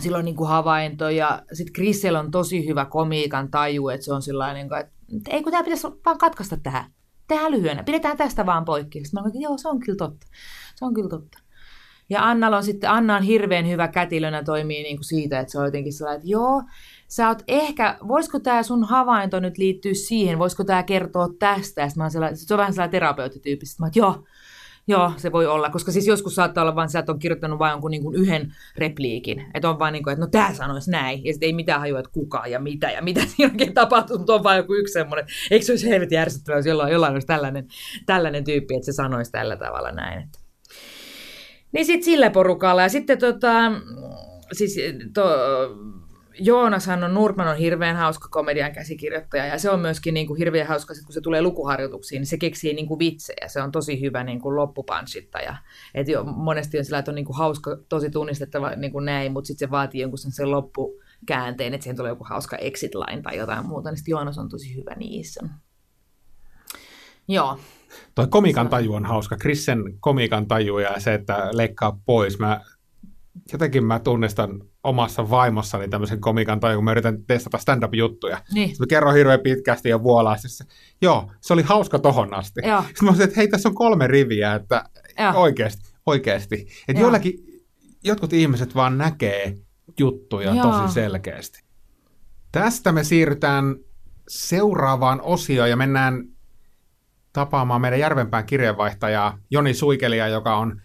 sillä 0.00 0.18
on 0.18 0.24
niin 0.24 0.36
kuin 0.36 0.48
havainto 0.48 1.08
ja 1.08 1.42
sitten 1.52 1.72
Chrissel 1.72 2.14
on 2.14 2.30
tosi 2.30 2.66
hyvä 2.66 2.84
komiikan 2.84 3.50
taju, 3.50 3.88
että 3.88 4.04
se 4.04 4.12
on 4.12 4.22
sellainen, 4.22 4.68
että 5.16 5.30
ei 5.30 5.42
kun 5.42 5.52
tämä 5.52 5.64
pitäisi 5.64 5.88
vaan 6.04 6.18
katkaista 6.18 6.56
tähän. 6.56 6.84
Tehdään 7.28 7.52
lyhyenä, 7.52 7.82
pidetään 7.82 8.16
tästä 8.16 8.46
vaan 8.46 8.64
poikki. 8.64 9.04
Sitten 9.04 9.22
mä 9.22 9.30
olin, 9.30 9.42
joo, 9.42 9.58
se 9.58 9.68
on 9.68 9.80
kyllä 9.80 9.96
totta. 9.96 10.26
Se 10.76 10.84
on 10.84 10.94
kyllä 10.94 11.08
totta. 11.08 11.38
Ja 12.10 12.28
Annalla 12.28 12.56
on 12.56 12.64
sitten, 12.64 12.90
Anna 12.90 13.16
on 13.16 13.22
hirveän 13.22 13.68
hyvä 13.68 13.88
kätilönä 13.88 14.42
toimii 14.44 14.82
niin 14.82 14.96
kuin 14.96 15.04
siitä, 15.04 15.40
että 15.40 15.52
se 15.52 15.58
on 15.58 15.64
jotenkin 15.64 15.92
sellainen, 15.92 16.18
että 16.18 16.30
joo, 16.30 16.62
sä 17.08 17.28
oot 17.28 17.42
ehkä, 17.48 17.98
voisiko 18.08 18.40
tämä 18.40 18.62
sun 18.62 18.84
havainto 18.84 19.40
nyt 19.40 19.58
liittyä 19.58 19.94
siihen, 19.94 20.38
voisiko 20.38 20.64
tämä 20.64 20.82
kertoa 20.82 21.28
tästä? 21.38 21.80
Ja 21.80 21.88
sit 21.88 21.96
mä 21.96 22.04
oon 22.04 22.10
sellainen, 22.10 22.36
se 22.36 22.54
on 22.54 22.58
vähän 22.58 22.72
sellainen 22.72 22.90
terapeuttityyppi, 22.90 23.66
sitten 23.66 23.82
mä 23.82 23.86
oon, 23.86 23.92
joo, 23.94 24.24
Joo, 24.90 25.12
se 25.16 25.32
voi 25.32 25.46
olla, 25.46 25.70
koska 25.70 25.92
siis 25.92 26.06
joskus 26.06 26.34
saattaa 26.34 26.62
olla 26.62 26.74
vain, 26.74 26.96
että 26.98 27.12
on 27.12 27.18
kirjoittanut 27.18 27.58
vain 27.58 27.70
jonkun 27.70 27.90
niin 27.90 28.02
kuin 28.02 28.16
yhden 28.16 28.54
repliikin. 28.76 29.46
Että 29.54 29.70
on 29.70 29.78
vain 29.78 29.92
niin 29.92 30.02
kuin, 30.02 30.12
että 30.12 30.24
no 30.24 30.30
tämä 30.30 30.54
sanoisi 30.54 30.90
näin, 30.90 31.24
ja 31.24 31.32
sitten 31.32 31.46
ei 31.46 31.52
mitään 31.52 31.80
hajua, 31.80 31.98
että 31.98 32.10
kuka 32.12 32.46
ja 32.46 32.60
mitä 32.60 32.90
ja 32.90 33.02
mitä 33.02 33.20
siinä 33.26 33.52
oikein 33.52 33.74
tapahtuu, 33.74 34.18
mutta 34.18 34.34
on 34.34 34.42
vain 34.42 34.56
joku 34.56 34.74
yksi 34.74 34.92
semmoinen. 34.92 35.26
Eikö 35.50 35.66
se 35.66 35.72
olisi 35.72 35.88
helvetin 35.88 36.16
järsyttävää, 36.16 36.58
jos 36.58 36.66
jollain, 36.66 36.92
jollain 36.92 37.12
olisi 37.12 37.26
tällainen, 37.26 37.66
tällainen 38.06 38.44
tyyppi, 38.44 38.74
että 38.74 38.86
se 38.86 38.92
sanoisi 38.92 39.32
tällä 39.32 39.56
tavalla 39.56 39.92
näin. 39.92 40.22
Että. 40.22 40.38
Niin 41.72 41.86
sitten 41.86 42.04
sillä 42.04 42.30
porukalla. 42.30 42.82
Ja 42.82 42.88
sitten 42.88 43.18
tota, 43.18 43.72
siis 44.52 44.76
to, 45.14 45.24
Joonashan 46.40 47.04
on, 47.04 47.14
Nurman 47.14 47.48
on 47.48 47.56
hirveän 47.56 47.96
hauska 47.96 48.28
komedian 48.28 48.72
käsikirjoittaja 48.72 49.46
ja 49.46 49.58
se 49.58 49.70
on 49.70 49.80
myöskin 49.80 50.14
niin 50.14 50.26
kuin 50.26 50.38
hirveän 50.38 50.66
hauska, 50.66 50.94
kun 51.04 51.12
se 51.12 51.20
tulee 51.20 51.42
lukuharjoituksiin, 51.42 52.20
niin 52.20 52.26
se 52.26 52.38
keksii 52.38 52.74
niin 52.74 52.86
kuin 52.86 52.98
vitsejä. 52.98 53.48
Se 53.48 53.62
on 53.62 53.72
tosi 53.72 54.00
hyvä 54.00 54.24
niin 54.24 54.40
kuin 54.40 54.56
loppupanssittaja. 54.56 55.56
Et 55.94 56.08
jo, 56.08 56.24
monesti 56.24 56.78
on 56.78 56.84
sillä, 56.84 56.98
että 56.98 57.10
on 57.10 57.14
niin 57.14 57.24
kuin 57.24 57.36
hauska, 57.36 57.76
tosi 57.88 58.10
tunnistettava 58.10 58.70
niin 58.70 58.92
kuin 58.92 59.04
näin, 59.04 59.32
mutta 59.32 59.46
sitten 59.46 59.68
se 59.68 59.70
vaatii 59.70 60.00
jonkun 60.00 60.18
sen 60.18 60.50
loppukäänteen, 60.50 61.74
että 61.74 61.82
siihen 61.84 61.96
tulee 61.96 62.10
joku 62.10 62.24
hauska 62.24 62.56
exit 62.56 62.94
line 62.94 63.22
tai 63.22 63.36
jotain 63.36 63.66
muuta, 63.66 63.90
niin 63.90 63.96
sitten 63.96 64.12
Joonas 64.12 64.38
on 64.38 64.48
tosi 64.48 64.76
hyvä 64.76 64.94
niissä. 64.94 65.40
Joo. 67.28 67.58
Toi 68.14 68.26
komikan 68.26 68.68
taju 68.68 68.94
on 68.94 69.04
hauska. 69.04 69.36
Krissen 69.36 69.82
komikan 70.00 70.46
taju 70.48 70.78
ja 70.78 71.00
se, 71.00 71.14
että 71.14 71.48
leikkaa 71.52 72.00
pois. 72.06 72.38
Mä, 72.38 72.60
jotenkin 73.52 73.84
mä 73.84 73.98
tunnistan 73.98 74.69
omassa 74.84 75.30
vaimossani 75.30 75.88
tämmöisen 75.88 76.20
komikan 76.20 76.60
taju, 76.60 76.76
kun 76.76 76.84
mä 76.84 76.90
yritän 76.90 77.24
testata 77.26 77.58
stand-up-juttuja. 77.58 78.42
Niin. 78.52 78.68
Sitten 78.68 78.84
mä 78.84 78.88
kerron 78.88 79.14
hirveän 79.14 79.40
pitkästi 79.40 79.88
ja 79.88 80.02
vuolaasti. 80.02 80.48
Joo, 81.02 81.30
se 81.40 81.52
oli 81.52 81.62
hauska 81.62 81.98
tohon 81.98 82.34
asti. 82.34 82.60
Joo. 82.64 82.82
Sitten 82.82 83.04
mä 83.04 83.08
olisin, 83.10 83.24
että 83.24 83.36
hei, 83.36 83.48
tässä 83.48 83.68
on 83.68 83.74
kolme 83.74 84.06
riviä, 84.06 84.54
että 84.54 84.84
Joo. 85.18 85.32
oikeasti, 85.34 85.92
oikeasti. 86.06 86.54
Että 86.54 86.92
Joo. 86.92 87.00
joillakin, 87.00 87.34
jotkut 88.04 88.32
ihmiset 88.32 88.74
vaan 88.74 88.98
näkee 88.98 89.54
juttuja 89.98 90.54
Joo. 90.54 90.62
tosi 90.62 90.94
selkeästi. 90.94 91.62
Tästä 92.52 92.92
me 92.92 93.04
siirrytään 93.04 93.76
seuraavaan 94.28 95.20
osioon 95.22 95.70
ja 95.70 95.76
mennään 95.76 96.24
tapaamaan 97.32 97.80
meidän 97.80 98.00
Järvenpään 98.00 98.46
kirjeenvaihtajaa 98.46 99.38
Joni 99.50 99.74
Suikelia, 99.74 100.28
joka 100.28 100.56
on 100.56 100.82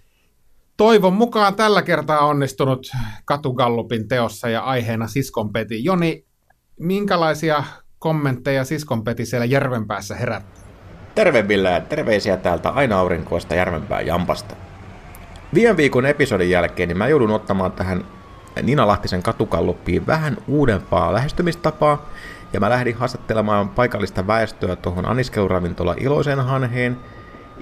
toivon 0.78 1.14
mukaan 1.14 1.56
tällä 1.56 1.82
kertaa 1.82 2.26
onnistunut 2.26 2.92
Katugallupin 3.26 4.08
teossa 4.08 4.50
ja 4.50 4.62
aiheena 4.62 5.08
Siskonpeti. 5.08 5.84
Joni, 5.84 6.26
minkälaisia 6.80 7.64
kommentteja 8.00 8.64
Siskonpeti 8.66 9.26
siellä 9.26 9.46
Järvenpäässä 9.46 10.16
herättää? 10.16 10.64
Terve 11.16 11.48
Ville 11.48 11.84
terveisiä 11.90 12.38
täältä 12.38 12.70
aina 12.70 13.00
aurinkoista 13.00 13.56
Järvenpään 13.56 14.06
Jampasta. 14.06 14.56
Viime 15.54 15.78
viikon 15.78 16.06
episodin 16.06 16.50
jälkeen 16.50 16.90
niin 16.90 16.98
mä 16.98 17.08
joudun 17.08 17.32
ottamaan 17.32 17.72
tähän 17.72 18.06
Nina 18.62 18.88
Lahtisen 18.88 19.24
katukalluppiin 19.24 20.08
vähän 20.08 20.38
uudempaa 20.48 21.14
lähestymistapaa, 21.14 22.10
ja 22.54 22.60
mä 22.60 22.70
lähdin 22.70 22.96
haastattelemaan 22.96 23.70
paikallista 23.70 24.28
väestöä 24.28 24.76
tuohon 24.76 25.06
anniskeluravintola 25.06 25.96
Iloisen 25.98 26.40
hanheen, 26.40 26.98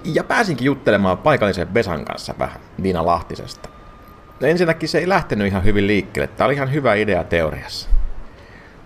ja 0.05 0.23
pääsinkin 0.23 0.65
juttelemaan 0.65 1.17
paikallisen 1.17 1.73
Vesan 1.73 2.05
kanssa 2.05 2.35
vähän 2.39 2.61
Nina 2.77 3.05
Lahtisesta. 3.05 3.69
Ensinnäkin 4.41 4.89
se 4.89 4.97
ei 4.97 5.09
lähtenyt 5.09 5.47
ihan 5.47 5.63
hyvin 5.63 5.87
liikkeelle, 5.87 6.27
tämä 6.27 6.45
oli 6.45 6.53
ihan 6.53 6.73
hyvä 6.73 6.93
idea 6.93 7.23
teoriassa. 7.23 7.89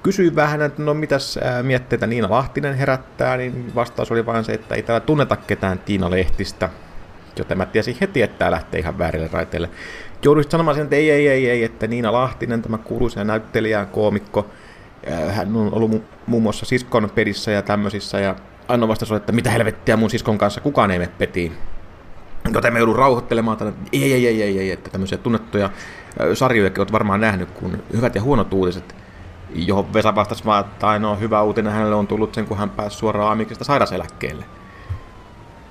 Kysyin 0.03 0.35
vähän, 0.35 0.61
että 0.61 0.83
no 0.83 0.93
mitäs 0.93 1.39
mietteitä 1.63 2.07
Niina 2.07 2.29
Lahtinen 2.29 2.75
herättää, 2.75 3.37
niin 3.37 3.75
vastaus 3.75 4.11
oli 4.11 4.25
vain 4.25 4.43
se, 4.43 4.53
että 4.53 4.75
ei 4.75 4.83
täällä 4.83 5.05
tunneta 5.05 5.35
ketään 5.35 5.79
Tiina 5.79 6.11
Lehtistä. 6.11 6.69
Joten 7.37 7.57
mä 7.57 7.65
tiesin 7.65 7.97
heti, 8.01 8.21
että 8.21 8.37
tää 8.37 8.51
lähtee 8.51 8.79
ihan 8.79 8.97
väärille 8.97 9.29
raiteille. 9.33 9.69
Jouduin 10.23 10.51
sanomaan 10.51 10.75
sen, 10.75 10.83
että 10.83 10.95
ei, 10.95 11.11
ei, 11.11 11.27
ei, 11.27 11.49
ei, 11.49 11.63
että 11.63 11.87
Niina 11.87 12.13
Lahtinen, 12.13 12.61
tämä 12.61 12.77
kuuluisa 12.77 13.23
näyttelijä, 13.23 13.85
koomikko, 13.85 14.47
hän 15.29 15.55
on 15.55 15.73
ollut 15.73 15.91
mu- 15.91 16.03
muun 16.27 16.43
muassa 16.43 16.65
siskon 16.65 17.11
pedissä 17.15 17.51
ja 17.51 17.61
tämmöisissä, 17.61 18.19
ja 18.19 18.35
Anno 18.67 18.87
vastaus 18.87 19.11
oli, 19.11 19.17
että 19.17 19.31
mitä 19.31 19.49
helvettiä 19.49 19.97
mun 19.97 20.09
siskon 20.09 20.37
kanssa, 20.37 20.61
kukaan 20.61 20.91
ei 20.91 20.99
mene 20.99 21.11
petiin. 21.17 21.57
Joten 22.53 22.73
me 22.73 22.79
joudun 22.79 22.95
rauhoittelemaan, 22.95 23.57
että 23.57 23.79
ei, 23.93 24.13
ei, 24.13 24.27
ei, 24.27 24.41
ei, 24.41 24.59
ei, 24.59 24.71
että 24.71 24.89
tämmöisiä 24.89 25.17
tunnettuja 25.17 25.69
sarjojakin 26.33 26.79
olet 26.79 26.91
varmaan 26.91 27.21
nähnyt, 27.21 27.51
kun 27.51 27.83
hyvät 27.93 28.15
ja 28.15 28.21
huonot 28.21 28.53
uutiset, 28.53 28.95
johon 29.55 29.93
Vesa 29.93 30.15
vastasi 30.15 30.45
vaan, 30.45 30.65
että 30.65 30.87
ainoa 30.87 31.15
hyvä 31.15 31.41
uutinen 31.41 31.73
hänelle 31.73 31.95
on 31.95 32.07
tullut 32.07 32.33
sen, 32.33 32.45
kun 32.45 32.57
hän 32.57 32.69
pääsi 32.69 32.97
suoraan 32.97 33.29
aamiksesta 33.29 33.63
sairaseläkkeelle. 33.63 34.45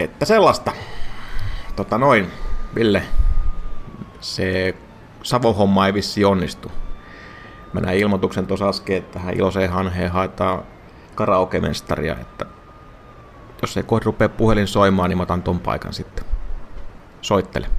Että 0.01 0.25
sellaista. 0.25 0.73
Tota 1.77 1.99
noin. 1.99 2.27
Ville, 2.75 3.03
se 4.21 4.75
Savo-homma 5.23 5.87
ei 5.87 5.95
vissi 5.95 6.25
onnistu. 6.25 6.73
Mä 7.73 7.81
näin 7.81 7.99
ilmoituksen 7.99 8.47
tuossa 8.47 8.69
äsken, 8.69 8.97
että 8.97 9.13
tähän 9.13 9.35
iloiseen 9.35 9.71
hanheen 9.71 10.11
haetaan 10.11 10.63
karaoke-mestaria, 11.15 12.17
että 12.21 12.47
jos 13.63 13.77
ei 13.77 13.83
kohdi 13.83 14.05
rupea 14.05 14.29
puhelin 14.29 14.67
soimaan, 14.69 15.11
niin 15.11 15.17
mä 15.17 15.23
otan 15.23 15.43
ton 15.43 15.61
paikan 15.61 15.93
sitten. 15.93 16.25
Soittele. 17.23 17.71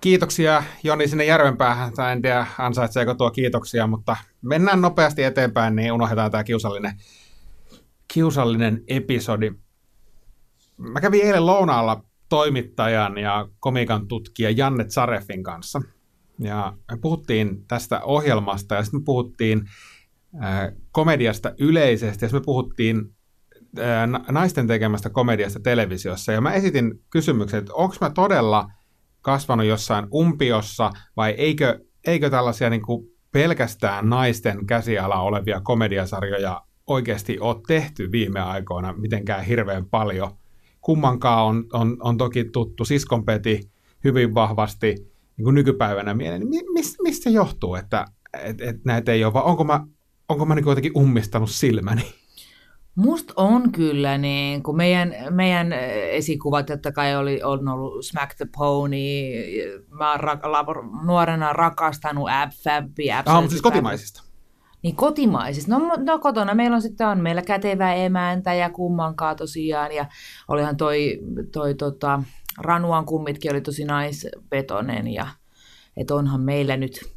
Kiitoksia 0.00 0.62
Joni 0.82 1.08
sinne 1.08 1.24
järvenpäähän. 1.24 1.92
Tai 1.92 2.12
en 2.12 2.22
tiedä 2.22 2.46
ansaitseeko 2.58 3.14
tuo 3.14 3.30
kiitoksia, 3.30 3.86
mutta 3.86 4.16
mennään 4.42 4.80
nopeasti 4.80 5.22
eteenpäin, 5.22 5.76
niin 5.76 5.92
unohdetaan 5.92 6.30
tämä 6.30 6.44
kiusallinen, 6.44 6.92
kiusallinen 8.14 8.82
episodi. 8.88 9.52
Mä 10.76 11.00
kävin 11.00 11.22
eilen 11.22 11.46
lounaalla 11.46 12.04
toimittajan 12.28 13.18
ja 13.18 13.48
komikan 13.60 14.08
tutkija 14.08 14.50
Janne 14.50 14.84
Zarefin 14.88 15.42
kanssa. 15.42 15.80
Ja 16.38 16.72
me 16.90 16.98
puhuttiin 17.00 17.66
tästä 17.66 18.00
ohjelmasta 18.00 18.74
ja 18.74 18.82
sitten 18.82 19.00
me 19.00 19.04
puhuttiin 19.04 19.64
komediasta 20.92 21.52
yleisesti 21.58 22.24
ja 22.24 22.28
sitten 22.28 22.40
me 22.40 22.44
puhuttiin 22.44 23.13
naisten 24.30 24.66
tekemästä 24.66 25.10
komediasta 25.10 25.60
televisiossa. 25.60 26.32
Ja 26.32 26.40
mä 26.40 26.52
esitin 26.52 27.00
kysymyksen, 27.10 27.58
että 27.58 27.74
onko 27.74 27.96
mä 28.00 28.10
todella 28.10 28.68
kasvanut 29.20 29.66
jossain 29.66 30.06
umpiossa 30.14 30.90
vai 31.16 31.30
eikö, 31.30 31.80
eikö 32.06 32.30
tällaisia 32.30 32.70
niin 32.70 32.82
kuin 32.82 33.06
pelkästään 33.32 34.08
naisten 34.08 34.66
käsiala 34.66 35.20
olevia 35.20 35.60
komediasarjoja 35.60 36.62
oikeasti 36.86 37.38
ole 37.40 37.56
tehty 37.66 38.12
viime 38.12 38.40
aikoina 38.40 38.92
mitenkään 38.92 39.44
hirveän 39.44 39.86
paljon– 39.86 40.30
kummankaan 40.84 41.44
on, 41.44 41.64
on, 41.72 41.96
on 42.00 42.16
toki 42.16 42.44
tuttu 42.44 42.84
siskonpeti 42.84 43.60
hyvin 44.04 44.34
vahvasti 44.34 44.94
niin 45.36 45.44
kuin 45.44 45.54
nykypäivänä 45.54 46.14
mieleen. 46.14 46.50
Niin 46.50 46.72
mistä, 46.72 47.02
mistä 47.02 47.24
se 47.24 47.30
johtuu, 47.30 47.74
että 47.74 48.04
et, 48.42 48.60
et 48.60 48.84
näitä 48.84 49.12
ei 49.12 49.24
ole, 49.24 49.32
vai 49.32 49.42
onko 49.42 49.64
mä, 49.64 49.86
onko 50.28 50.46
mä 50.46 50.54
niin 50.54 50.66
jotenkin 50.66 50.98
ummistanut 50.98 51.50
silmäni? 51.50 52.14
Musta 52.94 53.32
on 53.36 53.72
kyllä 53.72 54.18
niin, 54.18 54.62
kun 54.62 54.76
meidän, 54.76 55.14
meidän 55.30 55.72
esikuvat 56.10 56.66
totta 56.66 56.92
kai 56.92 57.16
oli, 57.16 57.42
on 57.42 57.68
ollut 57.68 58.04
Smack 58.04 58.36
the 58.36 58.46
Pony, 58.56 58.98
mä 59.90 60.10
oon 60.10 60.20
ra- 60.20 61.04
nuorena 61.06 61.52
rakastanut 61.52 62.28
Ab 62.30 62.50
Fabbi. 62.64 63.12
Ah, 63.12 63.24
mutta 63.26 63.50
siis 63.50 63.62
kotimaisista. 63.62 64.22
Niin 64.82 64.96
kotimaisista. 64.96 65.78
No, 65.78 65.96
no 65.96 66.18
kotona 66.18 66.54
meillä 66.54 66.74
on 66.74 66.82
sitten 66.82 67.06
on 67.08 67.20
meillä 67.20 67.42
kätevä 67.42 67.94
emäntä 67.94 68.54
ja 68.54 68.70
kummankaan 68.70 69.36
tosiaan. 69.36 69.92
Ja 69.92 70.06
olihan 70.48 70.76
toi, 70.76 71.20
toi 71.52 71.74
tota, 71.74 72.22
Ranuan 72.58 73.06
kummitkin 73.06 73.52
oli 73.52 73.60
tosi 73.60 73.84
naispetonen 73.84 75.06
ja 75.06 75.26
että 75.96 76.14
onhan 76.14 76.40
meillä 76.40 76.76
nyt 76.76 77.14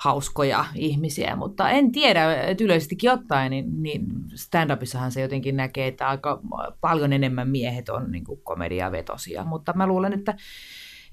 hauskoja 0.00 0.64
ihmisiä, 0.74 1.36
mutta 1.36 1.70
en 1.70 1.92
tiedä, 1.92 2.42
että 2.42 2.64
yleisestikin 2.64 3.10
ottaen, 3.10 3.50
niin, 3.50 3.82
niin 3.82 4.06
stand-upissahan 4.34 5.10
se 5.10 5.20
jotenkin 5.20 5.56
näkee, 5.56 5.86
että 5.86 6.08
aika 6.08 6.40
paljon 6.80 7.12
enemmän 7.12 7.48
miehet 7.48 7.88
on 7.88 8.12
niin 8.12 8.24
kuin 8.24 8.40
komediavetosia, 8.42 9.44
mutta 9.44 9.72
mä 9.72 9.86
luulen, 9.86 10.12
että 10.12 10.34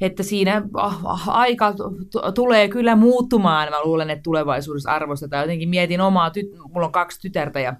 että 0.01 0.23
siinä 0.23 0.61
ah, 0.73 1.05
ah, 1.05 1.29
aika 1.29 1.73
t- 1.73 2.33
tulee 2.35 2.67
kyllä 2.67 2.95
muuttumaan. 2.95 3.69
Mä 3.69 3.83
luulen, 3.83 4.09
että 4.09 4.23
tulevaisuudessa 4.23 4.91
arvostetaan. 4.91 5.43
Jotenkin 5.43 5.69
mietin 5.69 6.01
omaa, 6.01 6.29
tyt- 6.29 6.71
mulla 6.73 6.85
on 6.85 6.91
kaksi 6.91 7.21
tytärtä 7.21 7.59
ja 7.59 7.75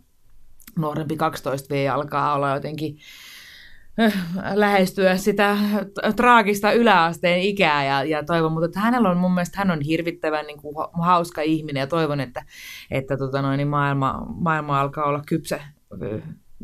nuorempi 0.78 1.16
12V 1.16 1.92
alkaa 1.94 2.34
olla 2.34 2.54
jotenkin 2.54 2.98
lähestyä 4.54 5.18
sitä 5.18 5.58
traagista 6.16 6.72
yläasteen 6.72 7.40
ikää 7.40 7.86
ja, 7.86 8.04
ja 8.04 8.24
toivon, 8.24 8.52
mutta 8.52 8.66
että 8.66 8.80
hänellä 8.80 9.10
on 9.10 9.18
mun 9.18 9.34
mielestä, 9.34 9.58
hän 9.58 9.72
on 9.72 9.82
hirvittävän 9.82 10.48
niin 10.48 10.62
kuin, 10.62 10.76
hauska 11.02 11.42
ihminen 11.42 11.82
ja 11.82 11.88
toivon, 11.88 12.20
että, 12.20 12.46
että 12.92 13.18
tota 13.18 13.42
noin, 13.42 13.58
niin 13.58 13.68
maailma, 13.68 14.26
maailma 14.36 14.82
alkaa 14.82 15.06
olla 15.06 15.24
kypsä 15.28 15.60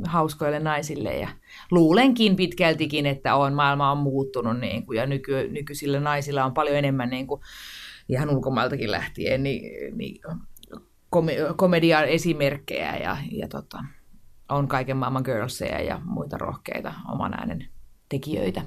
hauskoille 0.07 0.59
naisille 0.59 1.17
ja 1.17 1.27
luulenkin 1.71 2.35
pitkältikin, 2.35 3.05
että 3.05 3.35
on, 3.35 3.53
maailma 3.53 3.91
on 3.91 3.97
muuttunut 3.97 4.59
niin 4.59 4.85
kuin, 4.85 4.97
ja 4.97 5.05
nyky, 5.05 5.49
nykyisillä 5.49 5.99
naisilla 5.99 6.45
on 6.45 6.53
paljon 6.53 6.77
enemmän 6.77 7.09
niin 7.09 7.27
kuin, 7.27 7.41
ihan 8.09 8.29
ulkomailtakin 8.29 8.91
lähtien 8.91 9.43
niin, 9.43 9.97
niin 9.97 10.21
kom- 11.09 11.55
komedian 11.55 12.05
esimerkkejä 12.05 12.95
ja, 12.95 13.17
ja 13.31 13.47
tota, 13.47 13.83
on 14.53 14.67
kaiken 14.67 14.97
maailman 14.97 15.23
girlseja 15.25 15.81
ja 15.81 16.01
muita 16.05 16.37
rohkeita 16.37 16.93
oman 17.11 17.33
äänen 17.33 17.67
tekijöitä 18.09 18.61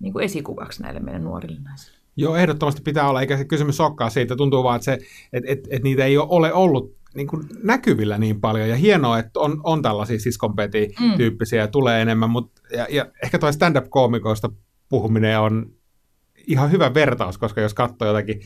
niin 0.00 0.12
kuin 0.12 0.24
esikuvaksi 0.24 0.82
näille 0.82 1.00
meidän 1.00 1.24
nuorille 1.24 1.60
naisille. 1.60 1.98
Joo, 2.16 2.36
ehdottomasti 2.36 2.82
pitää 2.82 3.08
olla, 3.08 3.20
eikä 3.20 3.36
se 3.36 3.44
kysymys 3.44 3.80
olekaan 3.80 4.10
siitä. 4.10 4.36
Tuntuu 4.36 4.64
vaan, 4.64 4.76
että, 4.76 4.84
se, 4.84 4.92
että, 5.32 5.52
että, 5.52 5.68
että 5.70 5.84
niitä 5.84 6.04
ei 6.04 6.18
ole 6.18 6.52
ollut 6.52 6.96
niin 7.14 7.26
kuin 7.26 7.42
näkyvillä 7.62 8.18
niin 8.18 8.40
paljon, 8.40 8.68
ja 8.68 8.76
hienoa, 8.76 9.18
että 9.18 9.40
on, 9.40 9.60
on 9.64 9.82
tällaisia 9.82 10.18
siskonpeti-tyyppisiä 10.18 11.58
mm. 11.58 11.64
ja 11.64 11.68
tulee 11.68 12.02
enemmän, 12.02 12.30
mutta 12.30 12.62
ja, 12.76 12.86
ja 12.90 13.06
ehkä 13.22 13.38
tuo 13.38 13.52
stand-up-koomikoista 13.52 14.50
puhuminen 14.88 15.40
on 15.40 15.70
ihan 16.46 16.70
hyvä 16.70 16.94
vertaus, 16.94 17.38
koska 17.38 17.60
jos 17.60 17.74
katsoo 17.74 18.08
jotakin 18.08 18.40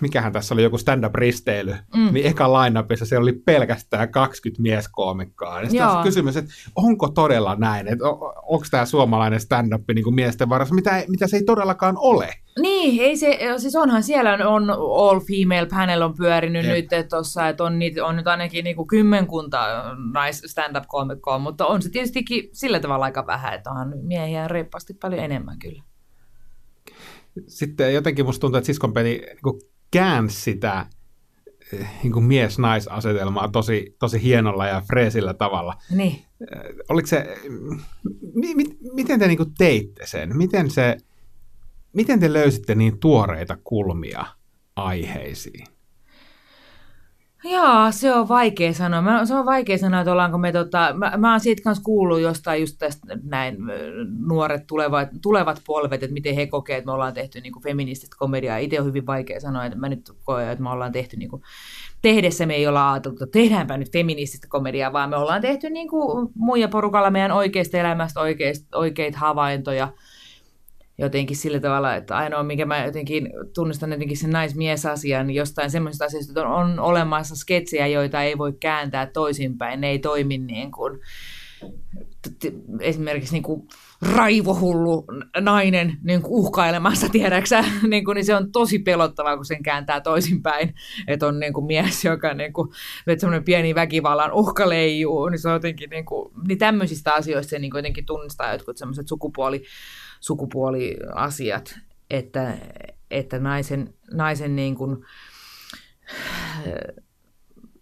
mikähän 0.00 0.32
tässä 0.32 0.54
oli 0.54 0.62
joku 0.62 0.78
stand-up-risteily, 0.78 1.74
mm. 1.96 2.12
niin 2.12 2.26
eka 2.26 2.48
line-upissa 2.48 3.06
se 3.06 3.18
oli 3.18 3.32
pelkästään 3.32 4.10
20 4.10 4.62
mieskoomikkoa. 4.62 5.60
Ja 5.60 5.68
sitten 5.68 6.02
kysymys, 6.02 6.36
että 6.36 6.50
onko 6.76 7.08
todella 7.08 7.56
näin, 7.56 7.88
että 7.88 8.04
onko 8.42 8.66
tämä 8.70 8.84
suomalainen 8.84 9.40
stand-up 9.40 9.82
niin 9.94 10.14
miesten 10.14 10.48
varassa, 10.48 10.74
mitä, 10.74 11.04
mitä 11.08 11.26
se 11.26 11.36
ei 11.36 11.44
todellakaan 11.44 11.94
ole. 11.98 12.28
Niin, 12.60 13.02
ei 13.02 13.16
se, 13.16 13.38
siis 13.56 13.76
onhan 13.76 14.02
siellä 14.02 14.48
on 14.48 14.70
all 14.70 15.20
female 15.20 15.68
panel 15.70 16.02
on 16.02 16.16
pyörinyt 16.16 16.64
Jep. 16.64 16.74
nyt 16.74 17.08
tuossa, 17.08 17.48
että 17.48 17.64
on, 17.64 17.78
niitä, 17.78 18.06
on 18.06 18.16
nyt 18.16 18.26
ainakin 18.26 18.64
niin 18.64 18.76
kuin 18.76 18.88
kymmenkunta 18.88 19.58
nais 20.12 20.42
stand-up 20.46 20.84
koomikkoa, 20.88 21.38
mutta 21.38 21.66
on 21.66 21.82
se 21.82 21.90
tietystikin 21.90 22.48
sillä 22.52 22.80
tavalla 22.80 23.04
aika 23.04 23.26
vähän, 23.26 23.54
että 23.54 23.70
onhan 23.70 23.92
miehiä 24.02 24.48
reippaasti 24.48 24.94
paljon 24.94 25.24
enemmän 25.24 25.58
kyllä 25.58 25.82
sitten 27.46 27.94
jotenkin 27.94 28.24
musta 28.24 28.40
tuntuu, 28.40 28.58
että 28.58 28.66
siskonpeli 28.66 29.26
niin 29.44 29.60
käänsi 29.90 30.40
sitä 30.40 30.86
eh, 31.72 31.88
niin 32.02 32.24
mies-naisasetelmaa 32.24 33.48
tosi, 33.48 33.96
tosi 33.98 34.22
hienolla 34.22 34.66
ja 34.66 34.80
freesillä 34.80 35.34
tavalla. 35.34 35.76
Niin. 35.90 36.12
Eh, 36.12 36.74
oliko 36.88 37.06
se, 37.06 37.38
mi, 38.34 38.54
mi, 38.54 38.64
miten 38.94 39.18
te 39.18 39.28
niin 39.28 39.54
teitte 39.58 40.06
sen? 40.06 40.36
Miten, 40.36 40.70
se, 40.70 40.96
miten 41.92 42.20
te 42.20 42.32
löysitte 42.32 42.74
niin 42.74 42.98
tuoreita 42.98 43.58
kulmia 43.64 44.24
aiheisiin? 44.76 45.66
Joo, 47.44 47.86
se 47.90 48.14
on 48.14 48.28
vaikea 48.28 48.72
sanoa. 48.72 49.02
Mä, 49.02 49.26
se 49.26 49.34
on 49.34 49.46
vaikea 49.46 49.78
sanoa, 49.78 50.00
että 50.00 50.12
ollaanko 50.12 50.38
me, 50.38 50.52
tota, 50.52 50.94
mä, 50.94 51.12
mä 51.16 51.30
oon 51.30 51.40
siitä 51.40 51.62
kanssa 51.62 51.84
kuullut 51.84 52.20
jostain 52.20 52.60
just 52.60 52.76
tästä 52.78 53.18
näin 53.22 53.56
nuoret 54.26 54.66
tulevat, 54.66 55.08
tulevat 55.22 55.62
polvet, 55.66 56.02
että 56.02 56.14
miten 56.14 56.34
he 56.34 56.46
kokee, 56.46 56.76
että 56.76 56.86
me 56.86 56.92
ollaan 56.92 57.14
tehty 57.14 57.40
niin 57.40 57.62
feminististä 57.62 58.16
komediaa. 58.18 58.58
Itse 58.58 58.80
on 58.80 58.86
hyvin 58.86 59.06
vaikea 59.06 59.40
sanoa, 59.40 59.64
että 59.64 59.78
mä 59.78 59.88
nyt 59.88 60.10
koen, 60.24 60.48
että 60.48 60.62
me 60.62 60.70
ollaan 60.70 60.92
tehty 60.92 61.16
niin 61.16 61.30
kuin, 61.30 61.42
tehdessä 62.02 62.46
me 62.46 62.54
ei 62.54 62.66
olla 62.66 62.92
ajateltu, 62.92 63.24
että 63.24 63.38
tehdäänpä 63.38 63.76
nyt 63.76 63.92
feminististä 63.92 64.46
komediaa, 64.50 64.92
vaan 64.92 65.10
me 65.10 65.16
ollaan 65.16 65.40
tehty 65.42 65.70
niin 65.70 65.88
kuin 65.88 66.28
muija 66.34 66.68
porukalla 66.68 67.10
meidän 67.10 67.32
oikeista 67.32 67.78
elämästä 67.78 68.20
oikeista, 68.20 68.78
oikeita 68.78 69.18
havaintoja– 69.18 69.88
jotenkin 71.00 71.36
sillä 71.36 71.60
tavalla, 71.60 71.94
että 71.94 72.16
ainoa, 72.16 72.42
mikä 72.42 72.66
mä 72.66 72.84
jotenkin 72.84 73.30
tunnistan 73.54 73.92
jotenkin 73.92 74.16
sen 74.16 74.30
naismiesasian, 74.30 75.26
niin 75.26 75.34
jostain 75.34 75.70
semmoisesta 75.70 76.04
asiasta, 76.04 76.30
että 76.30 76.48
on, 76.48 76.70
on 76.70 76.80
olemassa 76.80 77.36
sketsejä, 77.36 77.86
joita 77.86 78.22
ei 78.22 78.38
voi 78.38 78.52
kääntää 78.52 79.06
toisinpäin, 79.06 79.80
ne 79.80 79.90
ei 79.90 79.98
toimi 79.98 80.38
niin 80.38 80.70
kuin, 80.70 81.00
esimerkiksi 82.80 83.32
niin 83.32 83.42
kuin 83.42 83.68
raivohullu 84.02 85.04
nainen 85.40 85.98
niin 86.02 86.22
kuin 86.22 86.32
uhkailemassa, 86.32 87.08
tiedäksä, 87.08 87.64
niin, 87.90 88.04
kuin, 88.04 88.14
niin 88.14 88.24
se 88.24 88.34
on 88.34 88.52
tosi 88.52 88.78
pelottavaa, 88.78 89.36
kun 89.36 89.44
sen 89.44 89.62
kääntää 89.62 90.00
toisinpäin, 90.00 90.74
että 91.08 91.26
on 91.26 91.40
niin 91.40 91.52
kuin 91.52 91.66
mies, 91.66 92.04
joka 92.04 92.34
niin 92.34 92.52
kuin, 92.52 92.68
pieni 93.44 93.74
väkivallan 93.74 94.32
uhka 94.32 94.68
leijuu, 94.68 95.28
niin 95.28 95.38
se 95.38 95.48
on 95.48 95.54
jotenkin, 95.54 95.90
niin, 95.90 96.04
kuin, 96.04 96.32
niin 96.48 96.58
tämmöisistä 96.58 97.14
asioista 97.14 97.50
se 97.50 97.58
niin 97.58 97.70
kuin 97.70 97.78
jotenkin 97.78 98.06
tunnistaa 98.06 98.52
jotkut 98.52 98.76
semmoiset 98.76 99.08
sukupuoli 99.08 99.62
sukupuoliasiat, 100.20 101.78
että, 102.10 102.56
että 103.10 103.38
naisen, 103.38 103.94
naisen 104.12 104.56
niin 104.56 104.74
kuin, 104.74 105.04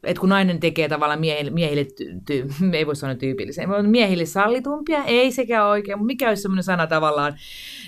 että 0.04 0.20
kun 0.20 0.28
nainen 0.28 0.60
tekee 0.60 0.88
tavallaan 0.88 1.20
miehille, 1.20 1.50
miehille 1.50 1.84
ty, 1.84 2.04
ty, 2.26 2.46
ei 2.72 2.86
voi 2.86 2.96
sanoa 2.96 3.14
tyypillisen, 3.14 3.68
miehille 3.86 4.26
sallitumpia, 4.26 5.04
ei 5.04 5.32
sekä 5.32 5.66
oikein, 5.66 5.98
mutta 5.98 6.06
mikä 6.06 6.28
olisi 6.28 6.42
sellainen 6.42 6.62
sana 6.62 6.86
tavallaan, 6.86 7.36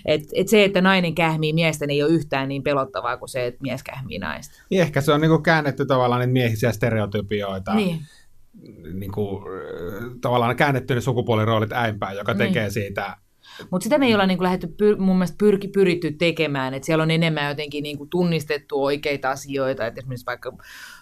että, 0.05 0.29
että 0.35 0.51
se, 0.51 0.65
että 0.65 0.81
nainen 0.81 1.15
kähmii 1.15 1.53
miestä, 1.53 1.87
niin 1.87 1.95
ei 1.95 2.03
ole 2.03 2.13
yhtään 2.13 2.49
niin 2.49 2.63
pelottavaa 2.63 3.17
kuin 3.17 3.29
se, 3.29 3.47
että 3.47 3.63
mies 3.63 3.83
kähmii 3.83 4.19
naista. 4.19 4.63
Niin 4.71 4.83
ehkä 4.83 5.01
se 5.01 5.13
on 5.13 5.21
niin 5.21 5.31
kuin 5.31 5.43
käännetty 5.43 5.87
tavallaan 5.87 6.21
niitä 6.21 6.33
miehisiä 6.33 6.73
stereotypioita. 6.73 7.75
Niin. 7.75 8.01
Niin 8.93 9.13
kuin, 9.13 9.45
tavallaan 10.21 10.57
käännetty 10.57 10.95
ne 10.95 11.01
sukupuoliroolit 11.01 11.73
äinpäin, 11.73 12.19
joka 12.19 12.35
niin. 12.35 12.39
tekee 12.39 12.71
siitä 12.71 13.17
Mutta 13.71 13.83
sitä 13.83 13.99
me 13.99 14.07
ei 14.07 14.15
olla 14.15 14.27
niin 14.27 14.39
kuin 14.39 14.45
lähdetty 14.45 14.67
pyr, 14.67 14.97
mun 14.97 15.17
mielestä 15.17 15.37
pyrki, 15.39 15.69
pyritty 15.69 16.13
tekemään, 16.13 16.75
että 16.75 16.87
siellä 16.87 17.03
on 17.03 17.11
enemmän 17.11 17.49
jotenkin 17.49 17.83
niin 17.83 17.99
kuin 17.99 18.11
tunnistettu 18.11 18.85
oikeita 18.85 19.31
asioita, 19.31 19.87
että 19.87 20.01
esimerkiksi 20.01 20.27
vaikka 20.27 20.53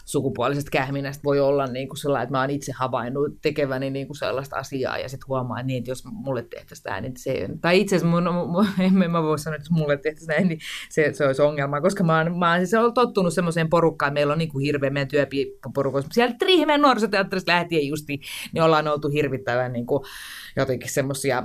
sukupuolisesta 0.04 0.70
kähminästä 0.70 1.24
voi 1.24 1.40
olla 1.40 1.66
niin 1.66 1.88
kuin 1.88 1.98
sellainen, 1.98 2.22
että 2.22 2.32
mä 2.32 2.40
oon 2.40 2.50
itse 2.50 2.72
havainnut 2.72 3.32
tekeväni 3.42 3.90
niin 3.90 4.06
kuin 4.06 4.16
sellaista 4.16 4.56
asiaa 4.56 4.98
ja 4.98 5.08
sitten 5.08 5.28
huomaan 5.28 5.66
niin, 5.66 5.78
että 5.78 5.90
jos 5.90 6.04
mulle 6.10 6.42
tehtäisiin 6.42 6.84
tämä, 6.84 7.00
niin 7.00 7.12
se, 7.16 7.48
tai 7.60 7.80
itse 7.80 7.96
asiassa 7.96 8.82
en 9.04 9.10
mä 9.10 9.22
voi 9.22 9.38
sanoa, 9.38 9.56
että 9.56 9.64
jos 9.64 9.70
mulle 9.70 9.96
tehtäisiin 9.96 10.28
näin, 10.28 10.48
niin 10.48 10.60
se, 10.90 11.12
se 11.12 11.26
olisi 11.26 11.42
ongelma, 11.42 11.80
koska 11.80 12.04
mä 12.04 12.18
oon, 12.18 12.38
mä 12.38 12.50
oon 12.50 12.66
siis 12.66 12.82
tottunut 12.94 13.34
semmoiseen 13.34 13.68
porukkaan, 13.68 14.12
meillä 14.12 14.32
on 14.32 14.38
niin 14.38 14.52
kuin 14.52 14.64
hirveä 14.64 14.90
meidän 14.90 15.08
työporukoissa, 15.08 16.10
sieltä 16.12 16.46
Riihimäen 16.46 16.82
nuorisoteatterista 16.82 17.52
lähtien 17.52 17.88
justi, 17.88 18.20
niin 18.52 18.62
ollaan 18.62 18.88
oltu 18.88 19.08
hirvittävän 19.08 19.72
niin 19.72 19.86
kuin, 19.86 20.04
jotenkin 20.56 20.90
semmoisia 20.90 21.42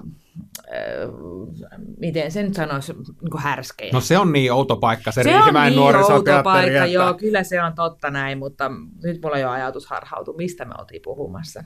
miten 2.00 2.32
sen 2.32 2.54
sanoisi, 2.54 2.94
niin 2.94 3.40
härskejä. 3.40 3.92
No 3.94 4.02
se 4.02 4.18
on 4.18 4.32
niin 4.32 4.54
outo 4.54 4.76
paikka, 4.76 5.12
se, 5.12 5.24
se 5.24 5.30
Riihimäen 5.30 5.80
on 5.80 5.94
niin 5.94 5.96
outo 5.96 6.44
paikka, 6.44 6.72
että... 6.72 6.86
joo, 6.86 7.14
kyllä 7.14 7.44
se 7.44 7.62
on 7.62 7.74
totta 7.76 8.10
näin, 8.10 8.38
mutta 8.38 8.72
nyt 9.04 9.22
mulla 9.24 9.38
jo 9.38 9.50
ajatus 9.50 9.88
harhautu, 9.88 10.34
mistä 10.34 10.66
me 10.66 10.74
oltiin 10.78 11.02
puhumassa. 11.04 11.64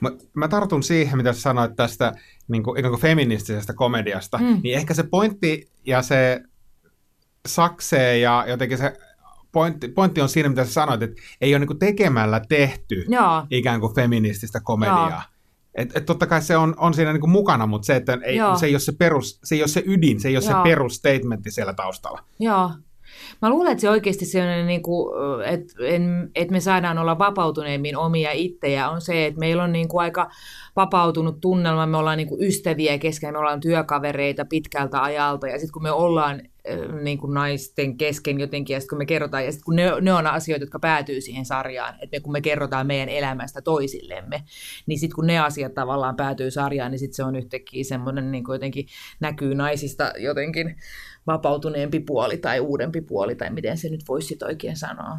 Mä, 0.00 0.10
mä 0.34 0.48
tartun 0.48 0.82
siihen, 0.82 1.16
mitä 1.16 1.32
sä 1.32 1.40
sanoit 1.40 1.76
tästä 1.76 2.12
niin 2.48 2.62
kuin, 2.62 2.78
ikään 2.78 2.92
kuin 2.92 3.02
feministisestä 3.02 3.72
komediasta, 3.72 4.38
mm. 4.38 4.60
niin 4.62 4.76
ehkä 4.76 4.94
se 4.94 5.02
pointti 5.02 5.70
ja 5.86 6.02
se 6.02 6.40
saksee 7.46 8.18
ja 8.18 8.44
jotenkin 8.48 8.78
se 8.78 8.96
pointti, 9.52 9.88
pointti 9.88 10.20
on 10.20 10.28
siinä, 10.28 10.48
mitä 10.48 10.64
sä 10.64 10.72
sanoit, 10.72 11.02
että 11.02 11.22
ei 11.40 11.54
ole 11.54 11.64
niin 11.64 11.78
tekemällä 11.78 12.40
tehty 12.48 13.04
Joo. 13.08 13.46
ikään 13.50 13.80
kuin 13.80 13.94
feminististä 13.94 14.60
komediaa. 14.60 15.10
Joo. 15.10 15.33
Et, 15.74 15.96
et 15.96 16.06
totta 16.06 16.26
kai 16.26 16.42
se 16.42 16.56
on, 16.56 16.74
on 16.76 16.94
siinä 16.94 17.12
niinku 17.12 17.26
mukana, 17.26 17.66
mutta 17.66 17.86
se, 17.86 17.96
että 17.96 18.18
ei, 18.24 18.38
se, 18.60 18.66
ei 18.66 18.72
ole 18.72 18.80
se, 18.80 18.92
perus, 18.92 19.40
se 19.44 19.54
ei 19.54 19.60
ole 19.60 19.68
se 19.68 19.82
ydin, 19.86 20.20
se 20.20 20.28
ei 20.28 20.36
ole 20.36 20.44
Joo. 20.44 20.56
se 20.56 20.62
perusstatementti 20.62 21.50
siellä 21.50 21.74
taustalla. 21.74 22.20
Joo. 22.38 22.70
Mä 23.42 23.50
luulen, 23.50 23.72
että 23.72 23.80
se 23.80 23.90
oikeasti 23.90 24.24
sellainen, 24.24 24.66
niin 24.66 24.82
että, 25.46 25.74
että 26.34 26.52
me 26.52 26.60
saadaan 26.60 26.98
olla 26.98 27.18
vapautuneemmin 27.18 27.96
omia 27.96 28.30
itsejä, 28.32 28.90
on 28.90 29.00
se, 29.00 29.26
että 29.26 29.40
meillä 29.40 29.62
on 29.62 29.72
niin 29.72 29.88
kuin 29.88 30.02
aika 30.02 30.30
vapautunut 30.76 31.40
tunnelma, 31.40 31.86
me 31.86 31.96
ollaan 31.96 32.18
niin 32.18 32.28
kuin 32.28 32.42
ystäviä 32.42 32.98
kesken, 32.98 33.32
me 33.32 33.38
ollaan 33.38 33.60
työkavereita 33.60 34.44
pitkältä 34.44 35.02
ajalta, 35.02 35.48
ja 35.48 35.58
sitten 35.58 35.72
kun 35.72 35.82
me 35.82 35.90
ollaan 35.90 36.42
niin 37.02 37.18
kuin 37.18 37.34
naisten 37.34 37.96
kesken 37.96 38.40
jotenkin, 38.40 38.74
ja 38.74 38.80
sitten 38.80 38.90
kun 38.96 38.98
me 38.98 39.06
kerrotaan, 39.06 39.44
ja 39.44 39.52
sitten 39.52 39.64
kun 39.64 39.76
ne, 39.76 40.00
ne 40.00 40.12
on 40.12 40.26
asioita, 40.26 40.62
jotka 40.62 40.78
päätyy 40.78 41.20
siihen 41.20 41.44
sarjaan, 41.44 41.94
että 42.00 42.16
me, 42.16 42.20
kun 42.20 42.32
me 42.32 42.40
kerrotaan 42.40 42.86
meidän 42.86 43.08
elämästä 43.08 43.62
toisillemme, 43.62 44.44
niin 44.86 44.98
sitten 44.98 45.14
kun 45.14 45.26
ne 45.26 45.38
asiat 45.38 45.74
tavallaan 45.74 46.16
päätyy 46.16 46.50
sarjaan, 46.50 46.90
niin 46.90 46.98
sitten 46.98 47.16
se 47.16 47.24
on 47.24 47.36
yhtäkkiä 47.36 47.84
semmoinen, 47.84 48.32
niin 48.32 48.44
kuin 48.44 48.54
jotenkin 48.54 48.86
näkyy 49.20 49.54
naisista 49.54 50.12
jotenkin 50.18 50.76
vapautuneempi 51.26 52.00
puoli 52.00 52.36
tai 52.36 52.60
uudempi 52.60 53.00
puoli, 53.00 53.34
tai 53.34 53.50
miten 53.50 53.78
se 53.78 53.88
nyt 53.88 54.04
voisi 54.08 54.38
oikein 54.44 54.76
sanoa. 54.76 55.18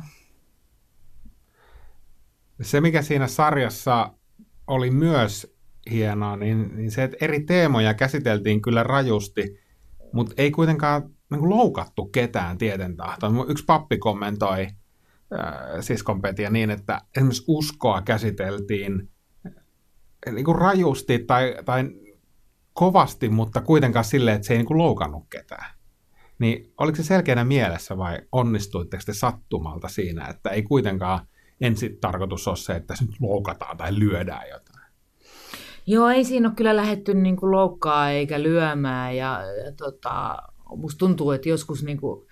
Se, 2.61 2.81
mikä 2.81 3.01
siinä 3.01 3.27
sarjassa 3.27 4.13
oli 4.67 4.91
myös 4.91 5.55
hienoa, 5.91 6.35
niin, 6.37 6.75
niin 6.75 6.91
se, 6.91 7.03
että 7.03 7.17
eri 7.21 7.39
teemoja 7.39 7.93
käsiteltiin 7.93 8.61
kyllä 8.61 8.83
rajusti, 8.83 9.59
mutta 10.13 10.33
ei 10.37 10.51
kuitenkaan 10.51 11.14
niin 11.31 11.49
loukattu 11.49 12.05
ketään 12.05 12.57
tieten 12.57 12.97
tahtoon. 12.97 13.45
Yksi 13.47 13.65
pappi 13.65 13.97
kommentoi 13.97 14.61
äh, 14.61 15.81
siskonpetia 15.81 16.49
niin, 16.49 16.71
että 16.71 17.01
esimerkiksi 17.17 17.43
uskoa 17.47 18.01
käsiteltiin 18.01 19.09
niin 20.31 20.45
kuin 20.45 20.57
rajusti 20.57 21.19
tai, 21.19 21.55
tai 21.65 21.89
kovasti, 22.73 23.29
mutta 23.29 23.61
kuitenkaan 23.61 24.05
silleen, 24.05 24.35
että 24.35 24.47
se 24.47 24.53
ei 24.53 24.57
niin 24.57 24.67
kuin 24.67 24.77
loukannut 24.77 25.23
ketään. 25.29 25.75
Niin 26.39 26.73
oliko 26.77 26.95
se 26.95 27.03
selkeänä 27.03 27.43
mielessä 27.43 27.97
vai 27.97 28.19
onnistuitteko 28.31 29.03
te 29.05 29.13
sattumalta 29.13 29.87
siinä, 29.87 30.27
että 30.27 30.49
ei 30.49 30.63
kuitenkaan 30.63 31.27
ensin 31.61 31.97
tarkoitus 32.01 32.47
ole 32.47 32.57
se, 32.57 32.73
että 32.73 32.95
se 32.95 33.05
nyt 33.05 33.15
loukataan 33.19 33.77
tai 33.77 33.99
lyödään 33.99 34.49
jotain? 34.49 34.85
Joo, 35.87 36.09
ei 36.09 36.23
siinä 36.23 36.47
ole 36.47 36.55
kyllä 36.55 36.75
lähetty 36.75 37.13
niin 37.13 37.35
kuin 37.35 37.51
loukkaa 37.51 38.09
eikä 38.09 38.43
lyömään 38.43 39.17
ja, 39.17 39.41
ja 39.65 39.71
tota, 39.71 40.37
musta 40.69 40.97
tuntuu, 40.97 41.31
että 41.31 41.49
joskus, 41.49 41.83
niin 41.83 41.97
kuin, 41.97 42.27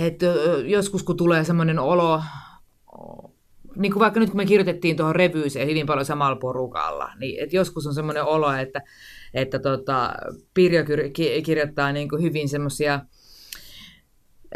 että 0.00 0.26
joskus 0.66 1.02
kun 1.02 1.16
tulee 1.16 1.44
semmoinen 1.44 1.78
olo, 1.78 2.22
niin 3.76 3.92
kuin 3.92 4.00
vaikka 4.00 4.20
nyt 4.20 4.30
kun 4.30 4.36
me 4.36 4.46
kirjoitettiin 4.46 4.96
tuohon 4.96 5.16
revyyseen 5.16 5.68
hyvin 5.68 5.86
paljon 5.86 6.06
samalla 6.06 6.36
porukalla, 6.36 7.12
niin 7.20 7.42
että 7.42 7.56
joskus 7.56 7.86
on 7.86 7.94
semmoinen 7.94 8.24
olo, 8.24 8.52
että, 8.52 8.82
että 9.34 9.58
tota, 9.58 10.14
Pirjo 10.54 10.84
kirjoittaa 11.44 11.92
niin 11.92 12.08
kuin 12.08 12.22
hyvin 12.22 12.48
semmoisia 12.48 13.00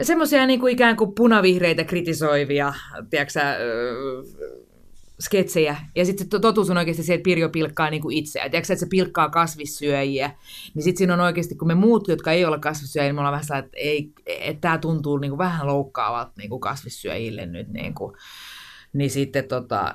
semmoisia 0.03 0.47
niin 0.47 0.61
kuin 0.61 0.73
ikään 0.73 0.97
kuin 0.97 1.15
punavihreitä 1.15 1.85
kritisoivia, 1.85 2.75
tiedätkö, 3.11 3.41
sketsejä. 5.21 5.77
Ja 5.97 6.05
sitten 6.05 6.41
totuus 6.41 6.71
on 6.71 6.77
oikeasti 6.77 7.03
se, 7.03 7.15
että 7.15 7.25
Pirjo 7.25 7.49
pilkkaa 7.49 7.91
niin 7.91 8.03
kuin 8.03 8.17
itseään. 8.17 8.51
Tiedätkö, 8.51 8.73
että 8.73 8.85
se 8.85 8.89
pilkkaa 8.91 9.29
kasvissyöjiä. 9.29 10.31
Niin 10.75 10.83
sitten 10.83 10.99
siinä 10.99 11.15
on 11.15 11.21
oikeasti, 11.21 11.55
kun 11.55 11.69
me 11.69 11.75
muut, 11.75 12.09
jotka 12.09 12.33
ei 12.33 12.45
ole 12.45 12.59
kasvissyöjiä, 12.59 13.09
niin 13.09 13.15
me 13.15 13.21
ollaan 13.21 13.41
vähän 13.51 13.65
että, 13.65 13.77
ei, 13.77 14.13
että 14.27 14.61
tämä 14.61 14.79
tuntuu 14.79 15.19
niin 15.19 15.31
kuin 15.31 15.39
vähän 15.39 15.67
loukkaavat 15.67 16.37
niin 16.37 16.51
kuin 16.51 16.61
kasvissyöjille 16.61 17.47
nyt. 17.47 17.69
Niin, 17.69 17.95
kuin. 17.95 18.17
niin 18.93 19.11
sitten 19.11 19.49
tota, 19.49 19.95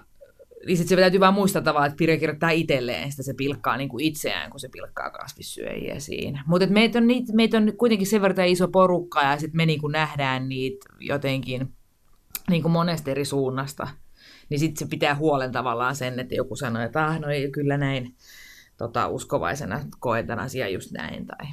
niin 0.66 0.78
sitten 0.78 0.98
se 0.98 1.02
täytyy 1.02 1.20
vaan 1.20 1.34
muistaa 1.34 1.62
tavallaan, 1.62 1.88
että 1.88 1.98
Pirjo 1.98 2.18
kirjoittaa 2.18 2.50
itselleen, 2.50 3.12
sitä 3.12 3.24
se 3.24 3.34
pilkkaa 3.34 3.78
niin 3.78 3.90
kuin 3.90 4.06
itseään, 4.06 4.52
kun 4.52 4.60
se 4.60 4.70
pilkkaa 4.70 5.10
kasvissyöjiä 5.10 6.00
siinä. 6.00 6.44
Mutta 6.48 6.68
meitä 6.68 7.00
on, 7.00 7.06
meitä 7.34 7.58
on 7.58 7.74
kuitenkin 7.78 8.08
sen 8.08 8.22
verran 8.22 8.48
iso 8.48 8.68
porukka, 8.68 9.22
ja 9.22 9.38
sitten 9.38 9.58
me 9.58 9.66
niin 9.66 9.82
kuin 9.82 9.92
nähdään 9.92 10.50
niitä 10.50 10.86
jotenkin 11.00 11.74
niin 12.50 12.62
kuin 12.62 12.72
monesta 12.72 13.12
eri 13.12 13.26
suunnasta 13.26 13.88
niin 14.50 14.60
sitten 14.60 14.80
se 14.80 14.90
pitää 14.90 15.16
huolen 15.16 15.52
tavallaan 15.52 15.96
sen, 15.96 16.20
että 16.20 16.36
joku 16.36 16.56
sanoo, 16.56 16.84
että 16.84 17.06
ah, 17.06 17.20
no 17.20 17.28
ei, 17.28 17.52
kyllä 17.52 17.78
näin 17.78 18.16
tota, 18.78 19.08
uskovaisena 19.08 19.80
koetan 20.00 20.40
asia 20.40 20.70
just 20.70 20.92
näin. 20.92 21.26
Tai... 21.26 21.48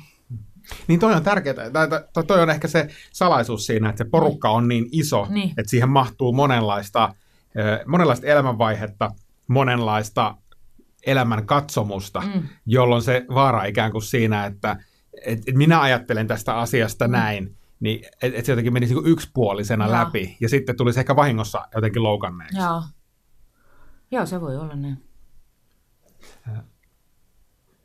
Niin 0.88 1.01
toi 1.01 1.14
on 1.14 1.22
tärkeää. 1.22 1.70
Tai 1.72 1.88
toi 2.26 2.43
on 2.43 2.51
ehkä 2.51 2.68
se 2.68 2.88
salaisuus 3.12 3.66
siinä, 3.66 3.88
että 3.88 4.05
se 4.05 4.11
porukka 4.11 4.51
on 4.51 4.68
niin 4.68 4.88
iso, 4.93 5.26
niin. 5.30 5.51
että 5.57 5.70
siihen 5.70 5.88
mahtuu 5.88 6.32
monenlaista, 6.32 7.14
monenlaista 7.86 8.26
elämänvaihetta, 8.26 9.11
monenlaista 9.47 10.34
elämän 11.07 11.47
katsomusta, 11.47 12.20
mm. 12.20 12.43
jolloin 12.66 13.03
se 13.03 13.24
vaara 13.34 13.64
ikään 13.64 13.93
kuin 13.93 14.03
siinä, 14.03 14.47
että 14.47 14.76
et, 15.24 15.38
et 15.47 15.55
minä 15.55 15.80
ajattelen 15.80 16.26
tästä 16.26 16.59
asiasta 16.59 17.09
mm. 17.09 17.12
näin, 17.12 17.57
niin 17.81 18.05
että 18.22 18.39
et 18.39 18.45
se 18.45 18.53
jotenkin 18.53 18.72
menisi 18.72 18.95
niin 18.95 19.07
yksipuolisena 19.07 19.85
Joo. 19.87 19.93
läpi, 19.93 20.37
ja 20.41 20.49
sitten 20.49 20.76
tulisi 20.76 21.01
ehkä 21.01 21.16
vahingossa 21.16 21.68
jotenkin 21.74 22.03
loukanneeksi. 22.03 22.59
Joo. 22.59 22.83
Joo, 24.11 24.26
se 24.26 24.41
voi 24.41 24.57
olla 24.57 24.76
niin. 24.76 25.05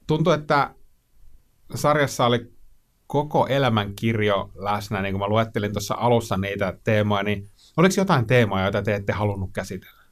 Tuntuu, 0.08 0.34
että 0.34 0.76
sarjassa 1.76 2.26
oli 2.26 2.56
koko 3.08 3.48
elämän 3.48 3.96
kirjo 3.96 4.52
läsnä, 4.56 5.02
niin 5.02 5.14
kuin 5.14 5.20
mä 5.20 5.28
luettelin 5.28 5.74
tuossa 5.74 5.96
alussa 5.98 6.38
niitä 6.38 6.78
teemoja, 6.84 7.24
niin 7.24 7.50
oliko 7.78 7.94
jotain 7.98 8.28
teemoja, 8.28 8.64
joita 8.64 8.82
te 8.82 8.96
ette 8.96 9.14
halunnut 9.14 9.50
käsitellä? 9.54 10.04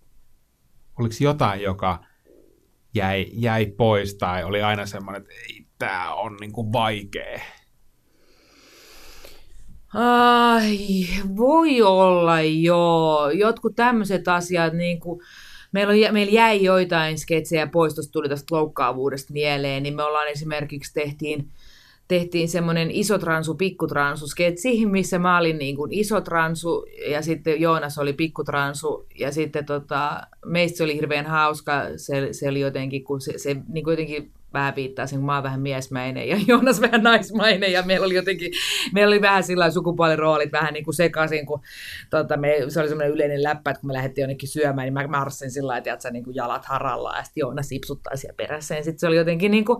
Oliko 0.99 1.15
jotain, 1.19 1.61
joka 1.61 2.05
jäi, 2.95 3.25
jäi 3.33 3.65
pois 3.65 4.15
tai 4.15 4.43
oli 4.43 4.61
aina 4.61 4.85
semmoinen, 4.85 5.21
että 5.21 5.33
ei, 5.33 5.67
tämä 5.79 6.13
on 6.13 6.37
niin 6.39 6.51
kuin 6.51 6.73
vaikea? 6.73 7.39
Ai, 9.93 11.05
voi 11.37 11.81
olla 11.81 12.41
joo. 12.41 13.29
Jotkut 13.29 13.75
tämmöiset 13.75 14.27
asiat, 14.27 14.73
niin 14.73 14.99
kuin, 14.99 15.21
meillä, 15.71 16.07
on, 16.07 16.13
meillä 16.13 16.31
jäi 16.31 16.63
joitain 16.63 17.17
sketsejä 17.17 17.67
pois, 17.67 17.95
tuosta 17.95 18.11
tuli 18.11 18.29
tästä 18.29 18.55
loukkaavuudesta 18.55 19.33
mieleen, 19.33 19.83
niin 19.83 19.95
me 19.95 20.03
ollaan 20.03 20.27
esimerkiksi 20.27 20.93
tehtiin, 20.93 21.49
tehtiin 22.07 22.49
semmoinen 22.49 22.91
isotransu, 22.91 23.55
pikkutransu 23.55 24.27
sketsi, 24.27 24.85
missä 24.85 25.19
mä 25.19 25.37
olin 25.37 25.57
niin 25.57 25.75
kuin 25.75 25.93
isotransu 25.93 26.85
ja 27.07 27.21
sitten 27.21 27.61
Joonas 27.61 27.97
oli 27.97 28.13
pikkutransu 28.13 29.07
ja 29.19 29.31
sitten 29.31 29.65
tota, 29.65 30.21
meistä 30.45 30.77
se 30.77 30.83
oli 30.83 30.95
hirveän 30.95 31.25
hauska, 31.25 31.73
se, 31.97 32.27
se 32.31 32.49
oli 32.49 32.59
jotenkin, 32.59 33.03
kun 33.03 33.21
se, 33.21 33.37
se 33.37 33.55
niin 33.67 33.83
kuin 33.83 33.91
jotenkin 33.91 34.31
vähän 34.53 34.75
viittaisin, 34.75 35.19
kun 35.19 35.25
mä 35.25 35.33
oon 35.33 35.43
vähän 35.43 35.61
miesmäinen 35.61 36.27
ja 36.27 36.37
Joonas 36.47 36.81
vähän 36.81 37.03
naismainen 37.03 37.71
ja 37.71 37.83
meillä 37.83 38.05
oli 38.05 38.15
jotenkin, 38.15 38.51
meillä 38.93 39.11
oli 39.11 39.21
vähän 39.21 39.43
sillä 39.43 39.71
sukupuoliroolit 39.71 40.51
vähän 40.51 40.73
niin 40.73 40.83
kuin 40.83 40.95
sekaisin, 40.95 41.45
kun 41.45 41.61
tota, 42.09 42.37
me, 42.37 42.55
se 42.67 42.79
oli 42.79 42.89
semmoinen 42.89 43.13
yleinen 43.13 43.43
läppä, 43.43 43.71
että 43.71 43.81
kun 43.81 43.87
me 43.87 43.93
lähdettiin 43.93 44.23
jonnekin 44.23 44.49
syömään, 44.49 44.85
niin 44.85 44.93
mä 44.93 45.07
marssin 45.07 45.51
sillä 45.51 45.67
lailla, 45.67 45.93
että 45.93 46.11
niin 46.11 46.23
kuin 46.23 46.35
jalat 46.35 46.65
haralla 46.65 47.17
ja 47.17 47.23
sitten 47.23 47.41
Joonas 47.41 47.67
sipsuttaa 47.69 48.15
siellä 48.15 48.35
perässä. 48.35 48.75
Ja 48.75 48.83
sitten 48.83 48.99
se 48.99 49.07
oli 49.07 49.15
jotenkin 49.15 49.51
niin 49.51 49.65
kuin, 49.65 49.79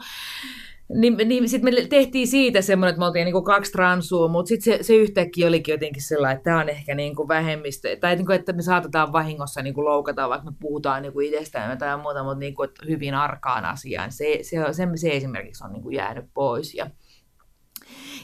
niin, 0.94 1.18
niin 1.26 1.50
sitten 1.50 1.74
me 1.74 1.88
tehtiin 1.88 2.28
siitä 2.28 2.62
semmoinen, 2.62 2.90
että 2.90 3.00
me 3.00 3.06
oltiin 3.06 3.26
niinku 3.26 3.42
kaksi 3.42 3.72
transua, 3.72 4.28
mutta 4.28 4.50
sitten 4.50 4.78
se, 4.78 4.84
se 4.84 4.96
yhtäkkiä 4.96 5.48
olikin 5.48 5.74
jotenkin 5.74 6.04
sellainen, 6.04 6.38
että 6.38 6.44
tämä 6.44 6.60
on 6.60 6.70
ehkä 6.70 6.96
niinku 6.96 7.28
vähemmistö, 7.28 7.98
tai 7.98 8.16
niinku, 8.16 8.32
että 8.32 8.54
me 8.54 8.62
saatetaan 8.62 9.12
vahingossa 9.14 9.62
niinku 9.62 9.86
loukata, 9.86 10.30
vaikka 10.30 10.52
me 10.52 10.58
puhutaan 10.60 11.02
niinku 11.02 11.20
itsestään 11.20 11.78
tai 11.78 11.98
muuta, 11.98 12.24
mutta 12.24 12.40
niinku, 12.40 12.64
hyvin 12.88 13.14
arkaan 13.14 13.66
asiaan. 13.66 14.12
Se, 14.12 14.40
se, 14.42 14.74
se, 14.74 14.88
se 14.96 15.10
esimerkiksi 15.10 15.64
on 15.64 15.74
niinku 15.74 15.90
jäänyt 15.90 16.26
pois. 16.34 16.76
Ja, 16.76 16.90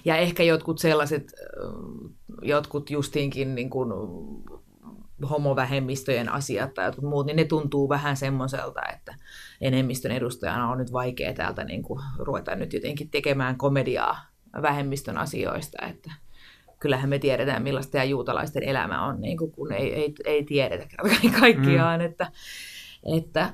ja 0.06 0.18
ehkä 0.18 0.44
jotkut 0.44 0.80
sellaiset, 0.80 1.34
jotkut 2.42 2.90
justiinkin 2.90 3.56
niin 3.56 3.70
kuin 3.70 3.90
homovähemmistöjen 5.30 6.30
asiat 6.30 6.74
tai 6.74 6.86
jotkut 6.86 7.10
muut, 7.10 7.26
niin 7.26 7.36
ne 7.36 7.46
tuntuu 7.46 7.90
vähän 7.90 8.18
semmoiselta, 8.18 8.82
että 8.94 9.16
enemmistön 9.62 10.12
edustajana 10.12 10.70
on 10.70 10.78
nyt 10.78 10.94
vaikea 10.94 11.34
täältä 11.34 11.64
niin 11.64 11.84
kuin 11.84 12.02
ruveta 12.18 12.56
nyt 12.56 12.74
jotenkin 12.74 13.10
tekemään 13.10 13.58
komediaa 13.58 14.26
vähemmistön 14.62 15.18
asioista, 15.18 15.86
että 15.86 16.12
kyllähän 16.80 17.10
me 17.10 17.20
tiedetään, 17.20 17.64
millaista 17.64 17.92
tämä 17.92 18.04
juutalaisten 18.04 18.64
elämä 18.64 19.06
on, 19.06 19.22
niin 19.22 19.38
kuin, 19.38 19.52
kun 19.52 19.72
ei, 19.72 19.94
ei, 19.94 20.14
ei 20.26 20.44
tiedetä 20.44 20.88
kaikkiaan, 21.40 22.00
mm. 22.00 22.06
että, 22.06 22.32
että, 23.16 23.54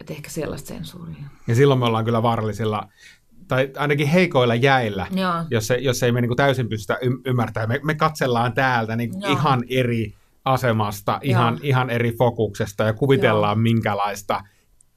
että 0.00 0.12
ehkä 0.12 0.30
sellaista 0.30 0.68
sensuuria. 0.68 1.24
Ja 1.46 1.54
silloin 1.54 1.80
me 1.80 1.86
ollaan 1.86 2.04
kyllä 2.04 2.22
vaarallisilla 2.22 2.88
tai 3.48 3.70
ainakin 3.76 4.06
heikoilla 4.06 4.54
jäillä, 4.54 5.06
Joo. 5.10 5.34
jos, 5.50 5.66
se, 5.66 5.76
jos 5.76 6.02
ei 6.02 6.12
me 6.12 6.20
niin 6.20 6.28
kuin 6.28 6.36
täysin 6.36 6.68
pystytä 6.68 6.98
ymmärtämään. 7.26 7.68
Me, 7.68 7.80
me 7.82 7.94
katsellaan 7.94 8.52
täältä 8.52 8.96
niin 8.96 9.10
ihan 9.26 9.64
eri 9.68 10.14
asemasta, 10.46 11.20
ihan, 11.22 11.58
ihan 11.62 11.90
eri 11.90 12.12
fokuksesta 12.12 12.84
ja 12.84 12.92
kuvitellaan, 12.92 13.58
Joo. 13.58 13.62
minkälaista 13.62 14.40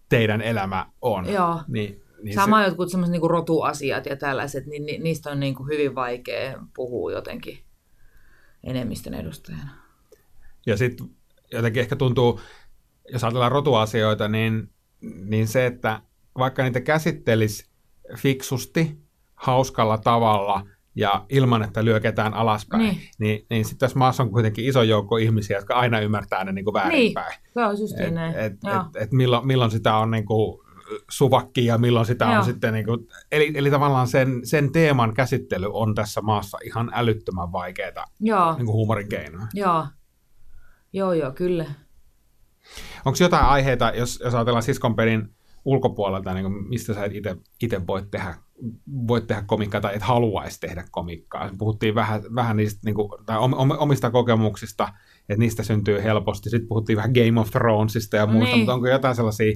teidän 0.09 0.41
elämä 0.41 0.85
on. 1.01 1.29
Joo. 1.29 1.61
Niin, 1.67 2.01
niin 2.23 2.35
Sama 2.35 2.59
se... 2.59 2.65
jotkut 2.65 2.89
sellaiset 2.89 3.11
niin 3.11 3.29
rotuasiat 3.29 4.05
ja 4.05 4.15
tällaiset, 4.15 4.65
niin 4.65 4.85
ni, 4.85 4.97
niistä 4.97 5.29
on 5.29 5.39
niin 5.39 5.55
kuin 5.55 5.69
hyvin 5.69 5.95
vaikea 5.95 6.59
puhua 6.75 7.11
jotenkin 7.11 7.59
enemmistön 8.63 9.13
edustajana. 9.13 9.69
Ja 10.65 10.77
sitten 10.77 11.09
jotenkin 11.51 11.81
ehkä 11.81 11.95
tuntuu, 11.95 12.39
jos 13.11 13.23
ajatellaan 13.23 13.51
rotuasioita, 13.51 14.27
niin, 14.27 14.69
niin 15.01 15.47
se, 15.47 15.65
että 15.65 16.01
vaikka 16.37 16.63
niitä 16.63 16.81
käsittelisi 16.81 17.69
fiksusti, 18.17 18.97
hauskalla 19.35 19.97
tavalla 19.97 20.65
ja 20.95 21.25
ilman, 21.29 21.63
että 21.63 21.85
lyöketään 21.85 22.33
alaspäin, 22.33 22.83
niin, 22.83 22.97
niin, 23.19 23.45
niin 23.49 23.65
sitten 23.65 23.79
tässä 23.79 23.99
maassa 23.99 24.23
on 24.23 24.31
kuitenkin 24.31 24.65
iso 24.65 24.83
joukko 24.83 25.17
ihmisiä, 25.17 25.57
jotka 25.57 25.73
aina 25.73 25.99
ymmärtää 25.99 26.43
ne 26.43 26.51
niin 26.51 26.65
kuin 26.65 26.73
väärinpäin. 26.73 27.33
Niin, 27.43 27.53
se 27.53 27.65
on 27.65 27.79
just 27.79 27.99
et, 27.99 28.13
näin. 28.13 28.35
Et, 28.35 28.53
et, 28.53 29.01
et 29.03 29.11
milloin, 29.11 29.47
milloin 29.47 29.71
sitä 29.71 29.95
on 29.95 30.11
niin 30.11 30.25
kuin 30.25 30.59
suvakki 31.09 31.65
ja 31.65 31.77
milloin 31.77 32.05
sitä 32.05 32.25
Joo. 32.25 32.37
on 32.37 32.45
sitten, 32.45 32.73
niin 32.73 32.85
kuin, 32.85 33.07
eli, 33.31 33.51
eli 33.55 33.71
tavallaan 33.71 34.07
sen, 34.07 34.39
sen 34.43 34.71
teeman 34.71 35.13
käsittely 35.13 35.67
on 35.73 35.95
tässä 35.95 36.21
maassa 36.21 36.57
ihan 36.65 36.91
älyttömän 36.93 37.51
vaikeaa. 37.51 38.05
Niin 38.57 38.67
huumorin 38.67 39.09
keinoa. 39.09 39.47
Joo, 39.53 39.87
joo, 40.93 41.13
joo, 41.13 41.31
kyllä. 41.31 41.65
Onko 43.05 43.17
jotain 43.21 43.45
aiheita, 43.45 43.91
jos, 43.95 44.19
jos 44.23 44.35
ajatellaan 44.35 44.63
siskonpelin 44.63 45.35
ulkopuolelta, 45.65 46.33
niin 46.33 46.43
kuin 46.43 46.69
mistä 46.69 46.93
sä 46.93 47.05
itse 47.61 47.87
voit 47.87 48.11
tehdä, 48.11 48.35
voit 49.07 49.27
tehdä 49.27 49.43
komikkaa 49.47 49.81
tai 49.81 49.95
et 49.95 50.01
haluaisi 50.01 50.59
tehdä 50.59 50.83
komikkaa. 50.91 51.49
Puhuttiin 51.57 51.95
vähän, 51.95 52.21
vähän 52.35 52.57
niistä 52.57 52.79
niin 52.85 52.95
kuin, 52.95 53.09
tai 53.25 53.37
omista 53.77 54.11
kokemuksista, 54.11 54.87
että 55.29 55.39
niistä 55.39 55.63
syntyy 55.63 56.03
helposti. 56.03 56.49
Sitten 56.49 56.67
puhuttiin 56.67 56.97
vähän 56.97 57.11
Game 57.11 57.41
of 57.41 57.51
Thronesista 57.51 58.17
ja 58.17 58.27
muista, 58.27 58.45
niin. 58.45 58.59
mutta 58.59 58.73
onko 58.73 58.87
jotain 58.87 59.15
sellaisia 59.15 59.55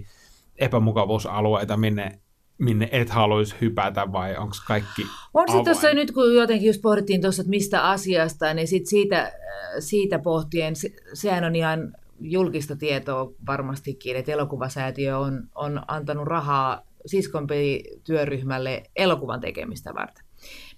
epämukavuusalueita, 0.56 1.78
minne, 1.78 2.20
minne 2.58 2.90
et 2.92 3.10
haluaisi 3.10 3.56
hypätä 3.62 4.12
vai 4.12 4.38
onko 4.38 4.56
kaikki 4.68 5.06
On 5.34 5.52
se 5.52 5.64
tuossa 5.64 5.94
nyt, 5.94 6.12
kun 6.12 6.36
jotenkin 6.36 6.68
just 6.68 6.82
pohdittiin 6.82 7.22
tuossa, 7.22 7.42
että 7.42 7.50
mistä 7.50 7.90
asiasta, 7.90 8.54
niin 8.54 8.68
sit 8.68 8.88
siitä, 8.88 9.34
siitä 9.80 10.20
pohtien, 10.20 10.76
se, 10.76 10.90
sehän 11.14 11.44
on 11.44 11.56
ihan 11.56 11.94
julkista 12.20 12.76
tietoa 12.76 13.32
varmastikin, 13.48 14.16
että 14.16 14.32
elokuvasäätiö 14.32 15.18
on, 15.18 15.44
on 15.56 15.82
antanut 15.88 16.28
rahaa 16.28 16.82
siskonpeli-työryhmälle 17.06 18.84
elokuvan 18.96 19.42
tekemistä 19.42 19.94
varten. 19.94 20.26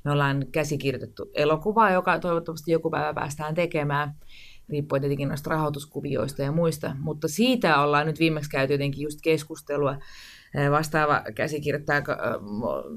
Me 0.04 0.12
ollaan 0.12 0.46
käsikirjoitettu 0.52 1.32
elokuvaa, 1.34 1.92
joka 1.92 2.20
toivottavasti 2.20 2.72
joku 2.72 2.90
päivä 2.90 3.14
päästään 3.14 3.56
tekemään, 3.56 4.16
riippuen 4.70 5.02
tietenkin 5.02 5.28
noista 5.28 5.50
rahoituskuvioista 5.50 6.42
ja 6.42 6.52
muista, 6.52 6.96
mutta 7.00 7.28
siitä 7.28 7.82
ollaan 7.82 8.06
nyt 8.06 8.20
viimeksi 8.20 8.50
käyty 8.50 8.74
jotenkin 8.74 9.04
just 9.04 9.20
keskustelua. 9.24 9.98
Vastaava 10.72 11.22
käsikirjoittaja 11.36 12.02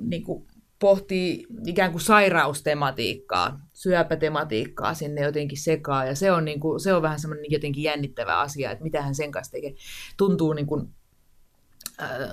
niin 0.00 0.24
kuin 0.24 0.46
pohtii 0.78 1.46
ikään 1.66 1.90
kuin 1.90 2.00
sairaustematiikkaa, 2.02 3.60
syöpätematiikkaa 3.72 4.94
sinne 4.94 5.20
jotenkin 5.20 5.58
sekaan, 5.58 6.06
ja 6.06 6.14
se 6.14 6.32
on, 6.32 6.44
niin 6.44 6.60
kuin, 6.60 6.80
se 6.80 6.94
on 6.94 7.02
vähän 7.02 7.20
semmoinen 7.20 7.50
jotenkin 7.50 7.82
jännittävä 7.82 8.38
asia, 8.38 8.70
että 8.70 8.84
mitä 8.84 9.02
hän 9.02 9.14
sen 9.14 9.30
kanssa 9.30 9.52
tekee. 9.52 9.74
Tuntuu 10.16 10.52
niin 10.52 10.66
kuin, 10.66 10.88
äh, 12.02 12.30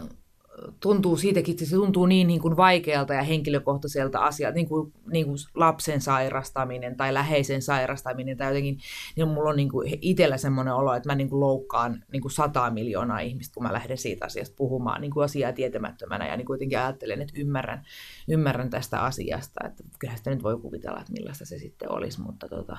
tuntuu 0.79 1.17
siitäkin, 1.17 1.53
että 1.53 1.65
se 1.65 1.75
tuntuu 1.75 2.05
niin, 2.05 2.27
niin 2.27 2.41
kuin 2.41 2.57
vaikealta 2.57 3.13
ja 3.13 3.21
henkilökohtaiselta 3.21 4.19
asialta, 4.19 4.55
niin 4.55 4.67
kuin, 4.67 4.93
niin 5.11 5.25
kuin 5.25 5.37
lapsen 5.55 6.01
sairastaminen 6.01 6.97
tai 6.97 7.13
läheisen 7.13 7.61
sairastaminen 7.61 8.37
tai 8.37 8.47
jotenkin, 8.47 8.77
niin 9.15 9.27
mulla 9.27 9.49
on 9.49 9.55
niin 9.55 9.69
kuin 9.69 9.99
itsellä 10.01 10.37
semmoinen 10.37 10.73
olo, 10.73 10.93
että 10.93 11.09
mä 11.09 11.15
niin 11.15 11.29
kuin 11.29 11.39
loukkaan 11.39 12.03
niin 12.11 12.21
kuin 12.21 12.31
sataa 12.31 12.71
miljoonaa 12.71 13.19
ihmistä, 13.19 13.53
kun 13.53 13.63
mä 13.63 13.73
lähden 13.73 13.97
siitä 13.97 14.25
asiasta 14.25 14.55
puhumaan 14.57 15.01
niin 15.01 15.11
kuin 15.11 15.23
asiaa 15.23 15.53
tietämättömänä. 15.53 16.27
Ja 16.27 16.37
niin 16.37 16.47
kuitenkin 16.47 16.79
ajattelen, 16.79 17.21
että 17.21 17.33
ymmärrän, 17.37 17.85
ymmärrän 18.27 18.69
tästä 18.69 19.01
asiasta, 19.01 19.67
että 19.67 19.83
kyllähän 19.99 20.17
sitä 20.17 20.29
nyt 20.29 20.43
voi 20.43 20.57
kuvitella, 20.57 20.99
että 20.99 21.13
millaista 21.13 21.45
se 21.45 21.59
sitten 21.59 21.91
olisi, 21.91 22.21
mutta, 22.21 22.47
tota, 22.47 22.77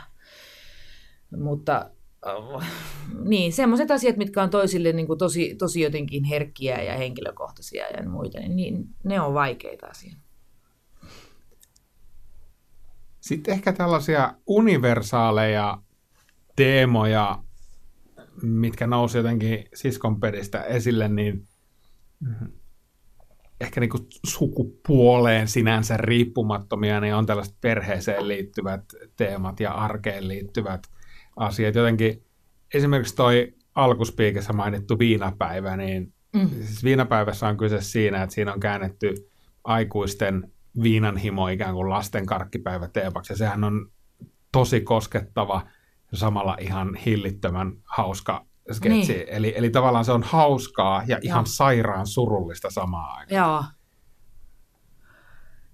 mutta 1.37 1.91
niin, 3.25 3.53
semmoiset 3.53 3.91
asiat, 3.91 4.17
mitkä 4.17 4.43
on 4.43 4.51
toisille 4.51 4.93
niin 4.93 5.07
kuin 5.07 5.19
tosi, 5.19 5.55
tosi 5.55 5.81
jotenkin 5.81 6.25
herkkiä 6.25 6.83
ja 6.83 6.97
henkilökohtaisia 6.97 7.87
ja 7.87 8.09
muita, 8.09 8.39
niin, 8.39 8.57
niin 8.57 8.85
ne 9.05 9.21
on 9.21 9.35
vaikeita 9.35 9.87
asioita. 9.87 10.21
Sitten 13.21 13.55
ehkä 13.55 13.73
tällaisia 13.73 14.35
universaaleja 14.47 15.79
teemoja, 16.57 17.43
mitkä 18.43 18.87
nousi 18.87 19.19
jotenkin 19.19 19.65
siskonpedistä 19.75 20.63
esille, 20.63 21.09
niin 21.09 21.49
ehkä 23.61 23.81
niin 23.81 23.91
kuin 23.91 24.07
sukupuoleen 24.27 25.49
sinänsä 25.49 25.97
riippumattomia, 25.97 27.01
niin 27.01 27.15
on 27.15 27.27
tällaiset 27.27 27.57
perheeseen 27.61 28.29
liittyvät 28.29 28.85
teemat 29.17 29.61
ja 29.61 29.73
arkeen 29.73 30.29
liittyvät 30.29 30.87
asiat. 31.37 31.75
Jotenkin 31.75 32.25
esimerkiksi 32.75 33.17
toi 33.17 33.55
alkuspiikissä 33.75 34.53
mainittu 34.53 34.99
viinapäivä, 34.99 35.77
niin 35.77 36.15
mm. 36.37 36.49
siis 36.49 36.85
viinapäivässä 36.85 37.49
on 37.49 37.57
kyse 37.57 37.81
siinä, 37.81 38.23
että 38.23 38.35
siinä 38.35 38.53
on 38.53 38.61
käännetty 38.61 39.15
aikuisten 39.65 40.53
viinanhimo 40.83 41.49
ikään 41.49 41.75
kuin 41.75 41.91
lasten 41.91 42.27
karkkipäivä 42.27 42.89
teemaksi. 42.89 43.33
Ja 43.33 43.37
sehän 43.37 43.65
on 43.65 43.91
tosi 44.53 44.81
koskettava 44.81 45.63
ja 46.13 46.19
samalla 46.19 46.57
ihan 46.61 46.95
hillittömän 46.95 47.73
hauska 47.85 48.47
sketsi. 48.73 49.13
Niin. 49.13 49.27
Eli, 49.29 49.53
eli 49.57 49.71
tavallaan 49.71 50.05
se 50.05 50.13
on 50.13 50.23
hauskaa 50.23 51.03
ja 51.07 51.19
ihan 51.23 51.39
Joo. 51.41 51.47
sairaan 51.47 52.07
surullista 52.07 52.71
samaan 52.71 53.19
aikaan. 53.19 53.39
Joo. 53.39 53.65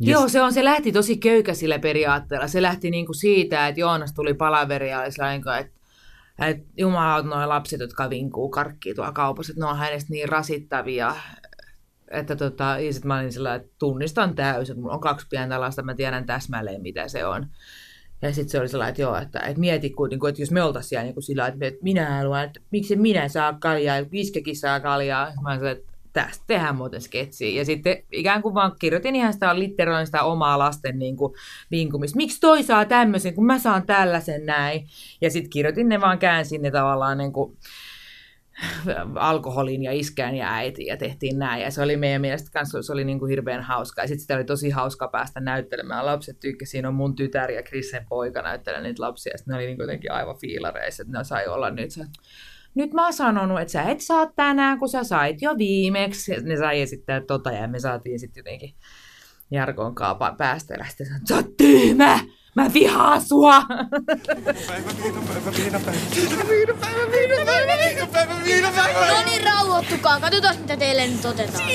Yes. 0.00 0.10
Joo, 0.10 0.28
se, 0.28 0.42
on, 0.42 0.52
se 0.52 0.64
lähti 0.64 0.92
tosi 0.92 1.16
köykäisillä 1.16 1.78
periaatteella. 1.78 2.48
Se 2.48 2.62
lähti 2.62 2.90
niin 2.90 3.06
kuin 3.06 3.16
siitä, 3.16 3.68
että 3.68 3.80
Joonas 3.80 4.12
tuli 4.12 4.34
palaveria 4.34 5.00
ja 5.00 5.06
että, 5.06 5.58
että 6.48 6.72
Jumala 6.76 7.22
nuo 7.22 7.48
lapset, 7.48 7.80
jotka 7.80 8.10
vinkuu 8.10 8.48
karkkiin 8.48 8.96
tuolla 8.96 9.12
kaupassa, 9.12 9.52
että 9.52 9.64
ne 9.64 9.70
on 9.70 9.78
hänestä 9.78 10.12
niin 10.12 10.28
rasittavia, 10.28 11.16
että 12.10 12.36
tota, 12.36 12.76
ja 12.80 12.92
sit 12.92 13.04
mä 13.04 13.18
olin 13.18 13.32
sillä, 13.32 13.54
että 13.54 13.68
tunnistan 13.78 14.34
täysin, 14.34 14.80
mulla 14.80 14.94
on 14.94 15.00
kaksi 15.00 15.26
pientä 15.30 15.60
lasta, 15.60 15.82
mä 15.82 15.94
tiedän 15.94 16.26
täsmälleen 16.26 16.82
mitä 16.82 17.08
se 17.08 17.26
on. 17.26 17.46
Ja 18.22 18.32
sitten 18.32 18.48
se 18.48 18.60
oli 18.60 18.68
sellainen, 18.68 18.90
että 18.90 19.02
joo, 19.02 19.16
että, 19.16 19.40
että 19.40 19.60
mieti 19.60 19.90
kuitenkin, 19.90 20.28
että 20.28 20.42
jos 20.42 20.50
me 20.50 20.62
oltaisiin 20.62 20.88
siellä 20.88 21.04
niin 21.04 21.22
sillä 21.22 21.46
että, 21.46 21.66
että 21.66 21.82
minä 21.82 22.16
haluan, 22.16 22.44
että 22.44 22.60
miksi 22.70 22.96
minä 22.96 23.28
saa 23.28 23.52
kaljaa, 23.52 24.10
Viskekin 24.12 24.56
saa 24.56 24.80
kaljaa. 24.80 25.32
Mä 25.42 25.54
sanoin, 25.54 25.72
että 25.72 25.91
tästä 26.12 26.44
tehdään 26.46 26.76
muuten 26.76 27.00
sketsiä. 27.00 27.58
Ja 27.58 27.64
sitten 27.64 28.02
ikään 28.12 28.42
kuin 28.42 28.54
vaan 28.54 28.72
kirjoitin 28.78 29.16
ihan 29.16 29.32
sitä 29.32 29.58
litteroin 29.58 30.06
sitä 30.06 30.22
omaa 30.22 30.58
lasten 30.58 30.98
niin 30.98 31.16
kuin, 31.16 31.34
vinkumista. 31.70 32.16
Miksi 32.16 32.40
toi 32.40 32.62
saa 32.62 32.84
tämmöisen, 32.84 33.34
kun 33.34 33.46
mä 33.46 33.58
saan 33.58 33.86
tällaisen 33.86 34.46
näin. 34.46 34.86
Ja 35.20 35.30
sitten 35.30 35.50
kirjoitin 35.50 35.88
ne 35.88 36.00
vaan, 36.00 36.18
käänsin 36.18 36.62
ne 36.62 36.70
tavallaan 36.70 37.18
niin 37.18 37.32
kuin, 37.32 37.56
alkoholin 39.14 39.82
ja 39.82 39.92
iskään 39.92 40.34
ja 40.34 40.54
äiti 40.54 40.86
ja 40.86 40.96
tehtiin 40.96 41.38
näin. 41.38 41.62
Ja 41.62 41.70
se 41.70 41.82
oli 41.82 41.96
meidän 41.96 42.20
mielestä 42.20 42.50
kanssa, 42.52 42.82
se 42.82 42.92
oli 42.92 43.04
niin 43.04 43.18
kuin 43.18 43.30
hirveän 43.30 43.62
hauska. 43.62 44.02
Ja 44.02 44.08
sitten 44.08 44.20
sitä 44.20 44.36
oli 44.36 44.44
tosi 44.44 44.70
hauska 44.70 45.08
päästä 45.08 45.40
näyttelemään. 45.40 46.06
Lapset 46.06 46.40
tykkäsivät, 46.40 46.86
on 46.86 46.94
mun 46.94 47.16
tytär 47.16 47.50
ja 47.50 47.62
Krisen 47.62 48.06
poika 48.08 48.42
näyttelee 48.42 48.80
niitä 48.80 49.02
lapsia. 49.02 49.32
Ja 49.32 49.38
sitten 49.38 49.52
ne 49.52 49.56
oli 49.56 49.66
niin 49.66 49.78
jotenkin 49.78 50.12
aivan 50.12 50.36
fiilareissa, 50.40 51.02
että 51.02 51.18
ne 51.18 51.24
sai 51.24 51.46
olla 51.46 51.70
nyt 51.70 51.90
se 51.90 52.04
nyt 52.74 52.92
mä 52.92 53.04
oon 53.04 53.12
sanonut, 53.12 53.60
että 53.60 53.72
sä 53.72 53.82
et 53.82 54.00
saa 54.00 54.26
tänään, 54.36 54.78
kun 54.78 54.88
sä 54.88 55.04
sait 55.04 55.42
jo 55.42 55.58
viimeksi. 55.58 56.32
Ne 56.42 56.56
sai 56.56 56.80
esittää 56.80 57.20
tota 57.20 57.52
ja 57.52 57.68
me 57.68 57.78
saatiin 57.78 58.20
sitten 58.20 58.40
jotenkin 58.40 58.74
Jarkon 59.50 59.94
kaapa 59.94 60.34
päästellä. 60.38 60.84
Sitten 60.88 61.06
sanoin, 61.06 61.26
sä 61.26 61.34
oot 61.34 61.56
tyhmä! 61.56 62.20
Mä 62.56 62.70
vihaan 62.74 63.22
sua! 63.22 63.62
No 69.08 69.24
niin, 69.24 69.44
rauhoittukaa. 69.44 70.20
Katsotaan, 70.20 70.56
mitä 70.56 70.76
teille 70.76 71.06
nyt 71.06 71.24
otetaan. 71.24 71.68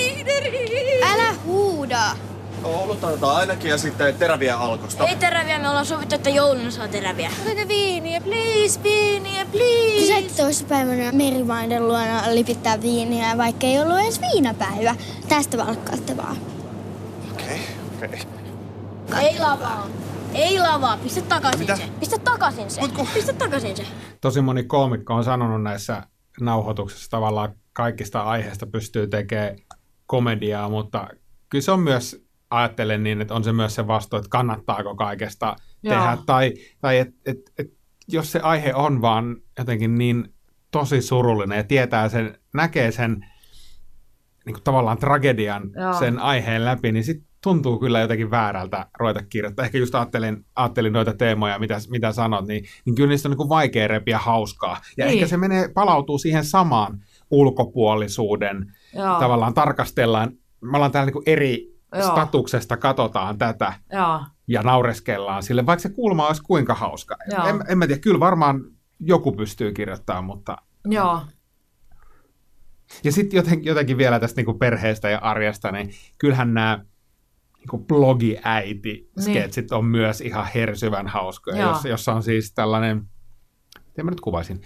Älä 1.02 1.34
huuda. 1.44 2.02
Olutetaan 2.64 3.36
ainakin 3.36 3.70
ja 3.70 3.78
sitten 3.78 4.14
teräviä 4.14 4.58
alkosta. 4.58 5.06
Ei 5.06 5.16
teräviä, 5.16 5.58
me 5.58 5.68
ollaan 5.68 5.86
sovittu, 5.86 6.14
että 6.14 6.30
jouluna 6.30 6.70
saa 6.70 6.88
teräviä. 6.88 7.30
Otakaa 7.46 7.68
viiniä, 7.68 8.20
please, 8.20 8.82
viiniä, 8.82 9.46
please. 9.52 10.06
Sait 10.06 10.36
toissapäivänä 10.36 11.12
merivaiden 11.12 11.88
luona 11.88 12.22
lipittää 12.34 12.82
viiniä, 12.82 13.36
vaikka 13.36 13.66
ei 13.66 13.80
ollut 13.80 13.98
edes 13.98 14.20
viinapäivä. 14.20 14.94
Tästä 15.28 15.58
valkkaatte 15.58 16.16
vaan. 16.16 16.36
Okei, 17.32 17.60
okei. 17.96 18.20
Ei 19.20 19.38
lavaa. 19.38 19.86
Ei 20.34 20.58
lavaa. 20.58 20.96
Pistä 20.96 21.20
takaisin 21.20 21.60
Mitä? 21.60 21.76
se. 21.76 21.82
Pistä 22.00 22.18
takaisin 22.18 22.70
se. 22.70 22.80
Pistä 23.14 23.32
takaisin 23.32 23.76
se. 23.76 23.86
Tosi 24.20 24.40
moni 24.40 24.64
koomikko 24.64 25.14
on 25.14 25.24
sanonut 25.24 25.62
näissä 25.62 26.02
nauhoituksissa 26.40 27.10
tavallaan 27.10 27.54
kaikista 27.72 28.20
aiheista 28.20 28.66
pystyy 28.66 29.06
tekemään 29.06 29.56
komediaa, 30.06 30.68
mutta 30.68 31.08
kyllä 31.48 31.62
se 31.62 31.72
on 31.72 31.80
myös, 31.80 32.27
ajattelen 32.50 33.02
niin, 33.02 33.20
että 33.20 33.34
on 33.34 33.44
se 33.44 33.52
myös 33.52 33.74
se 33.74 33.86
vastu, 33.86 34.16
että 34.16 34.28
kannattaako 34.28 34.94
kaikesta 34.94 35.56
Joo. 35.82 35.94
tehdä, 35.94 36.18
tai, 36.26 36.54
tai 36.80 36.98
että 36.98 37.14
et, 37.26 37.38
et, 37.58 37.66
jos 38.08 38.32
se 38.32 38.40
aihe 38.40 38.74
on 38.74 39.00
vaan 39.00 39.36
jotenkin 39.58 39.98
niin 39.98 40.34
tosi 40.70 41.02
surullinen 41.02 41.56
ja 41.56 41.64
tietää 41.64 42.08
sen, 42.08 42.38
näkee 42.54 42.92
sen 42.92 43.26
niin 44.46 44.54
kuin 44.54 44.64
tavallaan 44.64 44.98
tragedian 44.98 45.62
Joo. 45.76 45.94
sen 45.98 46.18
aiheen 46.18 46.64
läpi, 46.64 46.92
niin 46.92 47.04
sitten 47.04 47.28
tuntuu 47.42 47.78
kyllä 47.78 48.00
jotenkin 48.00 48.30
väärältä 48.30 48.86
ruveta 48.98 49.22
kirjoittaa. 49.22 49.64
Ehkä 49.64 49.78
just 49.78 49.94
ajattelin, 49.94 50.44
ajattelin 50.56 50.92
noita 50.92 51.14
teemoja, 51.14 51.58
mitä, 51.58 51.78
mitä 51.90 52.12
sanot, 52.12 52.46
niin, 52.46 52.64
niin 52.84 52.94
kyllä 52.94 53.08
niistä 53.08 53.28
on 53.28 53.30
niin 53.30 53.36
kuin 53.36 53.48
vaikea 53.48 53.88
repiä 53.88 54.18
hauskaa. 54.18 54.80
Ja 54.96 55.06
Niin. 55.06 55.14
ehkä 55.14 55.26
se 55.26 55.36
menee, 55.36 55.68
palautuu 55.74 56.18
siihen 56.18 56.44
samaan 56.44 57.04
ulkopuolisuuden, 57.30 58.72
Joo. 58.94 59.18
tavallaan 59.20 59.54
tarkastellaan, 59.54 60.32
me 60.60 60.76
ollaan 60.76 60.92
täällä 60.92 61.06
niin 61.06 61.12
kuin 61.12 61.22
eri 61.26 61.77
Joo. 61.94 62.10
statuksesta, 62.10 62.76
katsotaan 62.76 63.38
tätä 63.38 63.72
Joo. 63.92 64.20
ja 64.48 64.62
naureskellaan 64.62 65.42
sille, 65.42 65.66
vaikka 65.66 65.82
se 65.82 65.88
kulma 65.88 66.26
olisi 66.26 66.42
kuinka 66.42 66.74
hauska. 66.74 67.16
Joo. 67.30 67.46
En, 67.46 67.64
en 67.68 67.78
mä 67.78 67.86
tiedä, 67.86 68.00
kyllä 68.00 68.20
varmaan 68.20 68.60
joku 69.00 69.32
pystyy 69.32 69.72
kirjoittamaan, 69.72 70.24
mutta 70.24 70.56
Joo. 70.84 71.20
ja 73.04 73.12
sitten 73.12 73.36
jotenkin, 73.36 73.66
jotenkin 73.66 73.98
vielä 73.98 74.20
tästä 74.20 74.38
niinku 74.38 74.54
perheestä 74.54 75.10
ja 75.10 75.18
arjesta, 75.18 75.72
niin 75.72 75.90
kyllähän 76.18 76.54
nämä 76.54 76.84
niinku 77.58 77.78
blogiäiti-sketsit 77.78 79.72
on 79.72 79.84
myös 79.84 80.20
ihan 80.20 80.46
hersyvän 80.54 81.06
hauskoja, 81.06 81.62
jos, 81.62 81.84
jossa 81.84 82.12
on 82.12 82.22
siis 82.22 82.52
tällainen, 82.54 83.02
miten 83.86 84.04
mä 84.04 84.10
nyt 84.10 84.20
kuvaisin, 84.20 84.60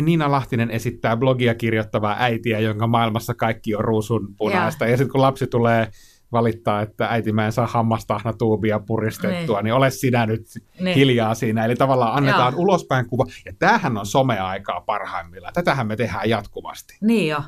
Niina 0.00 0.30
Lahtinen 0.30 0.70
esittää 0.70 1.16
blogia 1.16 1.54
kirjoittavaa 1.54 2.16
äitiä, 2.18 2.60
jonka 2.60 2.86
maailmassa 2.86 3.34
kaikki 3.34 3.74
on 3.74 3.84
ruusunpunaista. 3.84 4.84
Ja, 4.84 4.90
ja 4.90 4.96
sitten 4.96 5.12
kun 5.12 5.20
lapsi 5.20 5.46
tulee 5.46 5.88
valittaa, 6.32 6.82
että 6.82 7.06
äiti 7.06 7.32
mä 7.32 7.46
en 7.46 7.52
saa 7.52 7.66
hammastahnatuubia 7.66 8.80
puristettua, 8.80 9.58
niin, 9.58 9.64
niin 9.64 9.74
ole 9.74 9.90
sinä 9.90 10.26
nyt 10.26 10.46
Niin. 10.80 10.94
hiljaa 10.94 11.34
siinä. 11.34 11.64
Eli 11.64 11.74
tavallaan 11.74 12.16
annetaan 12.16 12.52
Joo. 12.52 12.62
ulospäin 12.62 13.08
kuva. 13.08 13.24
Ja 13.44 13.52
tämähän 13.58 13.98
on 13.98 14.06
someaikaa 14.06 14.80
parhaimmillaan. 14.80 15.54
Tätähän 15.54 15.86
me 15.86 15.96
tehdään 15.96 16.28
jatkuvasti. 16.30 16.96
Niin 17.00 17.28
jo. 17.28 17.42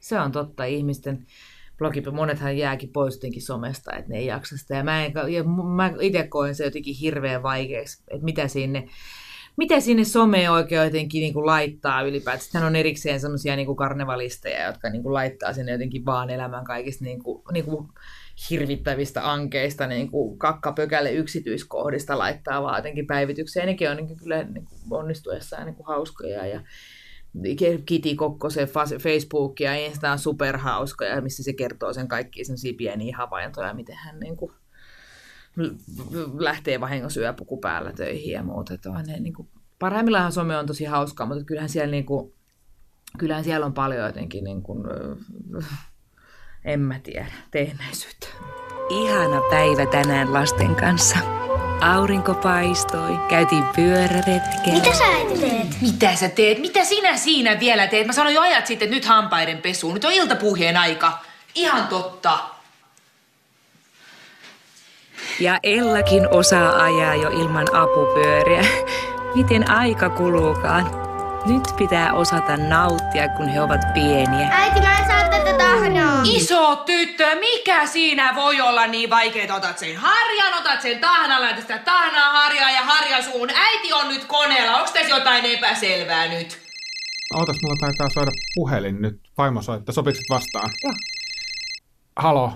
Se 0.00 0.20
on 0.20 0.32
totta. 0.32 0.64
Ihmisten 0.64 1.26
blogi, 1.78 2.00
monethan 2.12 2.58
jääkin 2.58 2.88
pois 2.88 3.14
jotenkin 3.14 3.42
somesta, 3.42 3.92
että 3.92 4.10
ne 4.10 4.18
ei 4.18 4.26
jaksa 4.26 4.58
sitä. 4.58 4.76
Ja 4.76 4.84
mä, 4.84 5.04
en, 5.04 5.12
ja 5.28 5.44
mä 5.76 5.92
itse 6.00 6.26
koen 6.26 6.54
se 6.54 6.64
jotenkin 6.64 6.94
hirveän 6.94 7.42
vaikeaksi, 7.42 8.02
että 8.08 8.24
mitä 8.24 8.48
sinne, 8.48 8.88
mitä 9.56 9.80
sinne 9.80 10.04
someen 10.04 10.50
oikein 10.50 10.84
jotenkin 10.84 11.20
niin 11.20 11.32
kuin 11.32 11.46
laittaa 11.46 12.02
ylipäätään. 12.02 12.42
Sitten 12.42 12.64
on 12.64 12.76
erikseen 12.76 13.20
semmoisia 13.20 13.56
niin 13.56 13.76
karnevalisteja, 13.76 14.66
jotka 14.66 14.90
niin 14.90 15.02
kuin 15.02 15.14
laittaa 15.14 15.52
sinne 15.52 15.72
jotenkin 15.72 16.04
vaan 16.04 16.30
elämän 16.30 16.64
kaikista 16.64 17.04
niin 17.04 17.22
kuin, 17.22 17.42
niin 17.52 17.64
kuin 17.64 17.88
hirvittävistä 18.50 19.32
ankeista 19.32 19.86
niin 19.86 20.10
kuin 20.10 20.38
kakkapökälle 20.38 21.12
yksityiskohdista 21.12 22.18
laittaa 22.18 22.62
vaan 22.62 22.78
jotenkin 22.78 23.06
päivitykseen. 23.06 23.66
Nekin 23.66 23.90
on 23.90 23.96
niin 23.96 24.16
kyllä 24.16 24.42
niin 24.42 24.64
kuin 24.64 25.00
onnistuessaan 25.00 25.66
niin 25.66 25.74
kuin 25.74 25.86
hauskoja 25.86 26.46
ja 26.46 26.60
Kiti 27.86 28.14
Kokkosen 28.14 28.68
fa- 28.68 29.02
Facebook 29.02 29.60
ja 29.60 29.74
Insta 29.74 30.12
on 30.12 30.18
superhauskoja, 30.18 31.20
missä 31.20 31.42
se 31.42 31.52
kertoo 31.52 31.92
sen 31.92 32.08
kaikki 32.08 32.44
semmoisia 32.44 32.74
pieniä 32.76 33.16
havaintoja, 33.16 33.74
miten 33.74 33.96
hän 33.96 34.20
niin 34.20 34.36
kuin 34.36 34.52
lähtee 36.38 36.80
vahingossa 36.80 37.20
yöpuku 37.20 37.56
päällä 37.56 37.92
töihin 37.92 38.32
ja 38.32 38.42
muuta. 38.42 38.74
Että 38.74 38.90
on 38.90 39.04
ne, 39.06 39.20
niin 39.20 39.34
kuin, 39.34 39.48
parhaimmillaan 39.78 40.32
some 40.32 40.56
on 40.56 40.66
tosi 40.66 40.84
hauskaa, 40.84 41.26
mutta 41.26 41.44
kyllähän 41.44 41.68
siellä, 41.68 41.90
niin 41.90 42.06
kuin, 42.06 42.32
kyllähän 43.18 43.44
siellä 43.44 43.66
on 43.66 43.74
paljon 43.74 44.06
jotenkin, 44.06 44.44
niin 44.44 44.62
kuin, 44.62 44.84
en 46.64 46.80
mä 46.80 46.98
tiedä, 47.02 47.26
teennäisyyttä. 47.50 48.26
Ihana 48.88 49.40
päivä 49.50 49.86
tänään 49.86 50.32
lasten 50.32 50.74
kanssa. 50.74 51.16
Aurinko 51.80 52.34
paistoi, 52.34 53.18
käytiin 53.28 53.64
pyöräretkellä. 53.76 54.72
Mitä 54.72 54.92
sä 54.92 55.04
äiti 55.04 55.38
teet? 55.38 55.80
Mitä 55.80 56.16
sä 56.16 56.28
teet? 56.28 56.58
Mitä 56.58 56.84
sinä 56.84 57.16
siinä 57.16 57.60
vielä 57.60 57.86
teet? 57.86 58.06
Mä 58.06 58.12
sanoin 58.12 58.34
jo 58.34 58.40
ajat 58.40 58.66
sitten, 58.66 58.86
että 58.86 58.96
nyt 58.96 59.04
hampaiden 59.04 59.58
pesuun. 59.58 59.94
Nyt 59.94 60.04
on 60.04 60.12
iltapuheen 60.12 60.76
aika. 60.76 61.18
Ihan 61.54 61.88
totta. 61.88 62.38
Ja 65.40 65.58
Ellakin 65.62 66.28
osaa 66.28 66.82
ajaa 66.82 67.14
jo 67.14 67.28
ilman 67.28 67.74
apupyöriä. 67.74 68.64
Miten 69.34 69.70
aika 69.70 70.10
kuluukaan. 70.10 71.01
Nyt 71.46 71.62
pitää 71.78 72.12
osata 72.14 72.56
nauttia, 72.56 73.28
kun 73.28 73.48
he 73.48 73.60
ovat 73.60 73.80
pieniä. 73.94 74.48
Äiti, 74.50 74.80
mä 74.80 74.98
en 74.98 75.06
saa 75.06 75.28
tätä 75.28 75.58
tahnaa. 75.58 76.22
Iso 76.24 76.76
tyttö, 76.76 77.34
mikä 77.40 77.86
siinä 77.86 78.34
voi 78.34 78.60
olla 78.60 78.86
niin 78.86 79.10
vaikeaa? 79.10 79.56
Otat 79.56 79.78
sen 79.78 79.96
harjan, 79.96 80.58
otat 80.58 80.82
sen 80.82 80.98
tahnan, 80.98 81.42
laitat 81.42 81.60
sitä 81.60 81.78
tahnaa 81.78 82.32
harjaa 82.32 82.70
ja 82.70 82.80
harja 82.84 83.22
suun. 83.22 83.50
Äiti 83.50 83.92
on 83.92 84.08
nyt 84.08 84.24
koneella. 84.24 84.76
Onko 84.78 84.90
tässä 84.92 85.10
jotain 85.10 85.44
epäselvää 85.44 86.28
nyt? 86.28 86.62
Ootas, 87.34 87.56
mulla 87.62 87.76
taitaa 87.80 88.08
soida 88.08 88.30
puhelin 88.54 89.02
nyt. 89.02 89.20
Vaimo 89.38 89.62
soittaa. 89.62 89.92
Sopiks 89.92 90.18
et 90.18 90.24
vastaan? 90.30 90.70
Joo. 90.84 90.92
Halo. 92.16 92.52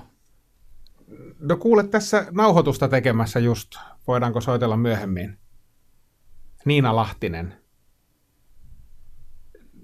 No 1.40 1.56
kuule, 1.56 1.84
tässä 1.84 2.26
nauhoitusta 2.30 2.88
tekemässä 2.88 3.38
just. 3.38 3.70
Voidaanko 4.06 4.40
soitella 4.40 4.76
myöhemmin? 4.76 5.38
Niina 6.64 6.96
Lahtinen. 6.96 7.65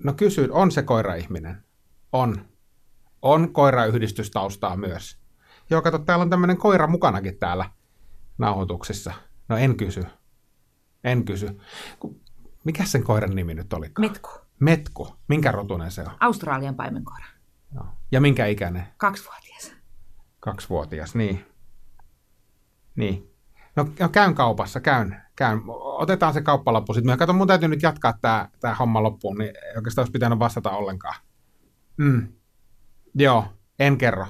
No 0.04 0.12
kysyn, 0.12 0.52
on 0.52 0.70
se 0.70 0.82
koiraihminen? 0.82 1.64
On. 2.12 2.48
On 3.22 3.52
koirayhdistystaustaa 3.52 4.76
myös. 4.76 5.18
Joo, 5.70 5.82
kato, 5.82 5.98
täällä 5.98 6.22
on 6.22 6.30
tämmöinen 6.30 6.56
koira 6.56 6.86
mukanakin 6.86 7.38
täällä 7.38 7.70
nauhoituksissa. 8.38 9.12
No 9.48 9.56
en 9.56 9.76
kysy. 9.76 10.04
En 11.04 11.24
kysy. 11.24 11.60
Mikä 12.64 12.84
sen 12.84 13.04
koiran 13.04 13.34
nimi 13.34 13.54
nyt 13.54 13.72
oli? 13.72 13.90
Metku. 13.98 14.30
Metku. 14.60 15.08
Minkä 15.28 15.52
rotunen 15.52 15.90
se 15.90 16.02
on? 16.02 16.10
Australian 16.20 16.74
paimenkoira. 16.74 17.26
Joo. 17.74 17.86
Ja 18.12 18.20
minkä 18.20 18.46
ikäinen? 18.46 18.86
Kaksivuotias. 18.96 19.72
Kaksivuotias, 20.40 21.14
niin. 21.14 21.44
Niin. 22.96 23.31
No, 23.76 23.88
no 24.00 24.08
käyn 24.08 24.34
kaupassa, 24.34 24.80
käyn, 24.80 25.16
käyn. 25.36 25.60
Otetaan 25.76 26.34
se 26.34 26.42
kauppalappu 26.42 26.94
sitten. 26.94 27.18
Kato, 27.18 27.32
mun 27.32 27.46
täytyy 27.46 27.68
nyt 27.68 27.82
jatkaa 27.82 28.14
tämä 28.20 28.48
tää 28.60 28.74
homma 28.74 29.02
loppuun, 29.02 29.38
niin 29.38 29.52
oikeastaan 29.76 30.02
olisi 30.02 30.12
pitänyt 30.12 30.38
vastata 30.38 30.70
ollenkaan. 30.70 31.14
Mm. 31.96 32.28
Joo, 33.14 33.44
en 33.78 33.98
kerro. 33.98 34.26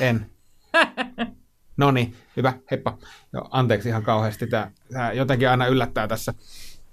En. 0.00 0.26
No 1.78 1.90
niin, 1.90 2.14
hyvä, 2.36 2.52
heippa. 2.70 2.98
Joo, 3.32 3.48
anteeksi 3.50 3.88
ihan 3.88 4.02
kauheasti. 4.02 4.46
Tämä, 4.46 4.70
jotenkin 5.12 5.48
aina 5.48 5.66
yllättää 5.66 6.08
tässä, 6.08 6.34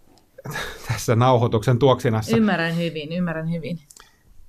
tässä 0.88 1.16
nauhoituksen 1.16 1.80
tuoksinassa. 1.80 2.38
Ymmärrän 2.38 2.78
hyvin, 2.78 3.14
ymmärrän 3.14 3.52
hyvin. 3.52 3.80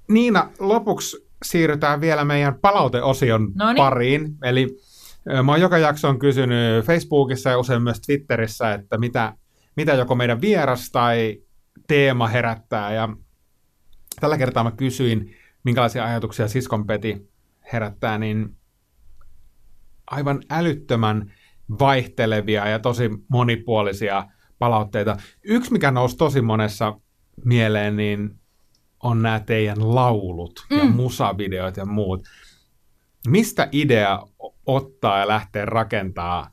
Niina, 0.09 0.51
lopuksi 0.59 1.29
siirrytään 1.45 2.01
vielä 2.01 2.25
meidän 2.25 2.59
palauteosion 2.59 3.53
Noniin. 3.55 3.77
pariin. 3.77 4.37
Eli 4.43 4.79
mä 5.43 5.53
oon 5.53 5.61
joka 5.61 5.79
jakson 5.79 6.19
kysynyt 6.19 6.85
Facebookissa 6.85 7.51
ja 7.51 7.59
usein 7.59 7.83
myös 7.83 8.01
Twitterissä, 8.01 8.73
että 8.73 8.99
mitä, 8.99 9.33
mitä 9.77 9.93
joko 9.95 10.15
meidän 10.15 10.41
vieras 10.41 10.91
tai 10.91 11.43
teema 11.89 12.29
herättää. 12.29 12.93
Ja 12.93 13.09
tällä 14.21 14.39
kertaa 14.39 14.65
mä 14.65 14.71
kysyin, 14.71 15.37
minkälaisia 15.65 16.05
ajatuksia 16.05 16.49
Siskon 16.49 16.87
Peti 16.87 17.31
herättää, 17.73 18.19
niin 18.19 18.57
aivan 20.11 20.41
älyttömän 20.51 21.33
vaihtelevia 21.81 22.69
ja 22.69 22.79
tosi 22.79 23.11
monipuolisia 23.29 24.25
palautteita. 24.59 25.17
Yksi, 25.45 25.73
mikä 25.73 25.91
nousi 25.91 26.17
tosi 26.17 26.43
monessa 26.43 27.01
mieleen, 27.45 27.97
niin 27.97 28.31
on 29.03 29.23
nämä 29.23 29.41
teidän 29.41 29.95
laulut 29.95 30.67
ja 30.71 30.85
Mm. 30.85 30.93
musavideot 30.93 31.77
ja 31.77 31.87
muut. 31.87 32.29
Mistä 33.27 33.69
idea 33.73 34.23
ottaa 34.67 35.19
ja 35.19 35.29
lähteä 35.29 35.65
rakentaa 35.65 36.51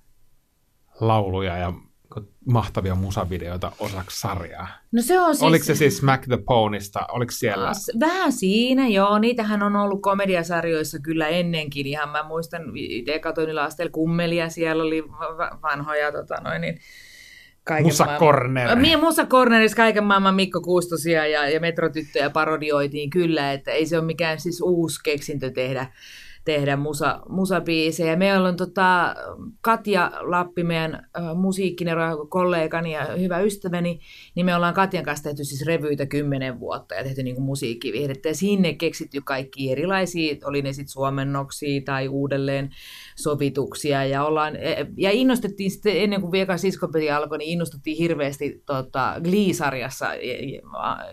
lauluja 0.99 1.57
ja 1.57 1.73
mahtavia 2.45 2.95
musavideoita 2.95 3.71
osaksi 3.79 4.19
sarjaa? 4.19 4.67
No 4.91 5.01
se 5.01 5.19
on 5.19 5.35
siis... 5.35 5.43
Oliko 5.43 5.65
se 5.65 5.75
siis 5.75 5.97
Smack 5.97 6.23
the 6.27 6.37
Ponysta? 6.45 6.99
Oliko 7.11 7.31
siellä? 7.31 7.71
Vähän 7.99 8.31
siinä, 8.31 8.87
joo. 8.87 9.19
Niitähän 9.19 9.63
on 9.63 9.75
ollut 9.75 10.01
komediasarjoissa 10.01 10.99
kyllä 10.99 11.27
ennenkin. 11.27 11.87
Ihan 11.87 12.09
mä 12.09 12.23
muistan, 12.23 12.61
itse 12.75 13.19
katsoin 13.19 13.59
Astel 13.59 13.89
Kummelia, 13.89 14.49
siellä 14.49 14.83
oli 14.83 15.09
va- 15.09 15.37
va- 15.37 15.59
vanhoja 15.61 16.11
tota 16.11 16.35
noin, 16.41 16.61
niin, 16.61 16.79
kaiken 17.63 17.85
Musa 17.85 18.05
maailman- 18.05 18.19
Corner. 18.19 18.75
Mie 18.75 18.97
Musa 18.97 19.25
Cornerissa 19.25 19.77
kaiken 19.77 20.03
maailman 20.03 20.35
Mikko 20.35 20.61
Kuustosia 20.61 21.27
ja, 21.27 21.49
ja 21.49 21.59
Metrotyttöjä 21.59 22.29
parodioitiin 22.29 23.09
kyllä, 23.09 23.51
että 23.51 23.71
ei 23.71 23.85
se 23.85 23.97
ole 23.97 24.05
mikään 24.05 24.39
siis 24.39 24.61
uusi 24.61 24.99
keksintö 25.03 25.51
tehdä, 25.51 25.87
tehdä 26.45 26.77
musa, 26.77 27.19
musabiisejä. 27.29 28.15
Me 28.15 28.37
ollaan 28.37 28.55
tota, 28.55 29.15
Katja 29.61 30.11
Lappi, 30.21 30.63
meidän 30.63 30.93
äh, 30.95 31.35
musiikkineuro 31.35 32.25
kollegani 32.25 32.93
ja 32.93 33.05
hyvä 33.05 33.39
ystäväni, 33.39 33.99
niin 34.35 34.45
me 34.45 34.55
ollaan 34.55 34.73
Katjan 34.73 35.03
kanssa 35.03 35.23
tehty 35.23 35.43
siis 35.43 35.65
revyitä 35.65 36.05
kymmenen 36.05 36.59
vuotta 36.59 36.95
ja 36.95 37.03
tehty 37.03 37.23
niin 37.23 37.35
kuin 37.35 37.45
musiikkivihdettä 37.45 38.29
ja 38.29 38.35
sinne 38.35 38.73
keksitty 38.73 39.21
kaikki 39.21 39.71
erilaisia, 39.71 40.35
oli 40.45 40.61
ne 40.61 40.73
sitten 40.73 40.93
suomennoksia 40.93 41.81
tai 41.85 42.07
uudelleen 42.07 42.69
sovituksia 43.15 44.05
ja, 44.05 44.25
ollaan, 44.25 44.53
ja 44.97 45.11
innostettiin 45.11 45.71
sitten 45.71 46.03
ennen 46.03 46.21
kuin 46.21 46.31
Vieka 46.31 46.57
Siskopeti 46.57 47.11
alkoi, 47.11 47.37
niin 47.37 47.49
innostuttiin 47.49 47.97
hirveästi 47.97 48.63
tota, 48.65 49.15
Glee-sarjassa, 49.23 50.13
je- 50.15 50.45
je- 50.45 50.61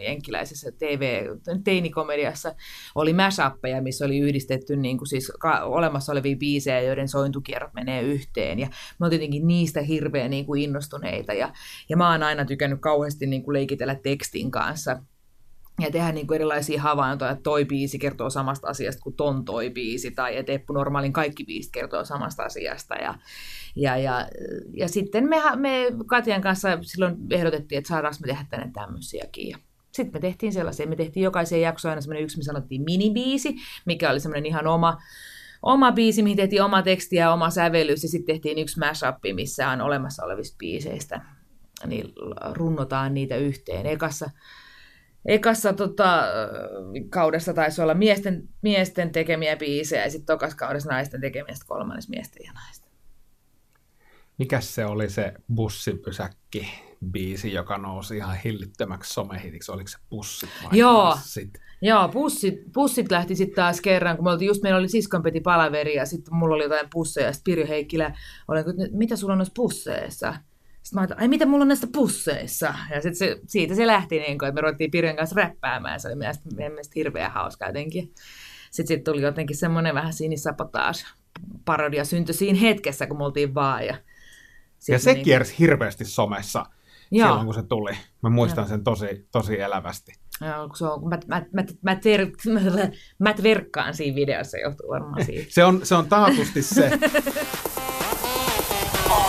jenkkiläisessä 0.05 0.73
TV-teinikomediassa 0.73 2.55
oli 2.95 3.13
mashappeja, 3.13 3.83
missä 3.83 4.05
oli 4.05 4.19
yhdistetty 4.19 4.77
niin 4.77 4.99
kuin 4.99 5.09
siis 5.09 5.33
ka- 5.39 5.65
olemassa 5.65 6.13
olevia 6.13 6.37
biisejä, 6.37 6.81
joiden 6.81 7.09
sointukierrot 7.09 7.75
menee 7.75 8.03
yhteen. 8.03 8.59
Ja 8.59 8.69
me 9.01 9.07
oltiin 9.07 9.21
tietenkin 9.21 9.47
niistä 9.47 9.83
hirveän 9.83 10.31
niin 10.31 10.47
kuin 10.47 10.63
innostuneita. 10.63 11.33
Ja, 11.33 11.53
ja 11.89 11.97
mä 11.97 12.11
oon 12.11 12.23
aina 12.23 12.45
tykännyt 12.45 12.81
kauheasti 12.81 13.27
niin 13.27 13.43
kuin 13.43 13.53
leikitellä 13.53 13.95
tekstin 13.95 14.51
kanssa 14.51 15.03
ja 15.83 15.91
tehdä 15.91 16.13
niin 16.13 16.27
kuin 16.27 16.35
erilaisia 16.35 16.83
havaintoja, 16.83 17.31
että 17.31 17.43
toi 17.43 17.65
biisi 17.65 17.99
kertoo 17.99 18.31
samasta 18.31 18.69
asiasta 18.69 19.03
kuin 19.03 19.17
ton 19.17 19.45
toi 19.45 19.71
biisi, 19.71 20.11
tai 20.11 20.37
että 20.37 20.53
Eppu 20.53 20.73
Normaalin 20.73 21.13
kaikki 21.13 21.45
biisit 21.45 21.73
kertoo 21.73 22.05
samasta 22.05 22.43
asiasta. 22.43 22.95
Ja, 22.95 23.15
ja, 23.77 23.97
ja, 23.97 24.29
ja 24.77 24.89
sitten 24.89 25.29
me, 25.29 25.37
me 25.57 25.87
Katjan 26.07 26.41
kanssa 26.41 26.79
silloin 26.83 27.17
ehdotettiin, 27.31 27.79
että 27.79 27.89
saadaanko 27.89 28.19
me 28.21 28.27
tehdä 28.27 28.47
tänne 28.51 28.71
tämmöisiäkin. 28.73 29.49
Ja 29.49 29.59
sitten 29.93 30.17
me 30.17 30.21
tehtiin 30.21 30.53
sellaisia, 30.53 30.87
me 30.87 30.97
tehtiin 30.97 31.25
jokaiseen 31.25 31.63
jaksoon 31.63 31.91
aina 31.91 32.01
semmoinen 32.01 32.25
yksi, 32.25 32.37
me 32.37 32.43
sanottiin 32.43 32.83
minibiisi, 32.83 33.55
mikä 33.87 34.11
oli 34.11 34.21
semmoinen 34.21 34.47
ihan 34.47 34.67
oma, 34.67 34.99
oma 35.63 35.93
biisi, 35.93 36.23
mihin 36.23 36.37
tehtiin 36.37 36.63
oma 36.63 36.83
teksti 36.83 37.17
ja 37.17 37.33
oma 37.33 37.51
sävellys, 37.51 38.03
ja 38.03 38.09
sitten 38.09 38.35
tehtiin 38.35 38.59
yksi 38.59 38.79
mashup, 38.79 39.17
missä 39.35 39.69
on 39.69 39.81
olemassa 39.81 40.25
olevista 40.25 40.57
biiseistä, 40.59 41.21
niin 41.87 42.13
runnotaan 42.53 43.15
niitä 43.15 43.37
yhteen. 43.37 43.87
Ekassa, 43.87 44.31
ekassa 45.25 45.73
tota, 45.73 46.23
kaudessa 47.11 47.55
taisi 47.55 47.83
olla 47.83 47.95
miesten, 47.95 48.49
miesten 48.63 49.13
tekemiä 49.13 49.57
biisejä, 49.57 50.05
ja 50.05 50.11
sitten 50.11 50.27
tokas 50.27 50.55
kaudessa 50.55 50.91
naisten 50.91 51.21
tekemiä, 51.21 51.55
sitten 51.55 51.69
kolmannes 51.69 52.09
miesten 52.09 52.43
ja 52.47 52.53
naisten. 52.53 52.91
Mikäs 54.39 54.75
se 54.75 54.87
oli 54.87 55.11
se 55.11 55.35
bussipysäkki 55.55 56.69
biisi, 57.11 57.53
joka 57.53 57.79
nousi 57.79 58.17
ihan 58.17 58.37
hillittömäksi 58.45 59.15
somehitiksi? 59.15 59.73
Oliko 59.73 59.89
se 59.89 59.99
bussit 60.11 60.51
vai 60.65 60.79
Joo. 60.79 61.15
bussit? 61.15 61.51
Joo, 61.83 62.09
pussit, 62.09 62.55
pussit 62.73 63.11
lähti 63.11 63.37
sitten 63.37 63.57
taas 63.57 63.81
kerran, 63.81 64.17
kun 64.17 64.25
me 64.25 64.31
oltiin 64.31 64.47
just, 64.47 64.63
meillä 64.63 64.79
oli 64.79 64.89
siskonpeti 64.89 65.41
palaveri 65.41 65.95
ja 65.95 66.07
sitten 66.07 66.35
mulla 66.35 66.55
oli 66.55 66.63
jotain 66.63 66.89
pusseja 66.93 67.27
ja 67.27 67.33
sitten 67.33 67.53
Pirjo 67.53 67.67
Heikkilä 67.67 68.07
että 68.61 68.73
mitä 68.93 69.17
sulla 69.17 69.33
on 69.33 69.39
noissa 69.39 69.53
pusseissa? 69.57 70.35
Sitten 70.91 70.97
mä 70.99 71.01
ajattelin, 71.01 71.23
ai 71.23 71.29
mitä 71.29 71.47
mulla 71.47 71.63
on 71.63 71.69
näissä 71.69 71.87
pusseissa? 71.93 72.75
Ja 72.91 73.01
sitten 73.01 73.15
se, 73.17 73.41
siitä 73.47 73.75
se 73.75 73.87
lähti, 73.87 74.19
niin 74.19 74.39
kun, 74.39 74.49
että 74.49 74.55
me 74.55 74.61
ruvettiin 74.61 74.91
Pirjon 74.91 75.17
kanssa 75.17 75.37
räppäämään, 75.37 76.01
se 76.01 76.09
oli 76.09 76.17
mielestä, 76.17 76.45
meidän 76.55 76.73
mielestä 76.73 76.93
hirveän 76.97 77.31
hauska 77.33 77.67
jotenkin. 77.67 78.15
Sitten 78.71 78.97
sit 78.97 79.05
tuli 79.05 79.23
jotenkin 79.23 79.57
semmoinen 79.57 79.95
vähän 79.95 80.13
sinisapotaas 80.13 81.05
parodia 81.65 82.05
syntyi 82.05 82.35
siinä 82.35 82.59
hetkessä, 82.59 83.07
kun 83.07 83.19
me 83.19 83.25
oltiin 83.25 83.55
vaan. 83.55 83.87
Ja, 83.87 83.95
sit 84.79 84.93
Ja 84.93 84.99
se 84.99 85.11
niinku- 85.13 85.25
kiersi 85.25 85.55
hirveästi 85.59 86.05
somessa 86.05 86.65
Joo. 87.11 87.29
silloin, 87.29 87.47
kun 87.47 87.55
se 87.55 87.63
tuli. 87.63 87.93
Mä 88.23 88.31
muistan 88.31 88.63
Joo. 88.63 88.69
sen 88.69 88.85
tosi, 88.85 89.29
tosi 89.33 89.61
elävästi. 89.61 90.13
Joo, 90.41 90.69
kun 90.69 90.77
se 90.77 90.87
on, 90.87 91.09
mä, 91.09 91.19
mä, 91.27 91.43
mä, 91.53 91.65
mä, 91.83 91.95
ter, 91.97 92.27
mä 93.19 93.35
verkkaan 93.43 93.95
siinä 93.95 94.15
videossa, 94.15 94.59
johtuu 94.59 94.89
varmaan 94.89 95.25
siitä. 95.25 95.47
Se 95.49 95.65
on, 95.65 95.81
se 95.87 95.95
on 95.95 96.07
taatusti 96.09 96.63
se. 96.63 96.91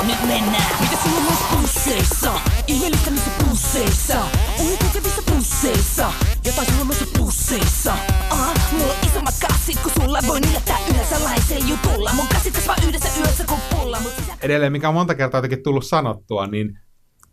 Nyt 0.08 0.28
mennään. 0.28 0.82
Mitä 0.82 0.96
sulla 1.04 1.18
on 1.18 1.24
noissa 1.24 1.46
pusseissa? 1.56 2.34
Ihmeellistä 2.68 3.12
missä 3.12 3.32
pusseissa? 3.46 4.20
On 4.60 4.66
nyt 4.70 4.80
tekevistä 4.80 5.22
pusseissa. 5.32 6.14
Jotain 6.46 6.68
sulla 6.68 6.82
on 6.82 6.88
noissa 6.88 7.06
pusseissa. 7.18 7.94
Ah, 8.30 8.72
mulla 8.72 8.94
on 8.94 9.00
isommat 9.08 9.36
kassit, 9.48 9.80
kun 9.84 9.92
sulla 10.02 10.20
voin 10.28 10.44
yllättää 10.50 10.78
yhden 10.90 11.06
salaisen 11.06 11.70
jutulla. 11.70 12.12
Mun 12.14 12.28
kassit 12.28 12.54
kasvaa 12.54 12.76
yhdessä 12.88 13.10
yössä 13.20 13.44
kuin 13.48 13.62
pulla, 13.72 14.00
mut 14.00 14.12
sisä... 14.12 14.34
Edelleen, 14.42 14.72
mikä 14.72 14.88
on 14.88 14.94
monta 14.94 15.16
kertaa 15.16 15.38
jotenkin 15.38 15.64
tullut 15.64 15.86
sanottua, 15.86 16.48
niin 16.48 16.80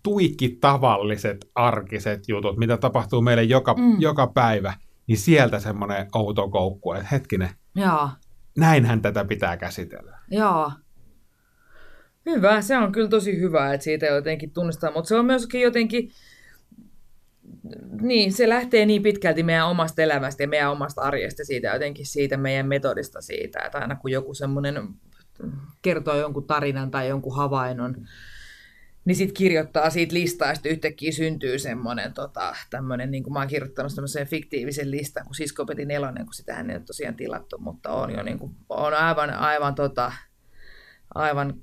tuikki 0.03 0.49
tavalliset 0.61 1.39
arkiset 1.55 2.29
jutut, 2.29 2.57
mitä 2.57 2.77
tapahtuu 2.77 3.21
meille 3.23 3.43
joka, 3.43 3.75
mm. 3.75 4.01
joka 4.01 4.27
päivä, 4.27 4.75
niin 5.07 5.19
sieltä 5.19 5.61
semmoinen 5.61 6.07
outo 6.15 6.49
koukku, 6.51 6.93
että 6.93 7.09
hetkinen, 7.13 7.51
Joo, 7.75 8.09
näinhän 8.59 9.03
tätä 9.03 9.25
pitää 9.25 9.57
käsitellä. 9.57 10.19
joo. 10.31 10.73
Hyvä, 12.29 12.61
se 12.61 12.77
on 12.79 12.93
kyllä 12.93 13.09
tosi 13.09 13.41
hyvä, 13.41 13.75
että 13.75 13.85
siitä 13.85 14.07
jotenkin 14.07 14.51
tunnistaa, 14.51 14.93
mutta 14.93 15.09
se 15.09 15.17
on 15.17 15.25
myöskin 15.25 15.61
jotenkin, 15.61 16.11
niin 18.01 18.33
se 18.33 18.49
lähtee 18.49 18.87
niin 18.87 19.03
pitkälti 19.03 19.43
meidän 19.43 19.69
omasta 19.69 20.03
elämästä 20.03 20.43
ja 20.43 20.49
meidän 20.49 20.71
omasta 20.71 21.01
arjesta 21.01 21.45
siitä 21.45 21.69
jotenkin 21.69 22.07
siitä 22.07 22.37
meidän 22.37 22.67
metodista 22.67 23.21
siitä, 23.21 23.61
että 23.61 23.79
aina 23.79 23.97
kun 23.97 24.11
joku 24.11 24.35
semmoinen 24.35 24.89
kertoo 25.83 26.17
jonkun 26.17 26.47
tarinan 26.47 26.91
tai 26.91 27.09
jonkun 27.09 27.37
havainnon, 27.37 28.07
niin 29.05 29.17
sitten 29.17 29.35
kirjoittaa 29.35 29.91
siitä 29.91 30.15
listaa, 30.15 30.49
ja 30.49 30.55
sitten 30.55 30.73
yhtäkkiä 30.73 31.13
syntyy 31.13 31.59
semmoinen 31.59 32.15
tota, 32.15 32.57
tämmöinen, 32.71 33.11
niin 33.11 33.23
kuin 33.23 33.33
mä 33.33 33.39
oon 33.39 33.49
kirjoittanut 33.49 33.93
semmoisen 33.93 34.27
fiktiivisen 34.27 34.91
listan, 34.91 35.25
kun 35.27 35.35
Siskopeti 35.35 35.85
nelonen, 35.85 36.25
kun 36.25 36.35
sitä 36.35 36.61
ei 36.61 36.65
ole 36.77 36.81
tosiaan 36.81 37.17
tilattu, 37.17 37.59
mutta 37.59 37.91
on 37.91 38.11
jo 38.11 38.23
niin 38.23 38.39
kuin, 38.39 38.57
on 38.69 38.95
aivan, 38.95 39.31
aivan, 39.31 39.75
tota, 39.75 40.13
aivan 41.15 41.55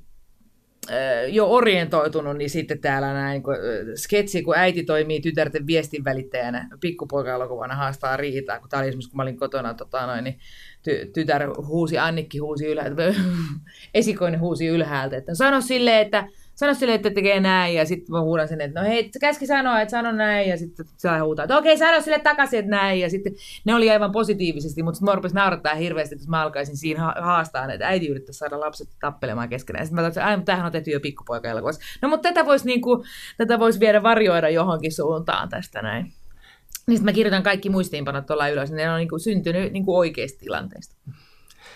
jo 1.28 1.48
orientoitunut, 1.48 2.38
niin 2.38 2.50
sitten 2.50 2.80
täällä 2.80 3.14
näin 3.14 3.44
kun, 3.44 3.54
ö, 3.54 3.86
sketsi, 3.96 4.44
kun 4.44 4.58
äiti 4.58 4.84
toimii 4.84 5.22
tytärten 5.22 5.68
viestinvälittäjänä, 5.68 6.70
pikkupoika-elokuvana 6.82 7.76
haastaa 7.76 8.18
riitaa, 8.18 8.60
kun 8.60 8.70
tämä 8.70 8.82
oli 8.82 8.88
esimerkiksi, 8.88 9.10
kun 9.10 9.18
mä 9.18 9.24
olin 9.24 9.38
kotona, 9.38 9.74
tota, 9.74 10.06
noin, 10.06 10.24
niin 10.24 10.40
ty- 10.90 11.12
tytär 11.14 11.50
huusi, 11.68 11.98
Annikki 11.98 12.38
huusi 12.38 12.66
ylhäältä, 12.66 13.04
esikoinen 13.94 14.40
huusi 14.40 14.68
ylhäältä, 14.68 15.18
että 15.18 15.36
sano 15.36 15.62
silleen, 15.62 16.02
että 16.02 16.28
sano 16.56 16.74
silleen, 16.74 16.96
että 16.96 17.10
tekee 17.10 17.40
näin, 17.40 17.76
ja 17.76 17.86
sitten 17.86 18.12
mä 18.12 18.22
huudan 18.22 18.48
sen, 18.48 18.62
että 18.62 18.82
no 18.82 18.88
hei, 18.88 19.10
se 19.12 19.20
käski 19.20 19.48
sanoa, 19.48 19.82
että 19.82 19.92
sano 19.92 20.12
näin, 20.12 20.50
ja 20.50 20.58
sitten 20.58 20.86
se 20.98 21.10
huutaa, 21.24 21.46
että 21.46 21.58
okei, 21.58 21.78
sano 21.78 22.02
sille 22.02 22.20
takaisin, 22.20 22.60
että 22.60 22.72
näin, 22.72 23.00
ja 23.00 23.10
sitten 23.10 23.34
ne 23.66 23.76
oli 23.76 23.92
aivan 23.92 24.12
positiivisesti, 24.12 24.84
mutta 24.84 24.96
sitten 24.96 25.12
mä 25.12 25.16
rupesin 25.16 25.36
naurattaa 25.36 25.76
hirveästi, 25.76 26.16
että 26.16 26.30
mä 26.30 26.42
alkaisin 26.42 26.78
siinä 26.78 27.02
ha- 27.02 27.16
haastaa, 27.22 27.74
että 27.74 27.88
äiti 27.88 28.08
yrittäisi 28.08 28.38
saada 28.38 28.60
lapset 28.60 28.90
tappelemaan 29.00 29.50
keskenään. 29.50 29.86
Sitten 29.86 29.96
mä 29.96 30.02
ajattelin, 30.02 30.34
että 30.34 30.46
tämähän 30.46 30.66
on 30.66 30.72
tehty 30.72 30.92
jo 30.92 31.00
pikkupoika 31.00 31.50
elokuvassa. 31.50 31.82
No 32.02 32.10
mutta 32.10 32.30
tätä 32.30 32.46
voisi 32.46 32.66
niinku, 32.66 33.06
tätä 33.38 33.60
vois 33.60 33.80
viedä 33.80 34.04
varjoida 34.04 34.50
johonkin 34.50 34.92
suuntaan 34.92 35.50
tästä 35.50 35.82
näin. 35.82 36.04
Niin 36.88 36.98
sitten 36.98 37.06
mä 37.06 37.14
kirjoitan 37.14 37.44
kaikki 37.44 37.70
muistiinpanot 37.70 38.26
tuolla 38.26 38.48
ylös, 38.48 38.72
ne 38.72 38.92
on 38.92 38.98
niinku 38.98 39.20
syntynyt 39.20 39.74
niinku 39.74 39.98
oikeista 39.98 40.40
tilanteista. 40.40 40.96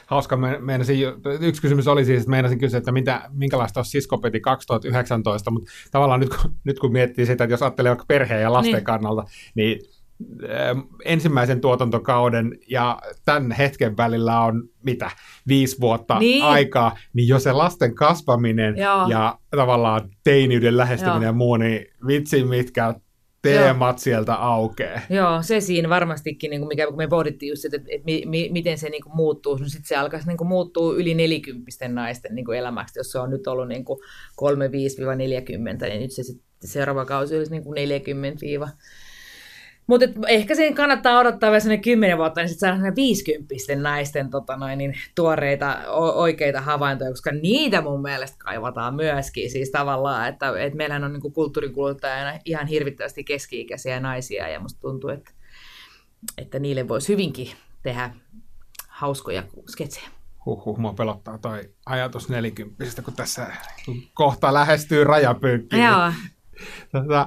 Hauska, 0.09 0.37
me, 0.37 0.57
meinasin, 0.59 0.99
yksi 1.41 1.61
kysymys 1.61 1.87
oli 1.87 2.05
siis, 2.05 2.19
että 2.19 2.29
meinasin 2.29 2.59
kysyä, 2.59 2.77
että 2.77 2.91
mitä, 2.91 3.21
minkälaista 3.33 3.79
on 3.79 3.85
Siskopeti 3.85 4.39
2019, 4.39 5.51
mutta 5.51 5.71
tavallaan 5.91 6.19
nyt, 6.19 6.29
kun- 6.29 6.55
nyt 6.63 6.79
kun 6.79 6.91
miettii 6.91 7.25
sitä, 7.25 7.43
että 7.43 7.53
jos 7.53 7.61
ajattelee 7.63 7.89
vaikka 7.89 8.05
perheen 8.07 8.41
ja 8.41 8.53
lasten 8.53 8.73
Niin. 8.73 8.83
kannalta, 8.83 9.23
niin 9.55 9.79
ähm, 10.49 10.79
ensimmäisen 11.05 11.61
tuotantokauden 11.61 12.57
ja 12.69 12.99
tämän 13.25 13.51
hetken 13.51 13.97
välillä 13.97 14.41
on 14.41 14.63
mitä, 14.83 15.11
viisi 15.47 15.77
vuotta 15.81 16.19
niin. 16.19 16.43
aikaa, 16.43 16.97
niin 17.13 17.27
jo 17.27 17.39
se 17.39 17.51
lasten 17.51 17.95
kasvaminen 17.95 18.77
Joo. 18.77 19.07
ja 19.07 19.37
tavallaan 19.51 20.09
teiniyden 20.23 20.77
lähestyminen 20.77 21.21
Joo. 21.21 21.29
ja 21.29 21.33
muu, 21.33 21.57
niin 21.57 21.85
vitsi 22.07 22.43
mitkä 22.43 22.93
teemat 23.41 23.99
sieltä 23.99 24.33
aukeaa. 24.33 25.01
Joo, 25.09 25.41
se 25.41 25.59
siinä 25.59 25.89
varmastikin, 25.89 26.49
niin 26.49 26.61
kuin 26.61 26.67
mikä 26.67 26.87
kun 26.87 26.97
me 26.97 27.07
pohdittiin 27.07 27.49
just, 27.49 27.65
että, 27.65 27.77
että 27.77 28.05
mi, 28.05 28.23
mi, 28.25 28.49
miten 28.51 28.77
se 28.77 28.89
niin 28.89 29.03
kuin 29.03 29.15
muuttuu, 29.15 29.57
no 29.57 29.65
sitten 29.65 29.87
se 29.87 29.95
alkaisi 29.95 30.27
niin 30.27 30.37
kuin 30.37 30.47
muuttua 30.47 30.95
yli 30.95 31.13
nelikymppisten 31.13 31.95
naisten 31.95 32.35
niin 32.35 32.45
kuin 32.45 32.57
elämäksi, 32.57 32.99
jos 32.99 33.11
se 33.11 33.19
on 33.19 33.29
nyt 33.29 33.47
ollut 33.47 33.67
niin 33.67 33.85
kuin 33.85 33.99
35-40, 34.41 35.89
niin 35.89 36.01
nyt 36.01 36.11
se 36.11 36.23
sit, 36.23 36.41
seuraava 36.63 37.05
kausi 37.05 37.37
olisi 37.37 37.51
niin 37.51 37.63
kuin 37.63 37.75
40 37.75 38.45
Mutta 39.89 40.05
ehkä 40.27 40.55
siinä 40.55 40.75
kannattaa 40.75 41.19
odottaa 41.19 41.49
vielä 41.49 41.59
sellainen 41.59 41.83
kymmenen 41.83 42.17
vuotta, 42.17 42.41
niin 42.41 42.49
sitten 42.49 42.69
saadaan 42.69 42.95
50 42.95 43.55
naisten 43.75 44.29
tota 44.29 44.57
noin, 44.57 44.77
niin, 44.77 44.93
tuoreita 45.15 45.77
o- 45.87 46.21
oikeita 46.21 46.61
havaintoja, 46.61 47.09
koska 47.09 47.31
niitä 47.31 47.81
mun 47.81 48.01
mielestä 48.01 48.37
kaivataan 48.39 48.95
myöskin. 48.95 49.51
Siis 49.51 49.71
tavallaan, 49.71 50.27
että, 50.27 50.53
että 50.59 50.77
meillähän 50.77 51.03
on 51.03 51.13
niin 51.13 51.33
kulttuurin 51.33 51.73
kuluttajana 51.73 52.39
ihan 52.45 52.67
hirvittävästi 52.67 53.23
keski-ikäisiä 53.23 53.99
naisia 53.99 54.47
ja 54.47 54.59
musta 54.59 54.79
tuntuu, 54.79 55.09
että, 55.09 55.31
että 56.37 56.59
niille 56.59 56.87
voisi 56.87 57.07
hyvinkin 57.13 57.51
tehdä 57.83 58.13
hauskoja 58.87 59.43
sketsejä. 59.69 60.09
Huhhuh, 60.45 60.77
mua 60.77 60.93
pelottaa 60.93 61.37
toi 61.37 61.69
ajatus 61.85 62.29
nelikymppisestä, 62.29 63.01
kun 63.01 63.13
tässä 63.13 63.47
kohta 64.13 64.53
lähestyy 64.53 65.03
rajapyykki. 65.03 65.77
Joo. 65.79 66.13
Tota, 66.91 67.21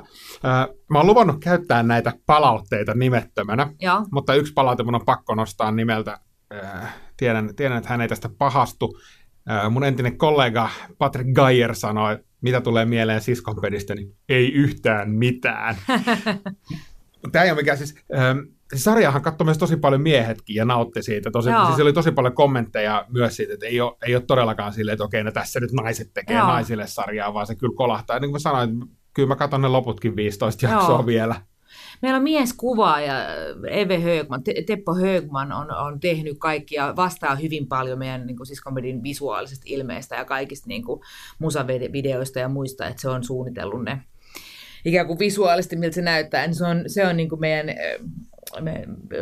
äh, 0.45 0.69
mä 0.91 0.99
oon 0.99 1.07
luvannut 1.07 1.37
käyttää 1.41 1.83
näitä 1.83 2.13
palautteita 2.27 2.95
nimettömänä, 2.95 3.73
Joo. 3.81 4.07
mutta 4.13 4.35
yksi 4.35 4.53
palaute 4.53 4.83
mun 4.83 4.95
on 4.95 5.05
pakko 5.07 5.35
nostaa 5.35 5.71
nimeltä. 5.71 6.19
Äh, 6.65 6.95
tiedän, 7.17 7.57
tiedän, 7.57 7.79
että 7.79 7.91
hän 7.91 8.01
ei 8.01 8.09
tästä 8.09 8.29
pahastu. 8.39 8.99
Äh, 9.51 9.71
mun 9.71 9.85
entinen 9.85 10.19
kollega 10.19 10.71
Patrick 10.99 11.31
Geyer 11.35 11.75
sanoi, 11.75 12.19
mitä 12.41 12.61
tulee 12.61 12.85
mieleen 12.85 13.21
siskonpedistä, 13.21 13.95
niin 13.95 14.17
ei 14.29 14.53
yhtään 14.53 15.11
mitään. 15.11 15.77
Tämä 17.33 17.45
ei 17.45 17.51
ole 17.51 17.61
mikään 17.61 17.79
siis... 17.79 17.95
Ähm, 18.15 18.39
siis 18.73 18.85
sarjahan 18.85 19.23
katsoi 19.23 19.45
myös 19.45 19.59
tosi 19.59 19.77
paljon 19.77 20.03
miehetkin 20.03 20.57
ja 20.57 20.65
nautti 20.65 21.03
siitä. 21.03 21.31
Tosi, 21.31 21.51
Joo. 21.51 21.67
siis 21.67 21.81
oli 21.81 21.93
tosi 21.93 22.13
paljon 22.13 22.35
kommentteja 22.35 23.07
myös 23.09 23.37
siitä, 23.37 23.55
että 23.55 23.67
ei 23.67 23.81
ole, 23.81 23.97
ei 24.07 24.15
ole 24.15 24.25
todellakaan 24.27 24.73
silleen, 24.73 24.93
että 24.93 25.05
okei, 25.05 25.25
no 25.25 25.33
tässä 25.33 25.61
nyt 25.61 25.73
naiset 25.73 26.11
tekee 26.15 26.37
Joo. 26.37 26.47
naisille 26.47 26.87
sarjaa, 26.87 27.35
vaan 27.35 27.47
se 27.47 27.55
kyllä 27.55 27.77
kolahtaa. 27.77 28.17
Ja 28.17 28.21
niin 28.21 28.31
kuin 28.31 28.35
mä 28.35 28.39
sanoin, 28.39 28.79
kyllä 29.15 29.29
mä 29.29 29.37
katson 29.37 29.63
ne 29.63 29.69
loputkin 29.69 30.17
15 30.17 30.67
jaksoa 30.67 30.91
Joo. 30.91 31.07
vielä. 31.07 31.35
Meillä 32.03 32.17
on 32.17 32.23
mieskuvaaja 32.23 33.15
Eve 33.71 34.01
Högman, 34.01 34.45
Te- 34.45 34.63
Teppo 34.67 34.95
Högman 34.95 35.53
on, 35.53 35.75
on 35.75 36.01
tehnyt 36.01 36.39
kaikkia, 36.39 36.97
vastaa 36.97 37.35
hyvin 37.35 37.69
paljon 37.69 37.99
meidän 37.99 38.27
niin 38.27 38.37
kuin, 38.37 38.47
siis 38.47 38.61
komedin 38.61 39.03
visuaalisesta 39.03 39.65
ilmeestä 39.67 40.17
ja 40.17 40.25
kaikista 40.25 40.69
niin 40.69 40.85
kuin, 40.85 41.01
musavideoista 41.39 42.39
ja 42.39 42.49
muista, 42.49 42.87
että 42.87 43.03
se 43.03 43.09
on 43.09 43.25
suunnitellut 43.25 43.85
ne 43.85 44.03
ikään 44.85 45.07
kuin 45.07 45.19
visuaalisesti, 45.19 45.77
miltä 45.77 45.95
se 45.95 46.03
näyttää, 46.03 46.47
niin 46.47 46.55
se 46.55 46.65
on, 46.65 46.85
se 46.87 47.07
on 47.07 47.17
niin 47.17 47.29
kuin 47.29 47.41
meidän 47.41 47.67
me, 47.67 47.99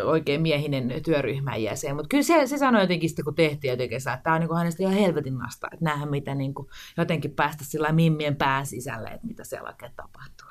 oikein 0.05 0.43
miehinen 0.43 0.93
työryhmän 1.05 1.63
jäsen. 1.63 1.97
Mutta 1.97 2.09
kyllä 2.09 2.23
se, 2.23 2.47
se 2.47 2.59
sanoi 2.59 2.81
jotenkin 2.81 3.09
sitten, 3.09 3.25
kun 3.25 3.35
tehtiin 3.35 3.71
jotenkin, 3.71 3.97
että 3.97 4.21
tämä 4.23 4.37
on 4.37 4.41
niin 4.41 4.57
hänestä 4.57 4.83
ihan 4.83 4.95
helvetin 4.95 5.39
nasta, 5.39 5.69
että 5.73 5.85
nähdään 5.85 6.11
mitä 6.11 6.35
niin 6.35 6.55
kuin, 6.55 6.69
jotenkin 6.97 7.31
päästä 7.31 7.65
sillä 7.65 7.93
mimmien 7.93 8.37
pään 8.37 8.67
sisälle, 8.67 9.09
että 9.09 9.27
mitä 9.27 9.45
siellä 9.45 9.69
oikein 9.69 9.93
tapahtuu. 9.97 10.50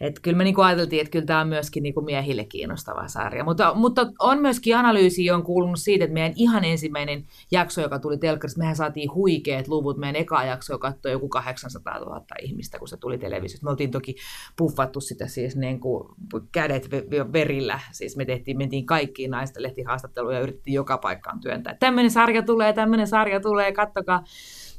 Et 0.00 0.20
kyllä 0.20 0.36
me 0.36 0.44
niinku 0.44 0.60
ajateltiin, 0.60 1.00
että 1.00 1.10
kyllä 1.10 1.26
tämä 1.26 1.40
on 1.40 1.48
myöskin 1.48 1.82
niinku 1.82 2.00
miehille 2.00 2.44
kiinnostava 2.44 3.08
sarja. 3.08 3.44
Mutta, 3.44 3.74
mutta 3.74 4.06
on 4.18 4.38
myöskin 4.38 4.76
analyysi, 4.76 5.30
on 5.30 5.42
kuulunut 5.42 5.78
siitä, 5.78 6.04
että 6.04 6.14
meidän 6.14 6.32
ihan 6.36 6.64
ensimmäinen 6.64 7.24
jakso, 7.50 7.80
joka 7.80 7.98
tuli 7.98 8.18
telkkarista, 8.18 8.58
mehän 8.58 8.76
saatiin 8.76 9.14
huikeat 9.14 9.68
luvut. 9.68 9.96
Meidän 9.96 10.16
eka 10.16 10.44
jakso 10.44 10.78
katsoi 10.78 11.12
joku 11.12 11.28
800 11.28 11.98
000 11.98 12.24
ihmistä, 12.42 12.78
kun 12.78 12.88
se 12.88 12.96
tuli 12.96 13.18
televisiosta. 13.18 13.64
Me 13.64 13.70
oltiin 13.70 13.90
toki 13.90 14.16
puffattu 14.56 15.00
sitä 15.00 15.26
siis 15.26 15.56
niin 15.56 15.80
kuin 15.80 16.08
kädet 16.52 16.86
ve- 16.86 17.32
verillä. 17.32 17.80
Siis 17.92 18.16
me 18.16 18.24
tehtiin, 18.24 18.58
mentiin 18.58 18.86
kaikkiin 18.86 19.30
naisten 19.30 19.62
lehtihaastatteluja 19.62 20.36
ja 20.36 20.42
yritettiin 20.42 20.74
joka 20.74 20.98
paikkaan 20.98 21.40
työntää. 21.40 21.76
Tämmöinen 21.80 22.10
sarja 22.10 22.42
tulee, 22.42 22.72
tämmöinen 22.72 23.06
sarja 23.06 23.40
tulee, 23.40 23.72
kattokaa. 23.72 24.24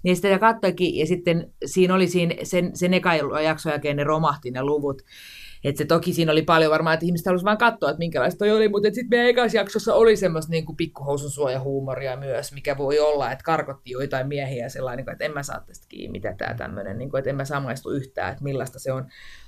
Niin 0.03 0.15
sitä 0.15 0.39
katsoikin, 0.39 0.97
ja 0.97 1.05
sitten 1.05 1.53
siinä 1.65 1.95
oli 1.95 2.07
siinä, 2.07 2.35
sen, 2.43 2.71
sen 2.73 2.93
eka 2.93 3.15
jakson 3.43 3.71
jälkeen 3.71 3.97
ne 3.97 4.03
romahti 4.03 4.51
ne 4.51 4.63
luvut. 4.63 5.01
Et 5.63 5.77
se 5.77 5.85
toki 5.85 6.13
siinä 6.13 6.31
oli 6.31 6.41
paljon 6.41 6.71
varmaan, 6.71 6.93
että 6.93 7.05
ihmiset 7.05 7.25
halusivat 7.25 7.45
vain 7.45 7.57
katsoa, 7.57 7.89
että 7.89 7.99
minkälaista 7.99 8.37
toi 8.37 8.51
oli, 8.51 8.69
mutta 8.69 8.87
sitten 8.87 9.09
meidän 9.09 9.29
ekassa 9.29 9.57
jaksossa 9.57 9.93
oli 9.93 10.15
semmoista 10.15 10.51
niin 10.51 10.65
kuin 10.65 10.75
pikkuhousun 10.75 11.29
suojahuumoria 11.29 12.17
myös, 12.17 12.53
mikä 12.53 12.77
voi 12.77 12.99
olla, 12.99 13.31
että 13.31 13.43
karkotti 13.43 13.91
joitain 13.91 14.27
miehiä 14.27 14.69
sellainen, 14.69 15.09
että 15.11 15.25
en 15.25 15.33
mä 15.33 15.43
saa 15.43 15.59
tästä 15.59 15.85
kiinni, 15.89 16.11
mitä 16.11 16.33
tämä 16.37 16.53
tämmöinen, 16.53 16.97
niin 16.97 17.17
että 17.17 17.29
en 17.29 17.35
mä 17.35 17.45
samaistu 17.45 17.89
yhtään, 17.89 18.31
että 18.31 18.43
millaista 18.43 18.79
se 18.79 18.91
on 18.91 19.05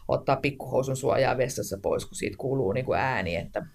ottaa 0.07 0.35
pikkuhousun 0.35 0.95
suojaa 0.95 1.37
vessassa 1.37 1.77
pois, 1.81 2.05
kun 2.05 2.15
siitä 2.15 2.37
kuuluu 2.37 2.71
niin 2.71 2.85
kuin 2.85 2.99
ääni, 2.99 3.35
että 3.35 3.65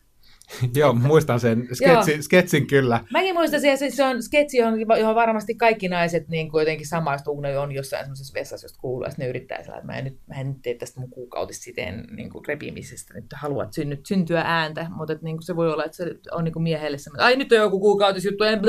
Joo, 0.76 0.92
muistan 0.92 1.40
sen 1.40 1.68
sketsin, 1.72 2.22
sketsin 2.22 2.66
kyllä. 2.66 3.00
Mäkin 3.12 3.34
muistan, 3.34 3.60
se, 3.60 3.76
se, 3.76 3.90
se 3.90 4.04
on 4.04 4.22
sketsi, 4.22 4.56
johon, 4.56 4.80
johon 4.80 5.14
varmasti 5.14 5.54
kaikki 5.54 5.88
naiset 5.88 6.28
niin 6.28 6.50
kuin 6.50 6.62
jotenkin 6.62 6.86
samaistuu, 6.86 7.34
kun 7.34 7.42
ne 7.42 7.58
on 7.58 7.72
jossain 7.72 8.04
semmoisessa 8.04 8.34
vessassa, 8.34 8.64
josta 8.64 8.78
kuuluu, 8.80 9.04
ja 9.04 9.10
sitten 9.10 9.24
ne 9.24 9.30
yrittää 9.30 9.62
sillä, 9.62 9.76
että 9.76 9.86
mä 9.86 9.98
en 9.98 10.04
nyt, 10.04 10.18
mä 10.26 10.34
en 10.34 10.48
nyt 10.48 10.62
tee 10.62 10.74
tästä 10.74 11.00
mun 11.00 11.10
kuukautisiteen 11.10 12.04
niin 12.10 12.30
kuin 12.30 12.44
repimisestä, 12.48 13.14
nyt 13.14 13.24
haluat 13.34 13.72
synny, 13.72 14.00
syntyä 14.04 14.42
ääntä, 14.46 14.86
mutta 14.90 15.12
että, 15.12 15.24
niin 15.24 15.36
kuin 15.36 15.44
se 15.44 15.56
voi 15.56 15.72
olla, 15.72 15.84
että 15.84 15.96
se 15.96 16.14
on 16.32 16.44
niin 16.44 16.52
kuin 16.52 16.62
miehelle 16.62 16.98
semmoinen, 16.98 17.26
ai 17.26 17.36
nyt 17.36 17.52
on 17.52 17.58
joku 17.58 17.80
kuukautisjuttu, 17.80 18.44
en, 18.44 18.60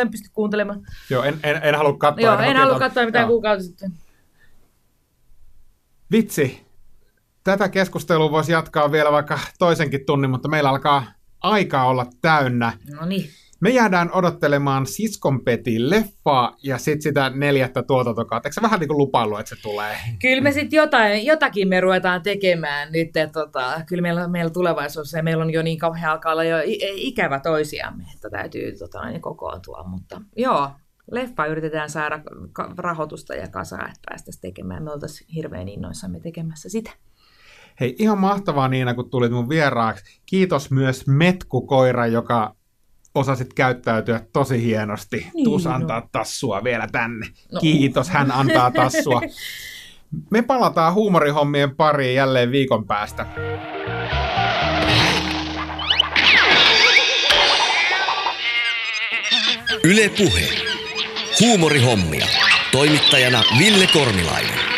en 0.00 0.10
pysty 0.10 0.28
kuuntelemaan. 0.32 0.80
Joo, 1.10 1.22
en, 1.22 1.40
en, 1.42 1.60
en 1.62 1.74
halua 1.74 1.96
katsoa. 1.98 2.24
Joo, 2.24 2.36
halua 2.36 2.50
en 2.50 2.56
halua 2.56 2.78
katsoa 2.78 3.04
mitään 3.04 3.22
Joo. 3.22 3.28
kuukautisjuttuja. 3.28 3.90
Vitsi, 6.12 6.69
tätä 7.50 7.68
keskustelua 7.68 8.30
voisi 8.30 8.52
jatkaa 8.52 8.92
vielä 8.92 9.12
vaikka 9.12 9.38
toisenkin 9.58 10.06
tunnin, 10.06 10.30
mutta 10.30 10.48
meillä 10.48 10.70
alkaa 10.70 11.04
aikaa 11.40 11.86
olla 11.86 12.06
täynnä. 12.22 12.72
No 13.00 13.06
niin. 13.06 13.24
Me 13.60 13.70
jäädään 13.70 14.12
odottelemaan 14.12 14.86
Siskonpetin 14.86 15.90
leffaa 15.90 16.56
ja 16.62 16.78
sitten 16.78 17.02
sitä 17.02 17.30
neljättä 17.30 17.82
tuotantokautta. 17.82 18.46
Eikö 18.46 18.54
se 18.54 18.62
vähän 18.62 18.80
niin 18.80 18.88
kuin 18.88 18.98
lupailu, 18.98 19.36
että 19.36 19.56
se 19.56 19.62
tulee? 19.62 19.96
Kyllä 20.22 20.42
me 20.42 20.52
sitten 20.52 20.76
jotain, 20.76 21.26
jotakin 21.26 21.68
me 21.68 21.80
ruvetaan 21.80 22.22
tekemään 22.22 22.92
nyt, 22.92 23.16
että 23.16 23.26
tota, 23.32 23.80
kyllä 23.86 24.02
meillä, 24.02 24.28
meillä 24.28 24.50
tulevaisuudessa 24.50 25.18
ja 25.18 25.22
meillä 25.22 25.44
on 25.44 25.50
jo 25.50 25.62
niin 25.62 25.78
kauhean 25.78 26.12
alkaa 26.12 26.32
olla 26.32 26.44
jo 26.44 26.58
i- 26.58 26.78
ikävä 27.08 27.40
toisiamme, 27.40 28.04
että 28.14 28.30
täytyy 28.30 28.78
tota, 28.78 29.06
niin 29.06 29.20
kokoontua, 29.20 29.84
mutta 29.88 30.20
joo, 30.36 30.70
leffa 31.10 31.46
yritetään 31.46 31.90
saada 31.90 32.20
rahoitusta 32.78 33.34
ja 33.34 33.48
kasaa, 33.48 33.88
että 33.88 34.00
päästäisiin 34.10 34.42
tekemään. 34.42 34.82
Me 34.82 34.92
oltaisiin 34.92 35.30
hirveän 35.34 35.68
innoissamme 35.68 36.20
tekemässä 36.20 36.68
sitä. 36.68 36.90
Hei, 37.80 37.94
ihan 37.98 38.18
mahtavaa 38.18 38.68
Niina, 38.68 38.94
kun 38.94 39.10
tulit 39.10 39.32
mun 39.32 39.48
vieraaksi. 39.48 40.20
Kiitos 40.26 40.70
myös 40.70 41.06
Metku 41.06 41.66
Koira, 41.66 42.06
joka 42.06 42.54
osasit 43.14 43.54
käyttäytyä 43.54 44.20
tosi 44.32 44.62
hienosti. 44.62 45.26
Niin, 45.34 45.44
Tuus 45.44 45.64
no. 45.64 45.70
antaa 45.70 46.08
tassua 46.12 46.64
vielä 46.64 46.88
tänne. 46.92 47.26
No. 47.52 47.60
Kiitos, 47.60 48.10
hän 48.10 48.32
antaa 48.32 48.70
tassua. 48.70 49.20
Me 50.30 50.42
palataan 50.42 50.94
huumorihommien 50.94 51.76
pariin 51.76 52.14
jälleen 52.14 52.52
viikon 52.52 52.86
päästä. 52.86 53.26
Yle 59.84 60.08
Puhe. 60.08 60.48
Huumorihommia. 61.40 62.26
Toimittajana 62.72 63.42
Ville 63.58 63.86
Kornilainen. 63.92 64.69